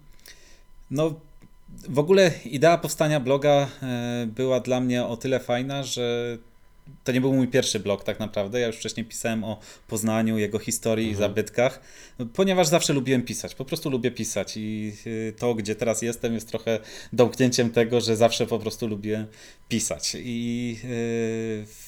No, 0.91 1.21
w 1.89 1.99
ogóle 1.99 2.33
idea 2.45 2.79
powstania 2.79 3.21
bloga 3.21 3.69
e, 3.83 4.27
była 4.27 4.61
dla 4.61 4.81
mnie 4.81 5.05
o 5.05 5.17
tyle 5.17 5.41
fajna, 5.41 5.83
że 5.83 6.39
to 7.05 7.13
nie 7.13 7.21
był 7.21 7.33
mój 7.33 7.49
pierwszy 7.49 7.81
blog 7.81 8.05
tak 8.05 8.21
naprawdę. 8.21 8.61
Ja 8.61 8.67
już 8.67 8.77
wcześniej 8.77 9.07
pisałem 9.07 9.45
o 9.45 9.59
Poznaniu, 9.89 10.39
jego 10.39 10.59
historii 10.59 11.11
i 11.11 11.15
zabytkach, 11.15 11.81
ponieważ 12.35 12.67
zawsze 12.67 12.93
lubiłem 12.93 13.23
pisać. 13.23 13.55
Po 13.55 13.65
prostu 13.65 13.91
lubię 13.91 14.11
pisać 14.11 14.57
i 14.57 14.93
y, 15.07 15.35
to, 15.39 15.55
gdzie 15.55 15.75
teraz 15.75 16.03
jestem, 16.03 16.35
jest 16.35 16.49
trochę 16.49 16.81
domknięciem 17.13 17.71
tego, 17.71 18.01
że 18.01 18.17
zawsze 18.17 18.47
po 18.47 18.59
prostu 18.59 18.87
lubię 18.87 19.27
pisać. 19.69 20.17
I 20.19 20.77
y, 20.85 21.67
w 21.67 21.86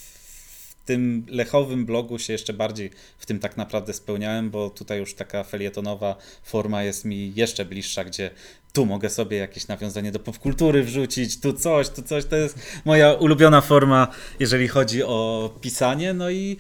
tym 0.89 1.27
lechowym 1.29 1.87
blogu 1.87 2.19
się 2.19 2.33
jeszcze 2.33 2.53
bardziej 2.53 2.91
w 3.19 3.27
tym 3.27 3.39
tak 3.39 3.57
naprawdę 3.57 3.93
spełniałem, 3.93 4.51
bo 4.51 4.71
tutaj 4.71 4.99
już 4.99 5.15
taka 5.15 5.45
felietonowa 5.45 6.17
forma 6.43 6.83
jest 6.83 7.05
mi 7.05 7.33
jeszcze 7.35 7.65
bliższa, 7.65 8.05
gdzie 8.05 8.31
tu 8.73 8.87
mogę 8.87 9.11
sobie 9.11 9.37
jakieś 9.37 9.69
nawiązanie 9.69 10.13
do 10.13 10.19
popkultury 10.19 10.83
wrzucić, 10.83 11.41
tu 11.41 11.53
coś, 11.53 11.89
tu 11.89 12.03
coś. 12.03 12.25
To 12.25 12.37
jest 12.37 12.59
moja 12.85 13.13
ulubiona 13.13 13.61
forma, 13.61 14.09
jeżeli 14.41 14.69
chodzi 14.69 15.03
o 15.03 15.51
pisanie. 15.61 16.15
No 16.15 16.31
i 16.31 16.57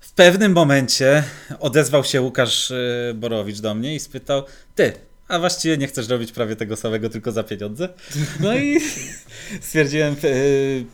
w 0.00 0.12
pewnym 0.12 0.52
momencie 0.52 1.24
odezwał 1.60 2.04
się 2.04 2.20
Łukasz 2.20 2.70
e, 2.70 3.14
Borowicz 3.14 3.60
do 3.60 3.74
mnie 3.74 3.94
i 3.94 4.00
spytał: 4.00 4.42
Ty, 4.74 4.92
a 5.28 5.38
właściwie 5.38 5.76
nie 5.76 5.86
chcesz 5.86 6.08
robić 6.08 6.32
prawie 6.32 6.56
tego 6.56 6.76
samego, 6.76 7.08
tylko 7.08 7.32
za 7.32 7.42
pieniądze? 7.42 7.88
No 8.40 8.56
i 8.56 8.80
stwierdziłem, 9.60 10.12
e, 10.12 10.16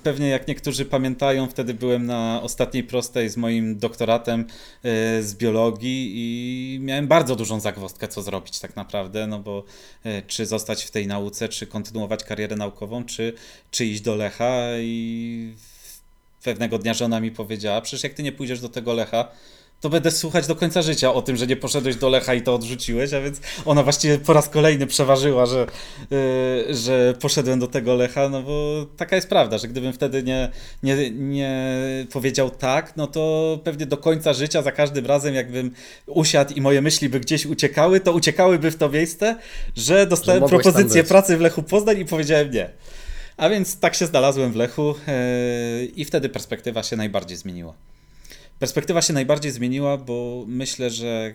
pewnie 0.03 0.29
jak 0.29 0.49
niektórzy 0.49 0.85
pamiętają, 0.85 1.49
wtedy 1.49 1.75
byłem 1.75 2.07
na 2.07 2.41
ostatniej 2.43 2.85
prostej 2.85 3.29
z 3.29 3.37
moim 3.37 3.79
doktoratem 3.79 4.41
e, 4.41 5.23
z 5.23 5.35
biologii 5.35 6.13
i 6.15 6.79
miałem 6.81 7.09
bardzo 7.09 7.37
dużą 7.37 7.61
zagwozdkę, 7.61 8.09
co 8.09 8.23
zrobić 8.23 8.61
tak 8.61 8.77
naprawdę, 8.77 9.27
no 9.27 9.39
bo 9.39 9.65
e, 10.05 10.23
czy 10.23 10.47
zostać 10.47 10.85
w 10.85 10.91
tej 10.91 11.07
nauce, 11.07 11.49
czy 11.49 11.67
kontynuować 11.67 12.25
karierę 12.25 12.57
naukową, 12.57 13.05
czy, 13.05 13.33
czy 13.71 13.85
iść 13.85 14.01
do 14.01 14.17
Lecha 14.17 14.65
i 14.79 15.55
pewnego 16.43 16.79
dnia 16.79 16.95
żona 16.95 17.21
mi 17.21 17.31
powiedziała, 17.31 17.81
przecież 17.81 18.03
jak 18.03 18.15
ty 18.15 18.23
nie 18.23 18.33
pójdziesz 18.33 18.61
do 18.61 18.69
tego 18.69 18.93
Lecha, 18.93 19.29
to 19.85 19.91
będę 19.91 20.11
słuchać 20.11 20.47
do 20.47 20.57
końca 20.57 20.83
życia 20.83 21.15
o 21.15 21.23
tym, 21.23 21.37
że 21.37 21.47
nie 21.47 21.57
poszedłeś 21.57 21.97
do 21.97 22.09
Lecha 22.09 22.35
i 22.35 22.43
to 22.43 22.55
odrzuciłeś, 22.55 23.13
a 23.13 23.21
więc 23.21 23.41
ona 23.65 23.83
właściwie 23.83 24.19
po 24.19 24.33
raz 24.33 24.49
kolejny 24.49 24.87
przeważyła, 24.87 25.47
że, 25.47 25.67
yy, 26.11 26.75
że 26.75 27.15
poszedłem 27.21 27.59
do 27.61 27.67
tego 27.67 27.95
Lecha, 27.95 28.29
no 28.29 28.43
bo 28.43 28.87
taka 28.97 29.17
jest 29.17 29.29
prawda, 29.29 29.59
że 29.59 29.69
gdybym 29.69 29.93
wtedy 29.93 30.23
nie, 30.23 30.51
nie, 30.83 31.11
nie 31.11 31.77
powiedział 32.13 32.51
tak, 32.51 32.97
no 32.97 33.07
to 33.07 33.59
pewnie 33.65 33.87
do 33.87 33.97
końca 33.97 34.33
życia 34.33 34.63
za 34.63 34.73
każdym 34.73 35.07
razem 35.07 35.35
jakbym 35.35 35.71
usiadł 36.07 36.55
i 36.55 36.61
moje 36.61 36.83
myśli 36.83 37.09
by 37.09 37.21
gdzieś 37.21 37.47
uciekały, 37.47 38.01
to 38.01 38.13
uciekałyby 38.13 38.71
w 38.71 38.77
to 38.77 38.89
miejsce, 38.89 39.37
że 39.77 40.07
dostałem 40.07 40.41
tam 40.41 40.49
propozycję 40.49 41.05
pracy 41.05 41.37
w 41.37 41.41
Lechu 41.41 41.63
Poznań 41.63 41.99
i 41.99 42.05
powiedziałem 42.05 42.51
nie. 42.51 42.71
A 43.37 43.49
więc 43.49 43.79
tak 43.79 43.95
się 43.95 44.07
znalazłem 44.07 44.53
w 44.53 44.57
Lechu 44.57 44.95
yy, 45.07 45.85
i 45.87 46.05
wtedy 46.05 46.29
perspektywa 46.29 46.83
się 46.83 46.97
najbardziej 46.97 47.37
zmieniła. 47.37 47.75
Perspektywa 48.65 49.03
się 49.03 49.13
najbardziej 49.13 49.53
zmieniła, 49.53 49.97
bo 49.97 50.45
myślę, 50.49 50.91
że 50.91 51.35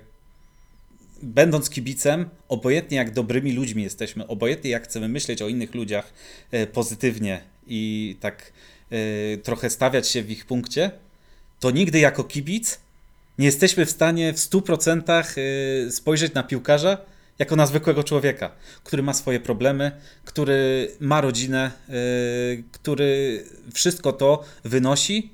będąc 1.23 1.69
kibicem, 1.69 2.29
obojętnie 2.47 2.97
jak 2.97 3.13
dobrymi 3.13 3.51
ludźmi 3.51 3.83
jesteśmy, 3.83 4.27
obojętnie 4.27 4.69
jak 4.69 4.83
chcemy 4.83 5.07
myśleć 5.07 5.41
o 5.41 5.47
innych 5.47 5.75
ludziach 5.75 6.13
e, 6.51 6.67
pozytywnie 6.67 7.41
i 7.67 8.15
tak 8.19 8.53
e, 8.91 9.37
trochę 9.37 9.69
stawiać 9.69 10.07
się 10.07 10.23
w 10.23 10.31
ich 10.31 10.45
punkcie, 10.45 10.91
to 11.59 11.71
nigdy 11.71 11.99
jako 11.99 12.23
kibic 12.23 12.79
nie 13.37 13.45
jesteśmy 13.45 13.85
w 13.85 13.91
stanie 13.91 14.33
w 14.33 14.37
100% 14.37 15.23
e, 15.87 15.91
spojrzeć 15.91 16.33
na 16.33 16.43
piłkarza 16.43 16.97
jako 17.39 17.55
na 17.55 17.65
zwykłego 17.65 18.03
człowieka, 18.03 18.51
który 18.83 19.03
ma 19.03 19.13
swoje 19.13 19.39
problemy, 19.39 19.91
który 20.25 20.91
ma 20.99 21.21
rodzinę, 21.21 21.71
który 22.71 23.43
wszystko 23.73 24.13
to 24.13 24.43
wynosi 24.63 25.31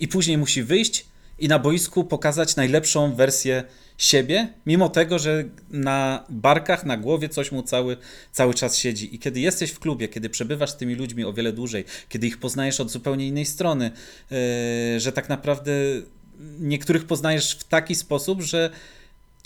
i 0.00 0.08
później 0.08 0.38
musi 0.38 0.62
wyjść 0.62 1.06
i 1.38 1.48
na 1.48 1.58
boisku 1.58 2.04
pokazać 2.04 2.56
najlepszą 2.56 3.14
wersję 3.14 3.64
siebie, 3.98 4.52
mimo 4.66 4.88
tego, 4.88 5.18
że 5.18 5.44
na 5.70 6.24
barkach, 6.28 6.86
na 6.86 6.96
głowie 6.96 7.28
coś 7.28 7.52
mu 7.52 7.62
cały, 7.62 7.96
cały 8.32 8.54
czas 8.54 8.76
siedzi. 8.76 9.14
I 9.14 9.18
kiedy 9.18 9.40
jesteś 9.40 9.70
w 9.70 9.78
klubie, 9.78 10.08
kiedy 10.08 10.30
przebywasz 10.30 10.70
z 10.70 10.76
tymi 10.76 10.94
ludźmi 10.94 11.24
o 11.24 11.32
wiele 11.32 11.52
dłużej, 11.52 11.84
kiedy 12.08 12.26
ich 12.26 12.38
poznajesz 12.38 12.80
od 12.80 12.90
zupełnie 12.90 13.28
innej 13.28 13.46
strony, 13.46 13.90
yy, 14.30 15.00
że 15.00 15.12
tak 15.12 15.28
naprawdę 15.28 15.72
niektórych 16.60 17.04
poznajesz 17.04 17.54
w 17.54 17.64
taki 17.64 17.94
sposób, 17.94 18.42
że 18.42 18.70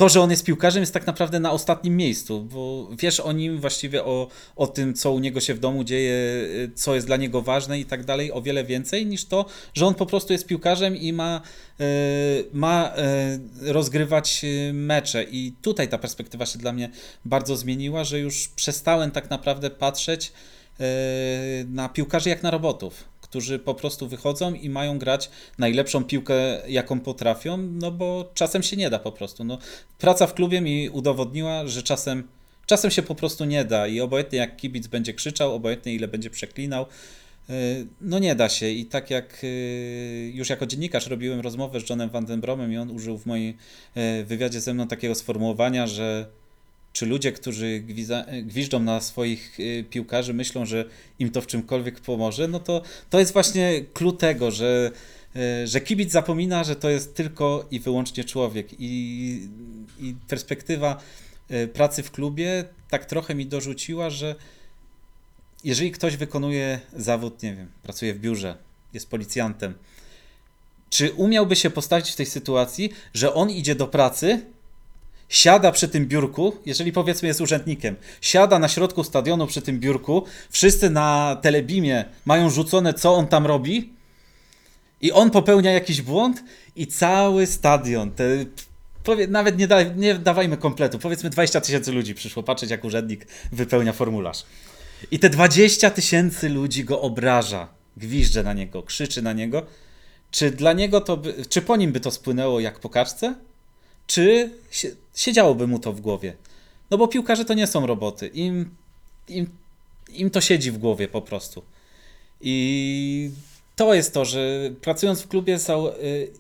to, 0.01 0.09
że 0.09 0.21
on 0.21 0.31
jest 0.31 0.45
piłkarzem, 0.45 0.83
jest 0.83 0.95
tak 0.95 1.07
naprawdę 1.07 1.41
na 1.41 1.53
ostatnim 1.53 1.97
miejscu, 1.97 2.43
bo 2.43 2.89
wiesz 2.99 3.21
o 3.21 3.33
nim 3.33 3.59
właściwie, 3.59 4.05
o, 4.05 4.29
o 4.57 4.67
tym, 4.67 4.95
co 4.95 5.13
u 5.13 5.19
niego 5.19 5.41
się 5.41 5.55
w 5.55 5.59
domu 5.59 5.85
dzieje, 5.85 6.15
co 6.75 6.95
jest 6.95 7.07
dla 7.07 7.17
niego 7.17 7.43
ważne 7.43 7.81
i 7.81 7.85
tak 7.85 8.05
dalej, 8.05 8.33
o 8.33 8.43
wiele 8.43 8.65
więcej 8.65 9.07
niż 9.07 9.25
to, 9.25 9.45
że 9.75 9.87
on 9.87 9.95
po 9.95 10.07
prostu 10.07 10.33
jest 10.33 10.47
piłkarzem 10.47 10.97
i 10.97 11.13
ma, 11.13 11.41
y, 11.81 11.85
ma 12.53 12.93
y, 13.63 13.73
rozgrywać 13.73 14.41
y, 14.45 14.73
mecze. 14.73 15.23
I 15.23 15.53
tutaj 15.63 15.89
ta 15.89 15.99
perspektywa 15.99 16.47
się 16.47 16.59
dla 16.59 16.73
mnie 16.73 16.91
bardzo 17.25 17.57
zmieniła, 17.57 18.05
że 18.05 18.19
już 18.19 18.49
przestałem 18.49 19.11
tak 19.11 19.31
naprawdę 19.31 19.71
patrzeć 19.71 20.33
na 21.69 21.89
piłkarzy 21.89 22.29
jak 22.29 22.43
na 22.43 22.51
robotów 22.51 23.05
którzy 23.31 23.59
po 23.59 23.75
prostu 23.75 24.09
wychodzą 24.09 24.55
i 24.55 24.69
mają 24.69 24.99
grać 24.99 25.31
najlepszą 25.59 26.05
piłkę, 26.05 26.35
jaką 26.69 27.01
potrafią, 27.01 27.57
no 27.57 27.91
bo 27.91 28.31
czasem 28.35 28.63
się 28.63 28.77
nie 28.77 28.91
da 28.91 28.99
po 28.99 29.13
prostu. 29.13 29.45
No, 29.45 29.59
praca 29.99 30.27
w 30.27 30.35
klubie 30.35 30.61
mi 30.61 30.91
udowodniła, 30.91 31.67
że 31.67 31.83
czasem, 31.83 32.29
czasem 32.67 32.91
się 32.91 33.03
po 33.03 33.15
prostu 33.15 33.45
nie 33.45 33.65
da 33.65 33.87
i 33.87 34.01
obojętnie 34.01 34.39
jak 34.39 34.57
kibic 34.57 34.87
będzie 34.87 35.15
krzyczał, 35.15 35.55
obojętnie 35.55 35.95
ile 35.95 36.09
będzie 36.09 36.31
przeklinał, 36.31 36.87
yy, 37.49 37.55
no 38.01 38.19
nie 38.19 38.35
da 38.35 38.49
się 38.49 38.69
i 38.69 38.87
tak 38.87 39.11
jak 39.11 39.43
yy, 39.43 40.31
już 40.35 40.49
jako 40.49 40.67
dziennikarz 40.67 41.07
robiłem 41.07 41.41
rozmowę 41.41 41.81
z 41.81 41.91
Johnem 41.91 42.11
Van 42.11 42.25
Den 42.25 42.41
Bromem 42.41 42.73
i 42.73 42.77
on 42.77 42.91
użył 42.91 43.19
w 43.19 43.27
moim 43.27 43.55
yy, 43.97 44.25
wywiadzie 44.25 44.61
ze 44.61 44.75
mną 44.75 44.89
takiego 44.89 45.15
sformułowania, 45.15 45.87
że 45.87 46.27
czy 46.93 47.07
ludzie, 47.07 47.33
którzy 47.33 47.81
gwiza, 47.81 48.27
gwiżdżą 48.43 48.81
na 48.81 49.01
swoich 49.01 49.61
y, 49.61 49.85
piłkarzy, 49.91 50.35
myślą, 50.35 50.67
że 50.67 50.85
im 51.19 51.31
to 51.31 51.41
w 51.43 51.47
czymkolwiek 51.47 52.01
pomoże, 52.01 52.49
no 52.49 52.61
to 52.61 52.83
to 53.11 53.19
jest 53.19 53.33
właśnie 53.33 53.85
clue 53.95 54.13
tego, 54.13 54.51
że, 54.51 54.91
y, 55.37 55.67
że 55.67 55.81
kibic 55.81 56.13
zapomina, 56.13 56.65
że 56.65 56.77
to 56.77 56.91
jest 56.91 57.15
tylko 57.15 57.67
i 57.71 57.81
wyłącznie 57.81 58.25
człowiek. 58.25 58.69
I, 58.79 59.49
i 60.01 60.15
perspektywa 60.29 61.03
y, 61.51 61.69
pracy 61.69 62.03
w 62.03 62.11
klubie 62.11 62.65
tak 62.91 63.07
trochę 63.07 63.35
mi 63.35 63.47
dorzuciła, 63.47 64.11
że 64.11 64.35
jeżeli 65.65 65.91
ktoś 65.91 66.17
wykonuje 66.17 66.81
zawód, 66.97 67.43
nie 67.43 67.57
wiem, 67.57 67.69
pracuje 67.83 68.15
w 68.15 68.21
biurze, 68.21 68.57
jest 68.93 69.11
policjantem, 69.11 69.75
czy 70.91 71.13
umiałby 71.13 71.57
się 71.57 71.71
postawić 71.71 72.11
w 72.11 72.17
tej 72.17 72.27
sytuacji, 72.27 72.91
że 73.15 73.35
on 73.35 73.51
idzie 73.51 73.75
do 73.75 73.87
pracy, 73.87 74.47
siada 75.31 75.73
przy 75.73 75.89
tym 75.89 76.07
biurku, 76.07 76.57
jeżeli 76.67 76.93
powiedzmy 76.93 77.29
jest 77.29 77.41
urzędnikiem, 77.41 77.97
siada 78.21 78.59
na 78.59 78.69
środku 78.69 79.05
stadionu 79.05 79.47
przy 79.47 79.63
tym 79.63 79.81
biurku, 79.81 80.25
wszyscy 80.51 80.91
na 80.91 81.39
telebimie 81.43 82.05
mają 82.25 82.51
rzucone, 82.51 82.95
co 82.95 83.15
on 83.15 83.27
tam 83.27 83.47
robi, 83.47 83.93
i 85.01 85.13
on 85.13 85.31
popełnia 85.31 85.73
jakiś 85.73 86.03
błąd, 86.03 86.45
i 86.77 86.87
cały 86.87 87.47
stadion, 87.47 88.11
te, 88.11 88.25
powie, 89.05 89.27
nawet 89.27 89.59
nie, 89.59 89.69
da, 89.69 89.83
nie 89.83 90.15
dawajmy 90.15 90.57
kompletu, 90.57 90.99
powiedzmy 90.99 91.31
20 91.31 91.61
tysięcy 91.61 91.93
ludzi 91.93 92.15
przyszło 92.15 92.43
patrzeć, 92.43 92.71
jak 92.71 92.85
urzędnik 92.85 93.27
wypełnia 93.53 93.93
formularz. 93.93 94.45
I 95.11 95.19
te 95.19 95.31
20 95.31 95.91
tysięcy 95.91 96.49
ludzi 96.49 96.85
go 96.85 97.01
obraża, 97.01 97.69
gwizdże 97.97 98.43
na 98.43 98.53
niego, 98.53 98.83
krzyczy 98.83 99.23
na 99.23 99.33
niego. 99.33 99.67
Czy 100.31 100.51
dla 100.51 100.73
niego 100.73 101.01
to, 101.01 101.17
by, 101.17 101.35
czy 101.49 101.63
po 101.63 101.77
nim 101.77 101.93
by 101.93 102.01
to 102.01 102.11
spłynęło 102.11 102.61
jak 102.61 102.81
po 102.81 102.89
kaczce? 102.89 103.35
Czy 104.11 104.51
si- 104.71 104.97
siedziałoby 105.15 105.67
mu 105.67 105.79
to 105.79 105.93
w 105.93 106.01
głowie. 106.01 106.37
No 106.91 106.99
bo 106.99 107.09
piłkarze 107.09 107.45
to 107.45 107.55
nie 107.55 107.67
są 107.67 107.87
roboty. 107.87 108.27
Im, 108.27 108.75
im, 109.29 109.51
im 110.13 110.31
to 110.31 110.41
siedzi 110.41 110.71
w 110.71 110.79
głowie 110.79 111.09
po 111.09 111.23
prostu. 111.23 111.63
I 112.41 113.31
to 113.77 113.95
jest 113.95 114.15
to, 114.15 114.25
że 114.25 114.71
pracując 114.81 115.23
w 115.23 115.29
klubie 115.29 115.59
są, 115.59 115.89
y, 115.89 116.31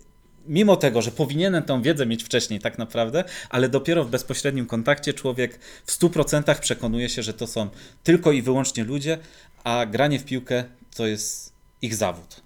mimo 0.46 0.76
tego, 0.76 1.02
że 1.02 1.10
powinienem 1.10 1.62
tą 1.62 1.82
wiedzę 1.82 2.06
mieć 2.06 2.24
wcześniej 2.24 2.60
tak 2.60 2.78
naprawdę, 2.78 3.24
ale 3.50 3.68
dopiero 3.68 4.04
w 4.04 4.10
bezpośrednim 4.10 4.66
kontakcie 4.66 5.14
człowiek 5.14 5.58
w 5.86 5.92
100% 5.92 6.60
przekonuje 6.60 7.08
się, 7.08 7.22
że 7.22 7.34
to 7.34 7.46
są 7.46 7.68
tylko 8.04 8.32
i 8.32 8.42
wyłącznie 8.42 8.84
ludzie, 8.84 9.18
a 9.64 9.86
granie 9.86 10.18
w 10.18 10.24
piłkę 10.24 10.64
to 10.96 11.06
jest 11.06 11.52
ich 11.82 11.94
zawód. 11.94 12.40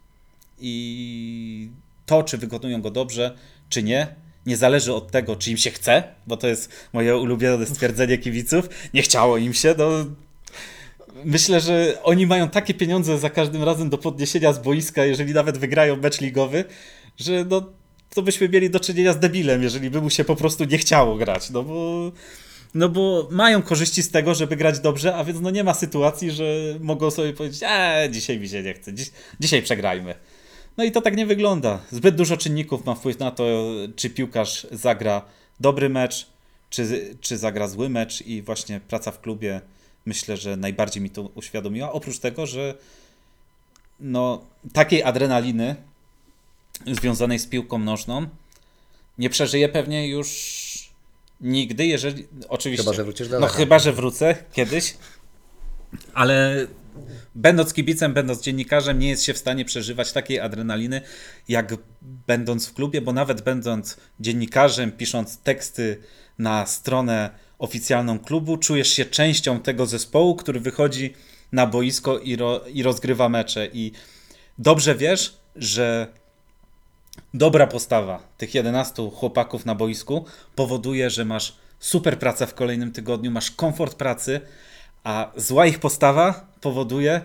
I 0.61 1.69
to, 2.07 2.23
czy 2.23 2.39
wykonują 2.39 2.83
go 2.83 2.91
dobrze, 2.91 3.37
czy 3.69 3.83
nie, 3.83 4.24
nie 4.47 4.57
zależy 4.57 4.95
od 4.95 5.11
tego, 5.11 5.37
czy 5.37 5.51
im 5.51 5.57
się 5.57 5.71
chce, 5.71 6.03
bo 6.27 6.37
to 6.37 6.49
jest 6.49 6.71
moje 6.93 7.17
ulubione 7.17 7.67
stwierdzenie 7.67 8.19
kibiców. 8.19 8.69
Nie 8.95 9.03
chciało 9.03 9.39
im 9.39 9.55
się, 9.55 9.75
no. 9.79 9.91
Myślę, 11.25 11.61
że 11.61 12.03
oni 12.03 12.27
mają 12.27 12.49
takie 12.49 12.75
pieniądze 12.75 13.19
za 13.19 13.31
każdym 13.31 13.63
razem 13.63 13.91
do 13.91 13.99
podniesienia 13.99 14.53
z 14.53 14.59
boiska, 14.59 15.05
jeżeli 15.05 15.35
nawet 15.35 15.59
wygrają 15.59 15.97
mecz 15.97 16.21
ligowy, 16.21 16.65
że 17.17 17.45
no, 17.45 17.73
to 18.15 18.23
byśmy 18.23 18.49
mieli 18.49 18.71
do 18.71 18.81
czynienia 18.81 19.13
z 19.13 19.19
debilem, 19.19 19.63
jeżeli 19.63 19.91
by 19.91 20.01
mu 20.01 20.11
się 20.11 20.25
po 20.25 20.37
prostu 20.37 20.65
nie 20.65 20.79
chciało 20.79 21.17
grać, 21.17 21.51
no 21.51 21.63
bo, 21.63 22.13
no 22.75 22.89
bo 22.89 23.29
mają 23.31 23.63
korzyści 23.63 24.03
z 24.03 24.11
tego, 24.11 24.35
żeby 24.35 24.57
grać 24.57 24.81
dobrze, 24.81 25.15
a 25.15 25.25
więc 25.25 25.41
no 25.41 25.51
nie 25.51 25.65
ma 25.65 25.75
sytuacji, 25.75 26.31
że 26.31 26.45
mogą 26.81 27.11
sobie 27.11 27.33
powiedzieć, 27.33 27.61
eee, 27.67 28.11
dzisiaj 28.11 28.41
mi 28.41 28.49
się 28.49 28.63
nie 28.63 28.75
chce, 28.75 28.95
dziś, 28.95 29.11
dzisiaj 29.41 29.63
przegrajmy. 29.63 30.15
No 30.77 30.85
i 30.85 30.93
to 30.93 31.01
tak 31.01 31.17
nie 31.17 31.27
wygląda. 31.27 31.81
Zbyt 31.91 32.15
dużo 32.15 32.37
czynników 32.37 32.87
ma 32.87 32.95
wpływ 32.95 33.19
na 33.19 33.31
to, 33.31 33.45
czy 33.97 34.11
piłkarz 34.11 34.67
zagra 34.73 35.23
dobry 35.61 35.89
mecz, 35.89 36.27
czy, 36.71 37.15
czy 37.21 37.39
zagra 37.39 37.69
zły 37.69 37.89
mecz 37.89 38.23
i 38.23 38.43
właśnie 38.43 38.81
praca 38.81 39.11
w 39.11 39.21
klubie 39.21 39.61
myślę, 40.07 40.37
że 40.37 40.57
najbardziej 40.57 41.03
mi 41.03 41.11
to 41.11 41.23
uświadomiła. 41.23 41.93
Oprócz 41.93 42.19
tego, 42.19 42.47
że 42.47 42.75
no, 44.01 44.45
takiej 44.73 45.03
adrenaliny 45.03 45.77
związanej 46.87 47.39
z 47.39 47.47
piłką 47.47 47.79
nożną 47.79 48.27
nie 49.19 49.31
przeżyję 49.31 49.69
pewnie 49.69 50.09
już 50.09 50.65
nigdy, 51.41 51.87
jeżeli 51.87 52.27
oczywiście. 52.49 52.85
Chyba, 52.85 52.97
że 52.97 53.05
wrócisz 53.05 53.29
do 53.29 53.41
No 53.41 53.47
chyba, 53.47 53.79
że 53.79 53.93
wrócę 53.93 54.37
kiedyś, 54.53 54.97
ale 56.15 56.67
będąc 57.35 57.73
kibicem, 57.73 58.15
będąc 58.15 58.43
dziennikarzem, 58.43 58.99
nie 58.99 59.09
jest 59.09 59.25
się 59.25 59.35
w 59.35 59.39
stanie 59.39 59.65
przeżywać 59.65 60.13
takiej 60.13 60.41
adrenaliny, 60.41 61.01
jak 61.49 61.75
będąc 62.03 62.67
w 62.67 62.75
klubie, 62.75 63.01
bo 63.01 63.13
nawet 63.13 63.43
będąc 63.43 63.97
dziennikarzem, 64.21 64.93
pisząc 64.93 65.39
teksty 65.39 66.01
na 66.39 66.67
stronę 66.67 67.31
oficjalną 67.59 68.19
klubu, 68.19 68.57
czujesz 68.57 68.89
się 68.89 69.05
częścią 69.05 69.61
tego 69.61 69.87
zespołu, 69.87 70.37
który 70.37 70.61
wychodzi 70.61 71.15
na 71.53 71.67
boisko 71.67 72.19
i, 72.19 72.37
ro, 72.37 72.61
i 72.73 72.83
rozgrywa 72.83 73.29
mecze. 73.29 73.69
I 73.73 73.93
dobrze 74.59 74.95
wiesz, 74.95 75.37
że 75.57 76.07
dobra 77.35 77.67
postawa 77.67 78.23
tych 78.39 78.55
11 78.55 79.11
chłopaków 79.11 79.67
na 79.67 79.75
boisku 79.75 80.25
powoduje, 80.55 81.11
że 81.11 81.25
masz 81.25 81.57
super 81.79 82.19
pracę 82.19 82.47
w 82.47 82.55
kolejnym 82.55 82.93
tygodniu, 82.93 83.31
masz 83.31 83.51
komfort 83.51 83.95
pracy, 83.95 84.41
a 85.05 85.33
zła 85.37 85.67
ich 85.67 85.79
postawa 85.79 86.47
powoduje, 86.65 87.21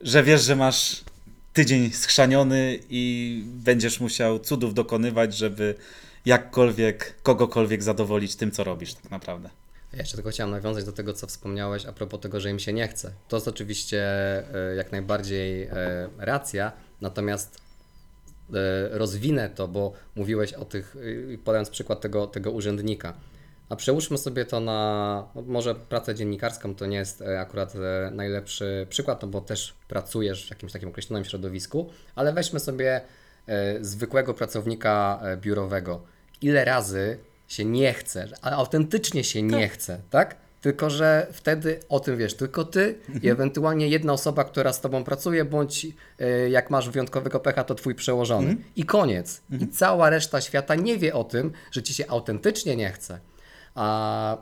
że 0.00 0.22
wiesz, 0.22 0.42
że 0.42 0.56
masz 0.56 1.04
tydzień 1.52 1.90
schrzaniony 1.90 2.78
i 2.90 3.42
będziesz 3.46 4.00
musiał 4.00 4.38
cudów 4.38 4.74
dokonywać, 4.74 5.36
żeby 5.36 5.74
jakkolwiek, 6.26 7.14
kogokolwiek 7.22 7.82
zadowolić 7.82 8.36
tym, 8.36 8.50
co 8.50 8.64
robisz 8.64 8.94
tak 8.94 9.10
naprawdę. 9.10 9.48
Ja 9.92 9.98
jeszcze 9.98 10.16
tylko 10.16 10.30
chciałem 10.30 10.50
nawiązać 10.50 10.84
do 10.84 10.92
tego, 10.92 11.12
co 11.12 11.26
wspomniałeś 11.26 11.86
a 11.86 11.92
propos 11.92 12.20
tego, 12.20 12.40
że 12.40 12.50
im 12.50 12.58
się 12.58 12.72
nie 12.72 12.88
chce. 12.88 13.12
To 13.28 13.36
jest 13.36 13.48
oczywiście 13.48 14.02
e, 14.54 14.74
jak 14.76 14.92
najbardziej 14.92 15.62
e, 15.62 16.08
racja, 16.18 16.72
natomiast 17.00 17.58
e, 17.58 18.98
rozwinę 18.98 19.50
to, 19.50 19.68
bo 19.68 19.92
mówiłeś 20.16 20.52
o 20.52 20.64
tych, 20.64 20.96
podając 21.44 21.70
przykład 21.70 22.00
tego, 22.00 22.26
tego 22.26 22.50
urzędnika. 22.50 23.14
A 23.68 23.76
przełóżmy 23.76 24.18
sobie 24.18 24.44
to 24.44 24.60
na, 24.60 25.28
no 25.34 25.42
może 25.42 25.74
pracę 25.74 26.14
dziennikarską 26.14 26.74
to 26.74 26.86
nie 26.86 26.96
jest 26.96 27.22
e, 27.22 27.40
akurat 27.40 27.74
e, 27.76 28.10
najlepszy 28.10 28.86
przykład, 28.90 29.22
no 29.22 29.28
bo 29.28 29.40
też 29.40 29.74
pracujesz 29.88 30.46
w 30.46 30.50
jakimś 30.50 30.72
takim 30.72 30.88
określonym 30.88 31.24
środowisku, 31.24 31.90
ale 32.14 32.32
weźmy 32.32 32.60
sobie 32.60 33.00
e, 33.46 33.84
zwykłego 33.84 34.34
pracownika 34.34 35.22
biurowego. 35.36 36.02
Ile 36.42 36.64
razy 36.64 37.18
się 37.48 37.64
nie 37.64 37.92
chce, 37.92 38.28
ale 38.42 38.56
autentycznie 38.56 39.24
się 39.24 39.42
nie 39.42 39.68
chce, 39.68 40.00
tak? 40.10 40.36
Tylko, 40.60 40.90
że 40.90 41.26
wtedy 41.32 41.80
o 41.88 42.00
tym 42.00 42.16
wiesz 42.16 42.34
tylko 42.34 42.64
ty 42.64 42.98
i 43.22 43.28
ewentualnie 43.28 43.88
jedna 43.88 44.12
osoba, 44.12 44.44
która 44.44 44.72
z 44.72 44.80
tobą 44.80 45.04
pracuje, 45.04 45.44
bądź 45.44 45.86
jak 46.50 46.70
masz 46.70 46.90
wyjątkowego 46.90 47.40
pecha, 47.40 47.64
to 47.64 47.74
twój 47.74 47.94
przełożony. 47.94 48.56
I 48.76 48.84
koniec. 48.84 49.40
I 49.60 49.68
cała 49.68 50.10
reszta 50.10 50.40
świata 50.40 50.74
nie 50.74 50.98
wie 50.98 51.14
o 51.14 51.24
tym, 51.24 51.52
że 51.70 51.82
ci 51.82 51.94
się 51.94 52.04
autentycznie 52.08 52.76
nie 52.76 52.90
chce. 52.92 53.20
A 53.76 54.36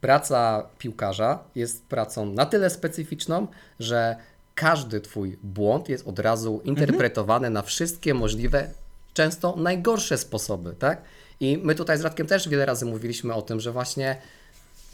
praca 0.00 0.66
piłkarza 0.78 1.38
jest 1.54 1.86
pracą 1.86 2.26
na 2.26 2.46
tyle 2.46 2.70
specyficzną, 2.70 3.46
że 3.80 4.16
każdy 4.54 5.00
twój 5.00 5.38
błąd 5.42 5.88
jest 5.88 6.08
od 6.08 6.18
razu 6.18 6.60
interpretowany 6.64 7.50
na 7.50 7.62
wszystkie 7.62 8.14
możliwe, 8.14 8.68
często 9.14 9.56
najgorsze 9.56 10.18
sposoby, 10.18 10.74
tak? 10.78 11.02
I 11.40 11.58
my 11.58 11.74
tutaj 11.74 11.98
z 11.98 12.00
Radkiem 12.00 12.26
też 12.26 12.48
wiele 12.48 12.66
razy 12.66 12.86
mówiliśmy 12.86 13.34
o 13.34 13.42
tym, 13.42 13.60
że 13.60 13.72
właśnie 13.72 14.16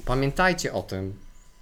pamiętajcie 0.05 0.72
o 0.72 0.82
tym, 0.82 1.14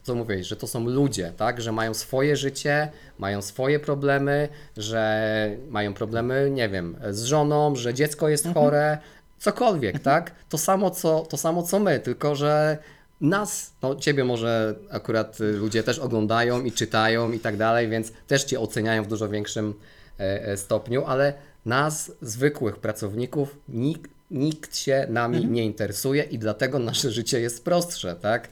co 0.03 0.15
mówiłeś, 0.15 0.47
że 0.47 0.57
to 0.57 0.67
są 0.67 0.87
ludzie, 0.87 1.33
tak? 1.37 1.61
Że 1.61 1.73
mają 1.73 1.95
swoje 1.95 2.37
życie, 2.37 2.89
mają 3.19 3.43
swoje 3.43 3.81
problemy, 3.81 4.49
że 4.77 5.51
mają 5.69 5.95
problemy, 5.95 6.51
nie 6.51 6.69
wiem, 6.69 6.97
z 7.11 7.25
żoną, 7.25 7.77
że 7.77 7.95
dziecko 7.95 8.29
jest 8.29 8.49
chore, 8.55 8.99
cokolwiek, 9.39 9.99
tak? 9.99 10.35
To 10.49 10.59
samo, 10.59 10.91
co, 10.91 11.21
to 11.21 11.37
samo 11.37 11.63
co 11.63 11.79
my, 11.79 12.01
tylko 12.01 12.35
że 12.35 12.79
nas, 13.21 13.73
no 13.83 13.95
ciebie 13.95 14.25
może 14.25 14.75
akurat 14.91 15.41
y, 15.41 15.53
ludzie 15.53 15.83
też 15.83 15.99
oglądają 15.99 16.65
i 16.65 16.73
czytają 16.73 17.33
i 17.33 17.39
tak 17.39 17.57
dalej, 17.57 17.89
więc 17.89 18.13
też 18.27 18.45
cię 18.45 18.61
oceniają 18.61 19.03
w 19.03 19.09
dużo 19.09 19.29
większym 19.29 19.75
e, 20.21 20.47
e, 20.47 20.57
stopniu, 20.57 21.05
ale 21.05 21.35
nas, 21.65 22.13
zwykłych 22.23 22.77
pracowników, 22.77 23.57
nikt, 23.69 24.11
nikt 24.31 24.79
się 24.79 25.07
nami 25.11 25.47
nie 25.47 25.65
interesuje 25.65 26.23
i 26.23 26.39
dlatego 26.39 26.79
nasze 26.79 27.11
życie 27.11 27.41
jest 27.41 27.65
prostsze, 27.65 28.17
tak? 28.17 28.49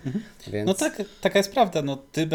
Więc... 0.46 0.66
No 0.66 0.74
tak, 0.74 1.02
taka 1.20 1.38
jest 1.38 1.52
prawda. 1.52 1.82
No, 1.82 1.98
ty, 2.12 2.20
y, 2.20 2.26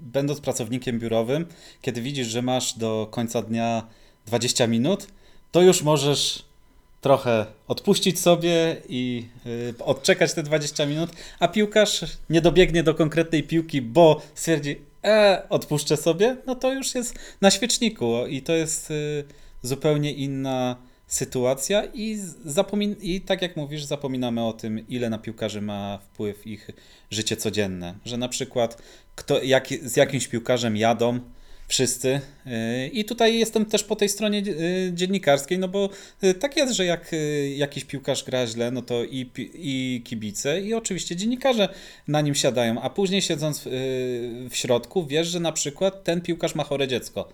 będąc 0.00 0.40
pracownikiem 0.40 0.98
biurowym, 0.98 1.46
kiedy 1.82 2.02
widzisz, 2.02 2.26
że 2.26 2.42
masz 2.42 2.78
do 2.78 3.08
końca 3.10 3.42
dnia 3.42 3.86
20 4.26 4.66
minut, 4.66 5.06
to 5.52 5.62
już 5.62 5.82
możesz 5.82 6.47
trochę 7.00 7.46
odpuścić 7.68 8.20
sobie 8.20 8.76
i 8.88 9.26
y, 9.46 9.84
odczekać 9.84 10.34
te 10.34 10.42
20 10.42 10.86
minut, 10.86 11.10
a 11.38 11.48
piłkarz 11.48 12.04
nie 12.30 12.40
dobiegnie 12.40 12.82
do 12.82 12.94
konkretnej 12.94 13.42
piłki, 13.42 13.82
bo 13.82 14.22
stwierdzi, 14.34 14.76
e, 15.04 15.42
odpuszczę 15.48 15.96
sobie, 15.96 16.36
no 16.46 16.54
to 16.54 16.72
już 16.72 16.94
jest 16.94 17.14
na 17.40 17.50
świeczniku. 17.50 18.26
I 18.26 18.42
to 18.42 18.52
jest 18.52 18.90
y, 18.90 19.24
zupełnie 19.62 20.12
inna 20.12 20.76
sytuacja 21.06 21.84
i, 21.94 22.18
zapomin- 22.46 22.96
i 23.00 23.20
tak 23.20 23.42
jak 23.42 23.56
mówisz, 23.56 23.84
zapominamy 23.84 24.44
o 24.44 24.52
tym, 24.52 24.88
ile 24.88 25.10
na 25.10 25.18
piłkarzy 25.18 25.60
ma 25.60 25.98
wpływ 25.98 26.46
ich 26.46 26.70
życie 27.10 27.36
codzienne, 27.36 27.94
że 28.04 28.16
na 28.16 28.28
przykład 28.28 28.82
kto, 29.14 29.42
jak, 29.42 29.68
z 29.68 29.96
jakimś 29.96 30.28
piłkarzem 30.28 30.76
jadą 30.76 31.20
wszyscy 31.68 32.20
yy, 32.46 32.88
i 32.88 33.04
tutaj 33.04 33.38
jestem 33.38 33.66
też 33.66 33.84
po 33.84 33.96
tej 33.96 34.08
stronie 34.08 34.40
yy, 34.40 34.90
dziennikarskiej, 34.94 35.58
no 35.58 35.68
bo 35.68 35.90
yy, 36.22 36.34
tak 36.34 36.56
jest, 36.56 36.74
że 36.74 36.84
jak 36.84 37.10
jakiś 37.56 37.84
piłkarz 37.84 38.24
gra 38.24 38.46
źle, 38.46 38.70
no 38.70 38.82
to 38.82 39.04
i, 39.04 39.30
i 39.54 40.02
kibice 40.04 40.60
i 40.60 40.74
oczywiście 40.74 41.16
dziennikarze 41.16 41.68
na 42.08 42.20
nim 42.20 42.34
siadają, 42.34 42.80
a 42.80 42.90
później 42.90 43.22
siedząc 43.22 43.62
w 44.50 44.56
środku 44.56 45.06
wiesz, 45.06 45.28
że 45.28 45.40
na 45.40 45.52
przykład 45.52 46.04
ten 46.04 46.20
piłkarz 46.20 46.54
ma 46.54 46.64
chore 46.64 46.88
dziecko 46.88 47.28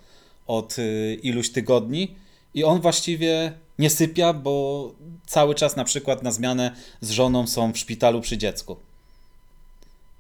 od 0.47 0.77
iluś 1.23 1.51
tygodni 1.51 2.15
i 2.55 2.65
on 2.65 2.81
właściwie 2.81 3.53
nie 3.79 3.91
sypia, 3.91 4.33
bo 4.33 4.95
cały 5.27 5.55
czas 5.55 5.77
na 5.77 5.85
przykład 5.85 6.23
na 6.23 6.31
zmianę 6.31 6.71
z 7.01 7.11
żoną 7.11 7.47
są 7.47 7.73
w 7.73 7.79
szpitalu 7.79 8.21
przy 8.21 8.39
dziecku. 8.39 8.77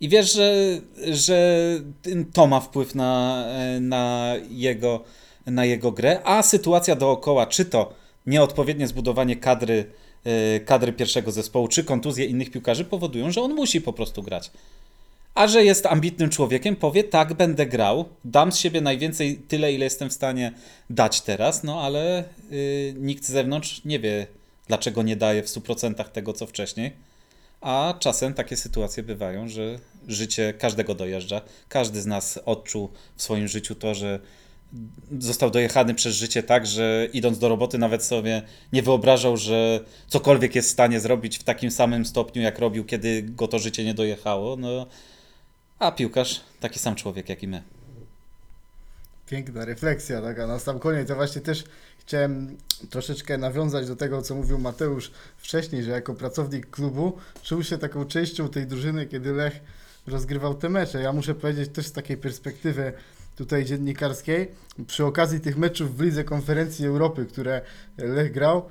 I 0.04 0.08
wiesz, 0.08 0.32
że, 0.32 0.80
że 1.12 1.68
to 2.32 2.46
ma 2.46 2.60
wpływ 2.60 2.94
na, 2.94 3.44
na, 3.80 4.34
jego, 4.50 5.04
na 5.46 5.64
jego 5.64 5.92
grę, 5.92 6.20
a 6.24 6.42
sytuacja 6.42 6.96
dookoła, 6.96 7.46
czy 7.46 7.64
to 7.64 7.94
nieodpowiednie 8.26 8.88
zbudowanie 8.88 9.36
kadry, 9.36 9.84
e, 10.24 10.60
kadry 10.60 10.92
pierwszego 10.92 11.32
zespołu, 11.32 11.68
czy 11.68 11.84
kontuzje 11.84 12.24
innych 12.24 12.50
piłkarzy 12.50 12.84
powodują, 12.84 13.30
że 13.30 13.42
on 13.42 13.54
musi 13.54 13.80
po 13.80 13.92
prostu 13.92 14.22
grać. 14.22 14.50
A 15.34 15.48
że 15.48 15.64
jest 15.64 15.86
ambitnym 15.86 16.30
człowiekiem, 16.30 16.76
powie 16.76 17.04
tak, 17.04 17.34
będę 17.34 17.66
grał, 17.66 18.04
dam 18.24 18.52
z 18.52 18.58
siebie 18.58 18.80
najwięcej 18.80 19.36
tyle, 19.36 19.72
ile 19.72 19.84
jestem 19.84 20.10
w 20.10 20.12
stanie 20.12 20.52
dać 20.90 21.20
teraz, 21.20 21.62
no 21.62 21.80
ale 21.80 22.24
y, 22.52 22.94
nikt 22.98 23.24
z 23.24 23.30
zewnątrz 23.30 23.84
nie 23.84 24.00
wie, 24.00 24.26
dlaczego 24.68 25.02
nie 25.02 25.16
daje 25.16 25.42
w 25.42 25.46
100% 25.46 26.04
tego, 26.08 26.32
co 26.32 26.46
wcześniej. 26.46 26.92
A 27.64 27.94
czasem 27.98 28.34
takie 28.34 28.56
sytuacje 28.56 29.02
bywają, 29.02 29.48
że 29.48 29.78
życie 30.08 30.54
każdego 30.58 30.94
dojeżdża. 30.94 31.40
Każdy 31.68 32.02
z 32.02 32.06
nas 32.06 32.40
odczuł 32.44 32.88
w 33.16 33.22
swoim 33.22 33.48
życiu 33.48 33.74
to, 33.74 33.94
że 33.94 34.20
został 35.18 35.50
dojechany 35.50 35.94
przez 35.94 36.14
życie 36.14 36.42
tak, 36.42 36.66
że 36.66 37.08
idąc 37.12 37.38
do 37.38 37.48
roboty 37.48 37.78
nawet 37.78 38.04
sobie 38.04 38.42
nie 38.72 38.82
wyobrażał, 38.82 39.36
że 39.36 39.80
cokolwiek 40.08 40.54
jest 40.54 40.68
w 40.68 40.72
stanie 40.72 41.00
zrobić 41.00 41.38
w 41.38 41.44
takim 41.44 41.70
samym 41.70 42.06
stopniu, 42.06 42.42
jak 42.42 42.58
robił, 42.58 42.84
kiedy 42.84 43.22
go 43.22 43.48
to 43.48 43.58
życie 43.58 43.84
nie 43.84 43.94
dojechało. 43.94 44.56
No, 44.56 44.86
a 45.78 45.92
piłkarz 45.92 46.40
taki 46.60 46.78
sam 46.78 46.94
człowiek 46.94 47.28
jak 47.28 47.42
i 47.42 47.48
my. 47.48 47.62
Piękna 49.26 49.64
refleksja, 49.64 50.22
tak, 50.22 50.38
a 50.38 50.46
na 50.46 50.58
sam 50.58 50.78
koniec 50.78 51.08
ja 51.08 51.14
właśnie 51.14 51.40
też 51.40 51.64
chciałem 51.98 52.56
troszeczkę 52.90 53.38
nawiązać 53.38 53.88
do 53.88 53.96
tego, 53.96 54.22
co 54.22 54.34
mówił 54.34 54.58
Mateusz 54.58 55.10
wcześniej, 55.36 55.82
że 55.82 55.90
jako 55.90 56.14
pracownik 56.14 56.70
klubu 56.70 57.18
czuł 57.42 57.62
się 57.62 57.78
taką 57.78 58.04
częścią 58.04 58.48
tej 58.48 58.66
drużyny, 58.66 59.06
kiedy 59.06 59.32
Lech 59.32 59.60
rozgrywał 60.06 60.54
te 60.54 60.68
mecze. 60.68 61.00
Ja 61.00 61.12
muszę 61.12 61.34
powiedzieć 61.34 61.70
też 61.72 61.86
z 61.86 61.92
takiej 61.92 62.16
perspektywy 62.16 62.92
tutaj 63.36 63.64
dziennikarskiej, 63.64 64.50
przy 64.86 65.04
okazji 65.04 65.40
tych 65.40 65.56
meczów 65.56 65.96
w 65.96 66.00
Lidze 66.00 66.24
Konferencji 66.24 66.86
Europy, 66.86 67.26
które 67.26 67.60
Lech 67.98 68.32
grał, 68.32 68.68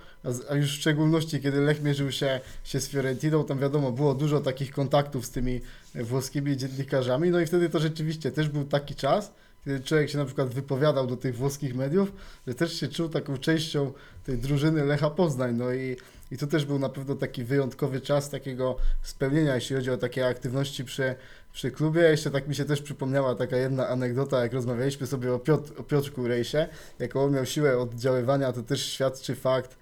a 0.50 0.56
już 0.56 0.72
w 0.72 0.80
szczególności 0.80 1.42
kiedy 1.42 1.62
Lech 1.62 1.84
mierzył 1.84 2.12
się, 2.12 2.40
się 2.64 2.80
z 2.80 2.88
Fiorentiną, 2.88 3.46
tam 3.46 3.60
wiadomo, 3.60 3.92
było 3.92 4.14
dużo 4.14 4.42
takich 4.42 4.72
kontaktów 4.72 5.26
z 5.26 5.30
tymi 5.30 5.62
włoskimi 5.96 6.58
dziennikarzami, 6.58 7.30
no 7.30 7.40
i 7.40 7.46
wtedy 7.46 7.70
to 7.70 7.80
rzeczywiście 7.80 8.32
też 8.32 8.50
był 8.50 8.64
taki 8.64 8.96
czas, 8.96 9.32
kiedy 9.66 9.80
człowiek 9.80 10.10
się 10.10 10.18
na 10.18 10.26
przykład 10.26 10.48
wypowiadał 10.48 11.08
do 11.08 11.18
tych 11.18 11.38
włoskich 11.38 11.76
mediów, 11.76 12.12
że 12.48 12.56
też 12.56 12.80
się 12.80 12.88
czuł 12.88 13.10
taką 13.10 13.38
częścią 13.38 13.92
tej 14.24 14.38
drużyny 14.38 14.86
Lecha 14.86 15.10
Poznań. 15.10 15.56
No 15.56 15.74
i, 15.74 15.98
i 16.32 16.38
to 16.38 16.48
też 16.48 16.66
był 16.66 16.80
na 16.80 16.90
pewno 16.90 17.16
taki 17.16 17.44
wyjątkowy 17.44 18.02
czas 18.02 18.30
takiego 18.30 18.78
spełnienia, 19.02 19.56
jeśli 19.56 19.76
chodzi 19.76 19.92
o 19.92 19.98
takie 19.98 20.28
aktywności 20.28 20.86
przy, 20.86 21.16
przy 21.54 21.72
klubie. 21.72 22.02
Jeszcze 22.02 22.32
tak 22.32 22.48
mi 22.48 22.56
się 22.56 22.66
też 22.66 22.82
przypomniała 22.82 23.36
taka 23.36 23.58
jedna 23.58 23.88
anegdota, 23.88 24.44
jak 24.44 24.54
rozmawialiśmy 24.54 25.08
sobie 25.08 25.34
o, 25.34 25.40
Piotr, 25.40 25.74
o 25.80 25.84
Piotrku 25.84 26.28
Rejsie, 26.28 26.68
jaką 27.00 27.24
on 27.24 27.32
miał 27.32 27.46
siłę 27.46 27.78
oddziaływania, 27.78 28.54
to 28.54 28.64
też 28.64 28.86
świadczy 28.86 29.36
fakt, 29.36 29.78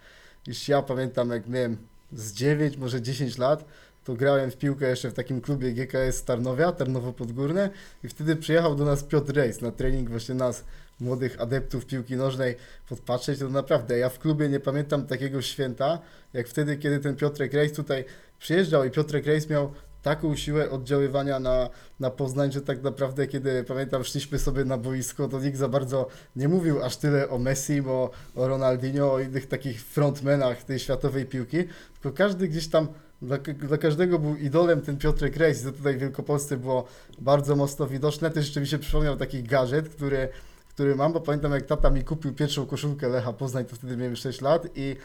iż 0.47 0.67
ja 0.67 0.81
pamiętam 0.81 1.29
jak 1.29 1.47
miałem 1.47 1.77
z 2.13 2.33
9, 2.33 2.77
może 2.77 3.01
10 3.01 3.37
lat, 3.37 3.65
to 4.03 4.13
grałem 4.13 4.51
w 4.51 4.57
piłkę 4.57 4.89
jeszcze 4.89 5.09
w 5.09 5.13
takim 5.13 5.41
klubie 5.41 5.73
GKS 5.73 6.23
Tarnowia, 6.23 6.71
Tarnowo 6.71 7.13
Podgórne 7.13 7.69
i 8.03 8.07
wtedy 8.07 8.35
przyjechał 8.35 8.75
do 8.75 8.85
nas 8.85 9.03
Piotr 9.03 9.33
Rejs 9.33 9.61
na 9.61 9.71
trening 9.71 10.09
właśnie 10.09 10.35
nas, 10.35 10.63
młodych 11.01 11.41
adeptów 11.41 11.85
piłki 11.85 12.15
nożnej, 12.15 12.55
podpatrzeć, 12.89 13.39
to 13.39 13.49
naprawdę 13.49 13.97
ja 13.97 14.09
w 14.09 14.19
klubie 14.19 14.49
nie 14.49 14.59
pamiętam 14.59 15.07
takiego 15.07 15.41
święta, 15.41 15.99
jak 16.33 16.47
wtedy, 16.47 16.77
kiedy 16.77 16.99
ten 16.99 17.15
Piotrek 17.15 17.53
Rejs 17.53 17.73
tutaj 17.73 18.05
przyjeżdżał 18.39 18.85
i 18.85 18.91
Piotrek 18.91 19.25
Rejs 19.25 19.49
miał 19.49 19.71
taką 20.01 20.35
siłę 20.35 20.69
oddziaływania 20.69 21.39
na, 21.39 21.69
na 21.99 22.09
Poznań, 22.09 22.51
że 22.51 22.61
tak 22.61 22.83
naprawdę 22.83 23.27
kiedy 23.27 23.63
pamiętam 23.63 24.03
szliśmy 24.03 24.39
sobie 24.39 24.65
na 24.65 24.77
boisko, 24.77 25.27
to 25.27 25.39
nikt 25.39 25.57
za 25.57 25.69
bardzo 25.69 26.07
nie 26.35 26.47
mówił 26.47 26.83
aż 26.83 26.97
tyle 26.97 27.29
o 27.29 27.37
Messi, 27.37 27.81
o, 27.81 28.09
o 28.35 28.47
Ronaldinho, 28.47 29.13
o 29.13 29.19
innych 29.19 29.47
takich 29.47 29.83
frontmenach 29.83 30.63
tej 30.63 30.79
światowej 30.79 31.25
piłki, 31.25 31.57
tylko 31.93 32.17
każdy 32.17 32.47
gdzieś 32.47 32.67
tam 32.67 32.87
dla, 33.21 33.37
dla 33.37 33.77
każdego 33.77 34.19
był 34.19 34.35
idolem 34.35 34.81
ten 34.81 34.97
Piotrek 34.97 35.37
Rejs, 35.37 35.63
to 35.63 35.71
tutaj 35.71 35.97
w 35.97 35.99
Wielkopolsce 35.99 36.57
było 36.57 36.87
bardzo 37.19 37.55
mocno 37.55 37.87
widoczne. 37.87 38.31
Też 38.31 38.53
się 38.63 38.77
przypomniał 38.77 39.17
taki 39.17 39.43
gadżet, 39.43 39.89
który 39.89 40.29
który 40.73 40.95
mam, 40.95 41.13
bo 41.13 41.21
pamiętam 41.21 41.51
jak 41.51 41.65
tata 41.65 41.89
mi 41.89 42.03
kupił 42.03 42.33
pierwszą 42.33 42.65
koszulkę 42.65 43.09
Lecha 43.09 43.33
Poznań, 43.33 43.65
to 43.65 43.75
wtedy 43.75 43.97
miałem 43.97 44.15
6 44.15 44.41
lat 44.41 44.67
i 44.75 44.95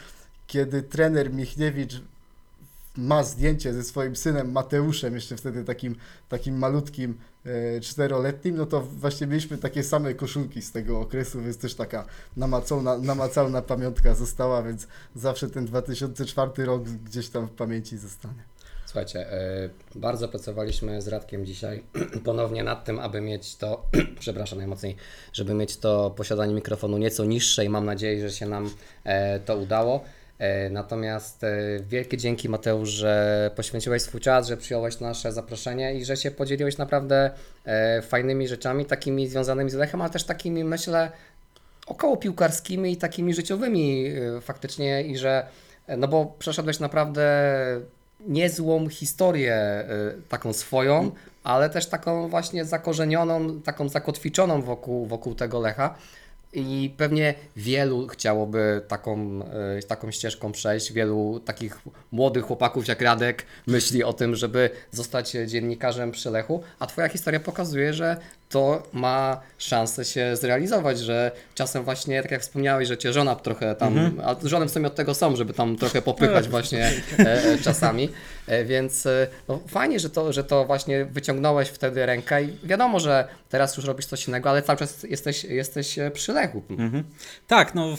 kiedy 0.46 0.82
trener 0.82 1.32
Michniewicz 1.32 2.02
ma 2.96 3.22
zdjęcie 3.22 3.74
ze 3.74 3.84
swoim 3.84 4.16
synem 4.16 4.52
Mateuszem, 4.52 5.14
jeszcze 5.14 5.36
wtedy 5.36 5.64
takim, 5.64 5.96
takim 6.28 6.58
malutkim 6.58 7.18
e, 7.44 7.80
czteroletnim, 7.80 8.56
no 8.56 8.66
to 8.66 8.80
właśnie 8.80 9.26
mieliśmy 9.26 9.58
takie 9.58 9.82
same 9.84 10.14
koszulki 10.14 10.62
z 10.62 10.72
tego 10.72 11.00
okresu, 11.00 11.42
więc 11.42 11.58
też 11.58 11.74
taka 11.74 12.04
namacalna, 12.36 12.98
namacalna 12.98 13.62
pamiątka 13.62 14.14
została, 14.14 14.62
więc 14.62 14.86
zawsze 15.16 15.50
ten 15.50 15.66
2004 15.66 16.64
rok 16.64 16.82
gdzieś 16.84 17.28
tam 17.28 17.46
w 17.46 17.50
pamięci 17.50 17.98
zostanie. 17.98 18.55
Słuchajcie, 18.96 19.32
e, 19.32 19.68
bardzo 19.94 20.28
pracowaliśmy 20.28 21.02
z 21.02 21.08
Radkiem 21.08 21.46
dzisiaj 21.46 21.82
ponownie 22.24 22.64
nad 22.64 22.84
tym, 22.84 22.98
aby 22.98 23.20
mieć 23.20 23.56
to, 23.56 23.86
przepraszam 24.20 24.58
najmocniej, 24.58 24.96
żeby 25.32 25.54
mieć 25.54 25.76
to 25.76 26.10
posiadanie 26.10 26.54
mikrofonu 26.54 26.98
nieco 26.98 27.24
niższe 27.24 27.64
i 27.64 27.68
mam 27.68 27.84
nadzieję, 27.84 28.28
że 28.28 28.36
się 28.36 28.46
nam 28.46 28.70
e, 29.04 29.40
to 29.40 29.56
udało. 29.56 30.04
E, 30.38 30.70
Natomiast 30.70 31.42
wielkie 31.80 32.16
dzięki 32.16 32.48
Mateusz, 32.48 32.88
że 32.88 33.50
poświęciłeś 33.56 34.02
swój 34.02 34.20
czas, 34.20 34.48
że 34.48 34.56
przyjąłeś 34.56 35.00
nasze 35.00 35.32
zaproszenie 35.32 35.94
i 35.94 36.04
że 36.04 36.16
się 36.16 36.30
podzieliłeś 36.30 36.78
naprawdę 36.78 37.30
fajnymi 38.02 38.48
rzeczami, 38.48 38.84
takimi 38.84 39.28
związanymi 39.28 39.70
z 39.70 39.74
Lechem, 39.74 40.00
ale 40.00 40.10
też 40.10 40.24
takimi 40.24 40.64
myślę 40.64 41.10
około 41.86 42.16
piłkarskimi 42.16 42.92
i 42.92 42.96
takimi 42.96 43.34
życiowymi 43.34 44.12
faktycznie 44.40 45.02
i 45.02 45.16
że 45.16 45.46
no 45.98 46.08
bo 46.08 46.34
przeszedłeś 46.38 46.80
naprawdę 46.80 47.50
niezłą 48.20 48.88
historię 48.88 49.84
y, 50.18 50.22
taką 50.28 50.52
swoją, 50.52 51.10
ale 51.44 51.70
też 51.70 51.86
taką 51.86 52.28
właśnie 52.28 52.64
zakorzenioną, 52.64 53.60
taką 53.60 53.88
zakotwiczoną 53.88 54.62
wokół, 54.62 55.06
wokół 55.06 55.34
tego 55.34 55.60
Lecha. 55.60 55.94
I 56.52 56.94
pewnie 56.96 57.34
wielu 57.56 58.06
chciałoby 58.06 58.82
taką, 58.88 59.40
y, 59.78 59.86
taką 59.86 60.10
ścieżką 60.10 60.52
przejść. 60.52 60.92
Wielu 60.92 61.40
takich 61.44 61.78
młodych 62.12 62.44
chłopaków 62.44 62.88
jak 62.88 63.00
Radek 63.00 63.46
myśli 63.66 64.04
o 64.04 64.12
tym, 64.12 64.36
żeby 64.36 64.70
zostać 64.90 65.30
dziennikarzem 65.46 66.12
przy 66.12 66.30
Lechu, 66.30 66.62
a 66.78 66.86
Twoja 66.86 67.08
historia 67.08 67.40
pokazuje, 67.40 67.94
że 67.94 68.16
to 68.56 68.82
ma 68.92 69.40
szansę 69.58 70.04
się 70.04 70.36
zrealizować, 70.36 70.98
że 70.98 71.32
czasem 71.54 71.84
właśnie, 71.84 72.22
tak 72.22 72.30
jak 72.30 72.42
wspomniałeś, 72.42 72.88
że 72.88 72.98
Cię 72.98 73.12
żona 73.12 73.34
trochę 73.34 73.74
tam, 73.74 74.20
a 74.24 74.36
żony 74.42 74.66
w 74.66 74.70
sumie 74.70 74.86
od 74.86 74.94
tego 74.94 75.14
są, 75.14 75.36
żeby 75.36 75.52
tam 75.52 75.76
trochę 75.76 76.02
popychać 76.02 76.48
właśnie 76.48 76.92
e, 77.18 77.44
e, 77.44 77.58
czasami, 77.58 78.08
e, 78.46 78.64
więc 78.64 79.06
e, 79.06 79.26
no, 79.48 79.60
fajnie, 79.68 80.00
że 80.00 80.10
to, 80.10 80.32
że 80.32 80.44
to 80.44 80.64
właśnie 80.64 81.04
wyciągnąłeś 81.04 81.68
wtedy 81.68 82.06
rękę 82.06 82.44
i 82.44 82.58
wiadomo, 82.64 83.00
że 83.00 83.28
teraz 83.48 83.76
już 83.76 83.86
robisz 83.86 84.06
coś 84.06 84.28
innego, 84.28 84.50
ale 84.50 84.62
cały 84.62 84.78
czas 84.78 85.02
jesteś, 85.02 85.44
jesteś 85.44 85.98
e, 85.98 86.10
przy 86.10 86.32
Lechu. 86.32 86.62
Mhm. 86.70 87.04
Tak, 87.46 87.74
no. 87.74 87.96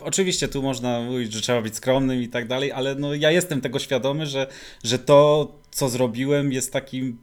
Oczywiście 0.00 0.48
tu 0.48 0.62
można 0.62 1.00
mówić, 1.00 1.32
że 1.32 1.40
trzeba 1.40 1.62
być 1.62 1.76
skromnym 1.76 2.22
i 2.22 2.28
tak 2.28 2.48
dalej, 2.48 2.72
ale 2.72 2.94
no 2.94 3.14
ja 3.14 3.30
jestem 3.30 3.60
tego 3.60 3.78
świadomy, 3.78 4.26
że, 4.26 4.46
że 4.84 4.98
to, 4.98 5.52
co 5.70 5.88
zrobiłem, 5.88 6.52
jest 6.52 6.72
takim 6.72 7.18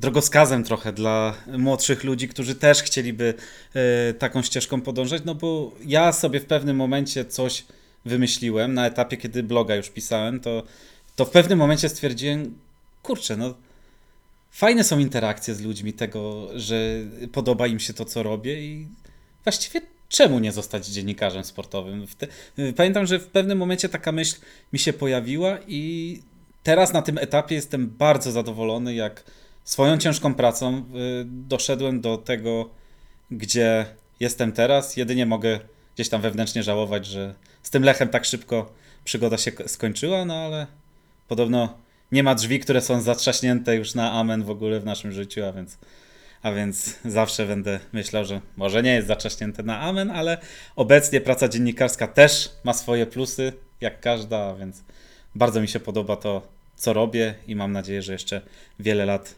drogowskazem 0.00 0.64
trochę 0.64 0.92
dla 0.92 1.34
młodszych 1.58 2.04
ludzi, 2.04 2.28
którzy 2.28 2.54
też 2.54 2.82
chcieliby 2.82 3.34
e, 3.74 4.14
taką 4.14 4.42
ścieżką 4.42 4.80
podążać, 4.80 5.22
no 5.24 5.34
bo 5.34 5.72
ja 5.86 6.12
sobie 6.12 6.40
w 6.40 6.44
pewnym 6.44 6.76
momencie 6.76 7.24
coś 7.24 7.64
wymyśliłem, 8.04 8.74
na 8.74 8.86
etapie, 8.86 9.16
kiedy 9.16 9.42
bloga 9.42 9.76
już 9.76 9.90
pisałem, 9.90 10.40
to, 10.40 10.62
to 11.16 11.24
w 11.24 11.30
pewnym 11.30 11.58
momencie 11.58 11.88
stwierdziłem, 11.88 12.58
kurczę, 13.02 13.36
no 13.36 13.54
fajne 14.50 14.84
są 14.84 14.98
interakcje 14.98 15.54
z 15.54 15.60
ludźmi 15.60 15.92
tego, 15.92 16.48
że 16.54 16.76
podoba 17.32 17.66
im 17.66 17.80
się 17.80 17.94
to, 17.94 18.04
co 18.04 18.22
robię 18.22 18.62
i 18.62 18.88
właściwie 19.44 19.80
czemu 20.08 20.38
nie 20.38 20.52
zostać 20.52 20.86
dziennikarzem 20.86 21.44
sportowym? 21.44 22.06
Pamiętam, 22.76 23.06
że 23.06 23.18
w 23.18 23.26
pewnym 23.26 23.58
momencie 23.58 23.88
taka 23.88 24.12
myśl 24.12 24.36
mi 24.72 24.78
się 24.78 24.92
pojawiła 24.92 25.58
i 25.68 26.22
teraz 26.62 26.92
na 26.92 27.02
tym 27.02 27.18
etapie 27.18 27.54
jestem 27.54 27.86
bardzo 27.86 28.32
zadowolony, 28.32 28.94
jak 28.94 29.24
swoją 29.68 29.98
ciężką 29.98 30.34
pracą 30.34 30.76
y, 30.78 30.82
doszedłem 31.24 32.00
do 32.00 32.16
tego, 32.16 32.70
gdzie 33.30 33.86
jestem 34.20 34.52
teraz. 34.52 34.96
Jedynie 34.96 35.26
mogę 35.26 35.60
gdzieś 35.94 36.08
tam 36.08 36.20
wewnętrznie 36.20 36.62
żałować, 36.62 37.06
że 37.06 37.34
z 37.62 37.70
tym 37.70 37.82
Lechem 37.82 38.08
tak 38.08 38.24
szybko 38.24 38.72
przygoda 39.04 39.38
się 39.38 39.52
ko- 39.52 39.68
skończyła, 39.68 40.24
no 40.24 40.34
ale 40.34 40.66
podobno 41.28 41.78
nie 42.12 42.22
ma 42.22 42.34
drzwi, 42.34 42.60
które 42.60 42.80
są 42.80 43.00
zatrzaśnięte 43.00 43.76
już 43.76 43.94
na 43.94 44.12
amen 44.12 44.42
w 44.42 44.50
ogóle 44.50 44.80
w 44.80 44.84
naszym 44.84 45.12
życiu, 45.12 45.44
a 45.44 45.52
więc 45.52 45.78
a 46.42 46.52
więc 46.52 46.98
zawsze 47.04 47.46
będę 47.46 47.80
myślał, 47.92 48.24
że 48.24 48.40
może 48.56 48.82
nie 48.82 48.94
jest 48.94 49.08
zaczaśnięte 49.08 49.62
na 49.62 49.80
amen, 49.80 50.10
ale 50.10 50.38
obecnie 50.76 51.20
praca 51.20 51.48
dziennikarska 51.48 52.06
też 52.06 52.50
ma 52.64 52.72
swoje 52.72 53.06
plusy, 53.06 53.52
jak 53.80 54.00
każda, 54.00 54.38
a 54.38 54.54
więc 54.54 54.82
bardzo 55.34 55.60
mi 55.60 55.68
się 55.68 55.80
podoba 55.80 56.16
to, 56.16 56.48
co 56.76 56.92
robię 56.92 57.34
i 57.46 57.56
mam 57.56 57.72
nadzieję, 57.72 58.02
że 58.02 58.12
jeszcze 58.12 58.40
wiele 58.78 59.06
lat 59.06 59.37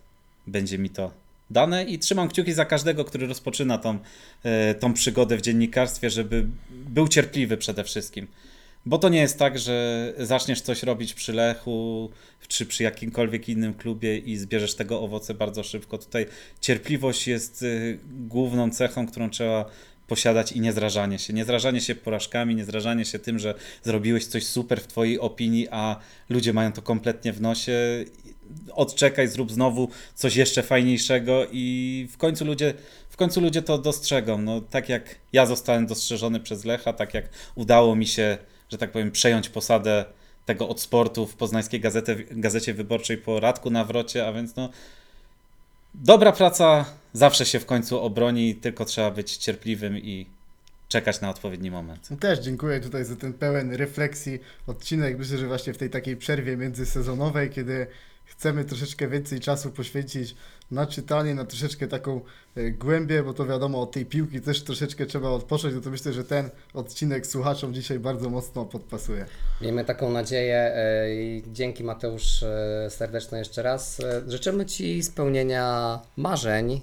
będzie 0.50 0.78
mi 0.78 0.90
to 0.90 1.10
dane 1.50 1.84
i 1.84 1.98
trzymam 1.98 2.28
kciuki 2.28 2.52
za 2.52 2.64
każdego, 2.64 3.04
który 3.04 3.26
rozpoczyna 3.26 3.78
tą, 3.78 3.98
e, 4.42 4.74
tą 4.74 4.94
przygodę 4.94 5.36
w 5.36 5.40
dziennikarstwie, 5.40 6.10
żeby 6.10 6.46
był 6.70 7.08
cierpliwy 7.08 7.56
przede 7.56 7.84
wszystkim. 7.84 8.26
Bo 8.86 8.98
to 8.98 9.08
nie 9.08 9.20
jest 9.20 9.38
tak, 9.38 9.58
że 9.58 10.12
zaczniesz 10.18 10.60
coś 10.60 10.82
robić 10.82 11.14
przy 11.14 11.32
Lechu 11.32 12.10
czy 12.48 12.66
przy 12.66 12.82
jakimkolwiek 12.82 13.48
innym 13.48 13.74
klubie 13.74 14.18
i 14.18 14.36
zbierzesz 14.36 14.74
tego 14.74 15.02
owoce 15.02 15.34
bardzo 15.34 15.62
szybko. 15.62 15.98
Tutaj 15.98 16.26
cierpliwość 16.60 17.28
jest 17.28 17.62
y, 17.62 17.98
główną 18.28 18.70
cechą, 18.70 19.06
którą 19.06 19.30
trzeba 19.30 19.70
posiadać 20.06 20.52
i 20.52 20.60
niezrażanie 20.60 21.18
się. 21.18 21.32
Niezrażanie 21.32 21.80
się 21.80 21.94
porażkami, 21.94 22.54
niezrażanie 22.54 23.04
się 23.04 23.18
tym, 23.18 23.38
że 23.38 23.54
zrobiłeś 23.82 24.26
coś 24.26 24.46
super 24.46 24.80
w 24.80 24.86
twojej 24.86 25.18
opinii, 25.18 25.68
a 25.70 25.96
ludzie 26.28 26.52
mają 26.52 26.72
to 26.72 26.82
kompletnie 26.82 27.32
w 27.32 27.40
nosie. 27.40 28.04
Odczekaj, 28.72 29.28
zrób 29.28 29.52
znowu 29.52 29.88
coś 30.14 30.36
jeszcze 30.36 30.62
fajniejszego 30.62 31.46
i 31.52 32.08
w 32.12 32.16
końcu 32.16 32.44
ludzie, 32.44 32.74
w 33.10 33.16
końcu 33.16 33.40
ludzie 33.40 33.62
to 33.62 33.78
dostrzegą. 33.78 34.38
No, 34.38 34.60
tak 34.60 34.88
jak 34.88 35.14
ja 35.32 35.46
zostałem 35.46 35.86
dostrzeżony 35.86 36.40
przez 36.40 36.64
Lecha, 36.64 36.92
tak 36.92 37.14
jak 37.14 37.28
udało 37.54 37.96
mi 37.96 38.06
się, 38.06 38.38
że 38.68 38.78
tak 38.78 38.92
powiem, 38.92 39.10
przejąć 39.10 39.48
posadę 39.48 40.04
tego 40.46 40.68
od 40.68 40.80
sportu 40.80 41.26
w 41.26 41.36
poznańskiej 41.36 41.80
gazecie, 41.80 42.16
gazecie 42.30 42.74
wyborczej 42.74 43.18
po 43.18 43.40
Radku 43.40 43.70
Nawrocie, 43.70 44.26
a 44.26 44.32
więc 44.32 44.56
no 44.56 44.70
dobra 45.94 46.32
praca 46.32 46.84
zawsze 47.12 47.46
się 47.46 47.60
w 47.60 47.66
końcu 47.66 48.00
obroni, 48.00 48.54
tylko 48.54 48.84
trzeba 48.84 49.10
być 49.10 49.36
cierpliwym 49.36 49.98
i 49.98 50.26
czekać 50.88 51.20
na 51.20 51.30
odpowiedni 51.30 51.70
moment. 51.70 52.10
No 52.10 52.16
Też 52.16 52.38
dziękuję 52.38 52.80
tutaj 52.80 53.04
za 53.04 53.16
ten 53.16 53.32
pełen 53.32 53.74
refleksji 53.74 54.38
odcinek. 54.66 55.18
Myślę, 55.18 55.38
że 55.38 55.46
właśnie 55.46 55.74
w 55.74 55.78
tej 55.78 55.90
takiej 55.90 56.16
przerwie 56.16 56.56
międzysezonowej, 56.56 57.50
kiedy 57.50 57.86
chcemy 58.30 58.64
troszeczkę 58.64 59.08
więcej 59.08 59.40
czasu 59.40 59.70
poświęcić 59.70 60.34
na 60.70 60.86
czytanie, 60.86 61.34
na 61.34 61.44
troszeczkę 61.44 61.88
taką 61.88 62.20
e, 62.56 62.70
głębię, 62.70 63.22
bo 63.22 63.34
to 63.34 63.46
wiadomo, 63.46 63.82
od 63.82 63.92
tej 63.92 64.06
piłki 64.06 64.40
też 64.40 64.62
troszeczkę 64.62 65.06
trzeba 65.06 65.28
odpocząć, 65.28 65.74
no 65.74 65.80
to 65.80 65.90
myślę, 65.90 66.12
że 66.12 66.24
ten 66.24 66.50
odcinek 66.74 67.26
słuchaczom 67.26 67.74
dzisiaj 67.74 67.98
bardzo 67.98 68.30
mocno 68.30 68.64
podpasuje. 68.64 69.26
Miejmy 69.60 69.84
taką 69.84 70.12
nadzieję 70.12 70.72
e, 70.74 71.14
i 71.14 71.42
dzięki 71.52 71.84
Mateusz 71.84 72.42
e, 72.42 72.88
serdeczne 72.90 73.38
jeszcze 73.38 73.62
raz. 73.62 74.00
Życzymy 74.26 74.66
Ci 74.66 75.02
spełnienia 75.02 75.98
marzeń, 76.16 76.80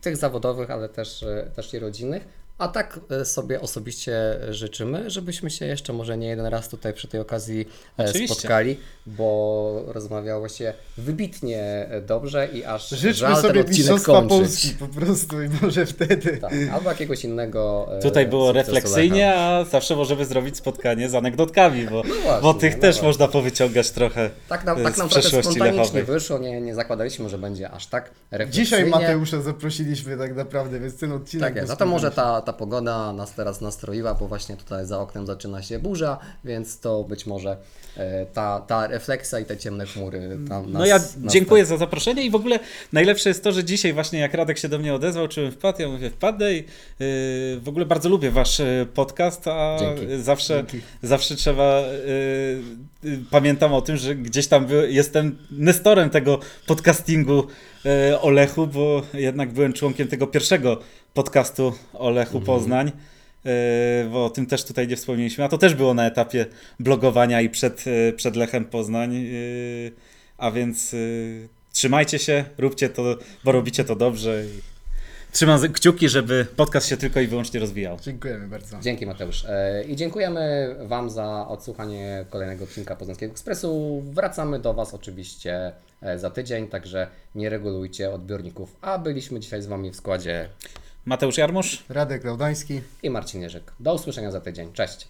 tych 0.00 0.16
zawodowych, 0.16 0.70
ale 0.70 0.88
też, 0.88 1.24
też 1.56 1.74
i 1.74 1.78
rodzinnych. 1.78 2.37
A 2.58 2.68
tak 2.68 3.00
e, 3.10 3.24
sobie 3.24 3.60
osobiście 3.60 4.14
życzymy, 4.50 5.10
żebyśmy 5.10 5.50
się 5.50 5.66
jeszcze 5.66 5.92
może 5.92 6.18
nie 6.18 6.28
jeden 6.28 6.46
raz 6.46 6.68
tutaj 6.68 6.94
przy 6.94 7.08
tej 7.08 7.20
okazji 7.20 7.68
e, 7.98 8.04
Oczywiście. 8.04 8.34
spotkali, 8.34 8.76
bo 9.06 9.82
rozmawiało 9.86 10.48
się 10.48 10.74
wybitnie 10.96 11.86
e, 11.90 12.00
dobrze 12.00 12.48
i 12.52 12.64
aż 12.64 12.88
Życzmy 12.88 13.12
żal 13.12 13.32
ten 13.32 13.42
sobie 13.42 13.60
odcinek 13.60 13.78
Mistrzostwa 13.78 14.12
kończyć. 14.12 14.38
Polski 14.38 14.70
po 14.70 14.88
prostu 14.88 15.42
i 15.42 15.48
może 15.62 15.86
wtedy. 15.86 16.36
Tak, 16.36 16.52
albo 16.72 16.90
jakiegoś 16.90 17.24
innego. 17.24 17.88
Tutaj 18.02 18.26
było 18.26 18.52
refleksyjnie, 18.52 19.26
Lecha. 19.26 19.40
a 19.40 19.64
zawsze 19.64 19.96
możemy 19.96 20.24
zrobić 20.24 20.56
spotkanie 20.56 21.08
z 21.08 21.14
anegdotkami, 21.14 21.84
bo, 21.84 22.02
właśnie, 22.02 22.42
bo 22.42 22.54
tych 22.54 22.74
no 22.74 22.80
też 22.80 22.94
właśnie. 22.94 23.08
można 23.08 23.28
powyciągać 23.28 23.90
trochę. 23.90 24.30
Tak 24.48 24.64
nam, 24.64 24.82
tak 24.82 24.94
z 24.94 24.98
nam 24.98 25.08
trochę 25.08 25.28
spontanicznie 25.28 25.64
lechowej. 25.70 26.04
wyszło, 26.04 26.38
nie, 26.38 26.60
nie 26.60 26.74
zakładaliśmy, 26.74 27.28
że 27.28 27.38
będzie 27.38 27.70
aż 27.70 27.86
tak 27.86 28.10
refleksyjnie. 28.30 28.64
Dzisiaj 28.64 28.86
Mateusza 28.86 29.40
zaprosiliśmy 29.40 30.16
tak 30.16 30.36
naprawdę, 30.36 30.80
więc 30.80 30.98
ten 30.98 31.12
odcinek... 31.12 31.48
Tak 31.48 31.56
jest, 31.56 31.72
a 31.72 31.76
to 31.76 31.86
może 31.86 32.10
ta, 32.10 32.40
ta 32.48 32.52
pogoda 32.52 33.12
nas 33.12 33.32
teraz 33.34 33.60
nastroiła, 33.60 34.14
bo 34.14 34.28
właśnie 34.28 34.56
tutaj 34.56 34.86
za 34.86 35.00
oknem 35.00 35.26
zaczyna 35.26 35.62
się 35.62 35.78
burza, 35.78 36.18
więc 36.44 36.80
to 36.80 37.04
być 37.04 37.26
może 37.26 37.56
e, 37.96 38.26
ta, 38.26 38.60
ta 38.60 38.86
refleksja 38.86 39.38
i 39.38 39.44
te 39.44 39.56
ciemne 39.56 39.86
chmury 39.86 40.38
tam 40.48 40.72
nas... 40.72 40.80
No 40.80 40.86
ja 40.86 41.00
dziękuję 41.16 41.66
za 41.66 41.76
zaproszenie 41.76 42.22
i 42.22 42.30
w 42.30 42.34
ogóle 42.34 42.58
najlepsze 42.92 43.28
jest 43.28 43.44
to, 43.44 43.52
że 43.52 43.64
dzisiaj 43.64 43.92
właśnie 43.92 44.18
jak 44.18 44.34
Radek 44.34 44.58
się 44.58 44.68
do 44.68 44.78
mnie 44.78 44.94
odezwał, 44.94 45.28
czy 45.28 45.50
wpadł, 45.50 45.82
ja 45.82 45.88
mówię 45.88 46.10
wpadnę 46.10 46.54
i 46.54 46.56
yy, 46.56 46.64
w 47.60 47.64
ogóle 47.66 47.86
bardzo 47.86 48.08
lubię 48.08 48.30
wasz 48.30 48.58
yy, 48.58 48.86
podcast, 48.94 49.48
a 49.48 49.76
Dzięki. 49.80 50.22
zawsze, 50.22 50.56
Dzięki. 50.56 50.86
zawsze 51.02 51.36
trzeba, 51.36 51.80
yy, 51.80 53.10
yy, 53.10 53.18
pamiętam 53.30 53.74
o 53.74 53.82
tym, 53.82 53.96
że 53.96 54.14
gdzieś 54.14 54.46
tam 54.46 54.66
jestem 54.88 55.38
nestorem 55.50 56.10
tego 56.10 56.40
podcastingu 56.66 57.46
o 58.20 58.30
Lechu, 58.30 58.66
bo 58.66 59.02
jednak 59.14 59.52
byłem 59.52 59.72
członkiem 59.72 60.08
tego 60.08 60.26
pierwszego 60.26 60.80
podcastu 61.14 61.72
o 61.92 62.10
Lechu 62.10 62.40
Poznań, 62.40 62.92
e, 63.46 64.08
bo 64.12 64.24
o 64.24 64.30
tym 64.30 64.46
też 64.46 64.64
tutaj 64.64 64.88
nie 64.88 64.96
wspomnieliśmy, 64.96 65.44
a 65.44 65.48
to 65.48 65.58
też 65.58 65.74
było 65.74 65.94
na 65.94 66.06
etapie 66.06 66.46
blogowania 66.80 67.40
i 67.40 67.50
przed, 67.50 67.84
e, 67.86 68.12
przed 68.12 68.36
Lechem 68.36 68.64
Poznań, 68.64 69.16
e, 69.16 69.20
a 70.38 70.50
więc 70.50 70.94
e, 70.94 70.98
trzymajcie 71.72 72.18
się, 72.18 72.44
róbcie 72.58 72.88
to, 72.88 73.18
bo 73.44 73.52
robicie 73.52 73.84
to 73.84 73.96
dobrze. 73.96 74.42
Trzymam 75.32 75.72
kciuki, 75.72 76.08
żeby 76.08 76.46
podcast 76.56 76.88
się 76.88 76.96
tylko 76.96 77.20
i 77.20 77.26
wyłącznie 77.26 77.60
rozwijał. 77.60 77.98
Dziękujemy 78.02 78.48
bardzo. 78.48 78.80
Dzięki 78.80 79.06
Mateusz. 79.06 79.44
E, 79.48 79.84
I 79.84 79.96
dziękujemy 79.96 80.74
Wam 80.86 81.10
za 81.10 81.48
odsłuchanie 81.48 82.24
kolejnego 82.30 82.64
odcinka 82.64 82.96
Poznańskiego 82.96 83.32
Ekspresu. 83.32 84.02
Wracamy 84.12 84.58
do 84.58 84.74
Was 84.74 84.94
oczywiście 84.94 85.72
e, 86.02 86.18
za 86.18 86.30
tydzień, 86.30 86.68
także 86.68 87.06
nie 87.34 87.48
regulujcie 87.50 88.10
odbiorników. 88.10 88.76
A 88.80 88.98
byliśmy 88.98 89.40
dzisiaj 89.40 89.62
z 89.62 89.66
Wami 89.66 89.90
w 89.90 89.96
składzie 89.96 90.48
Mateusz 91.04 91.38
Jarmusz. 91.38 91.84
Radek 91.88 92.24
Laudański. 92.24 92.80
i 93.02 93.10
Marcin 93.10 93.42
Jerzyk. 93.42 93.72
Do 93.80 93.94
usłyszenia 93.94 94.30
za 94.30 94.40
tydzień. 94.40 94.72
Cześć. 94.72 95.06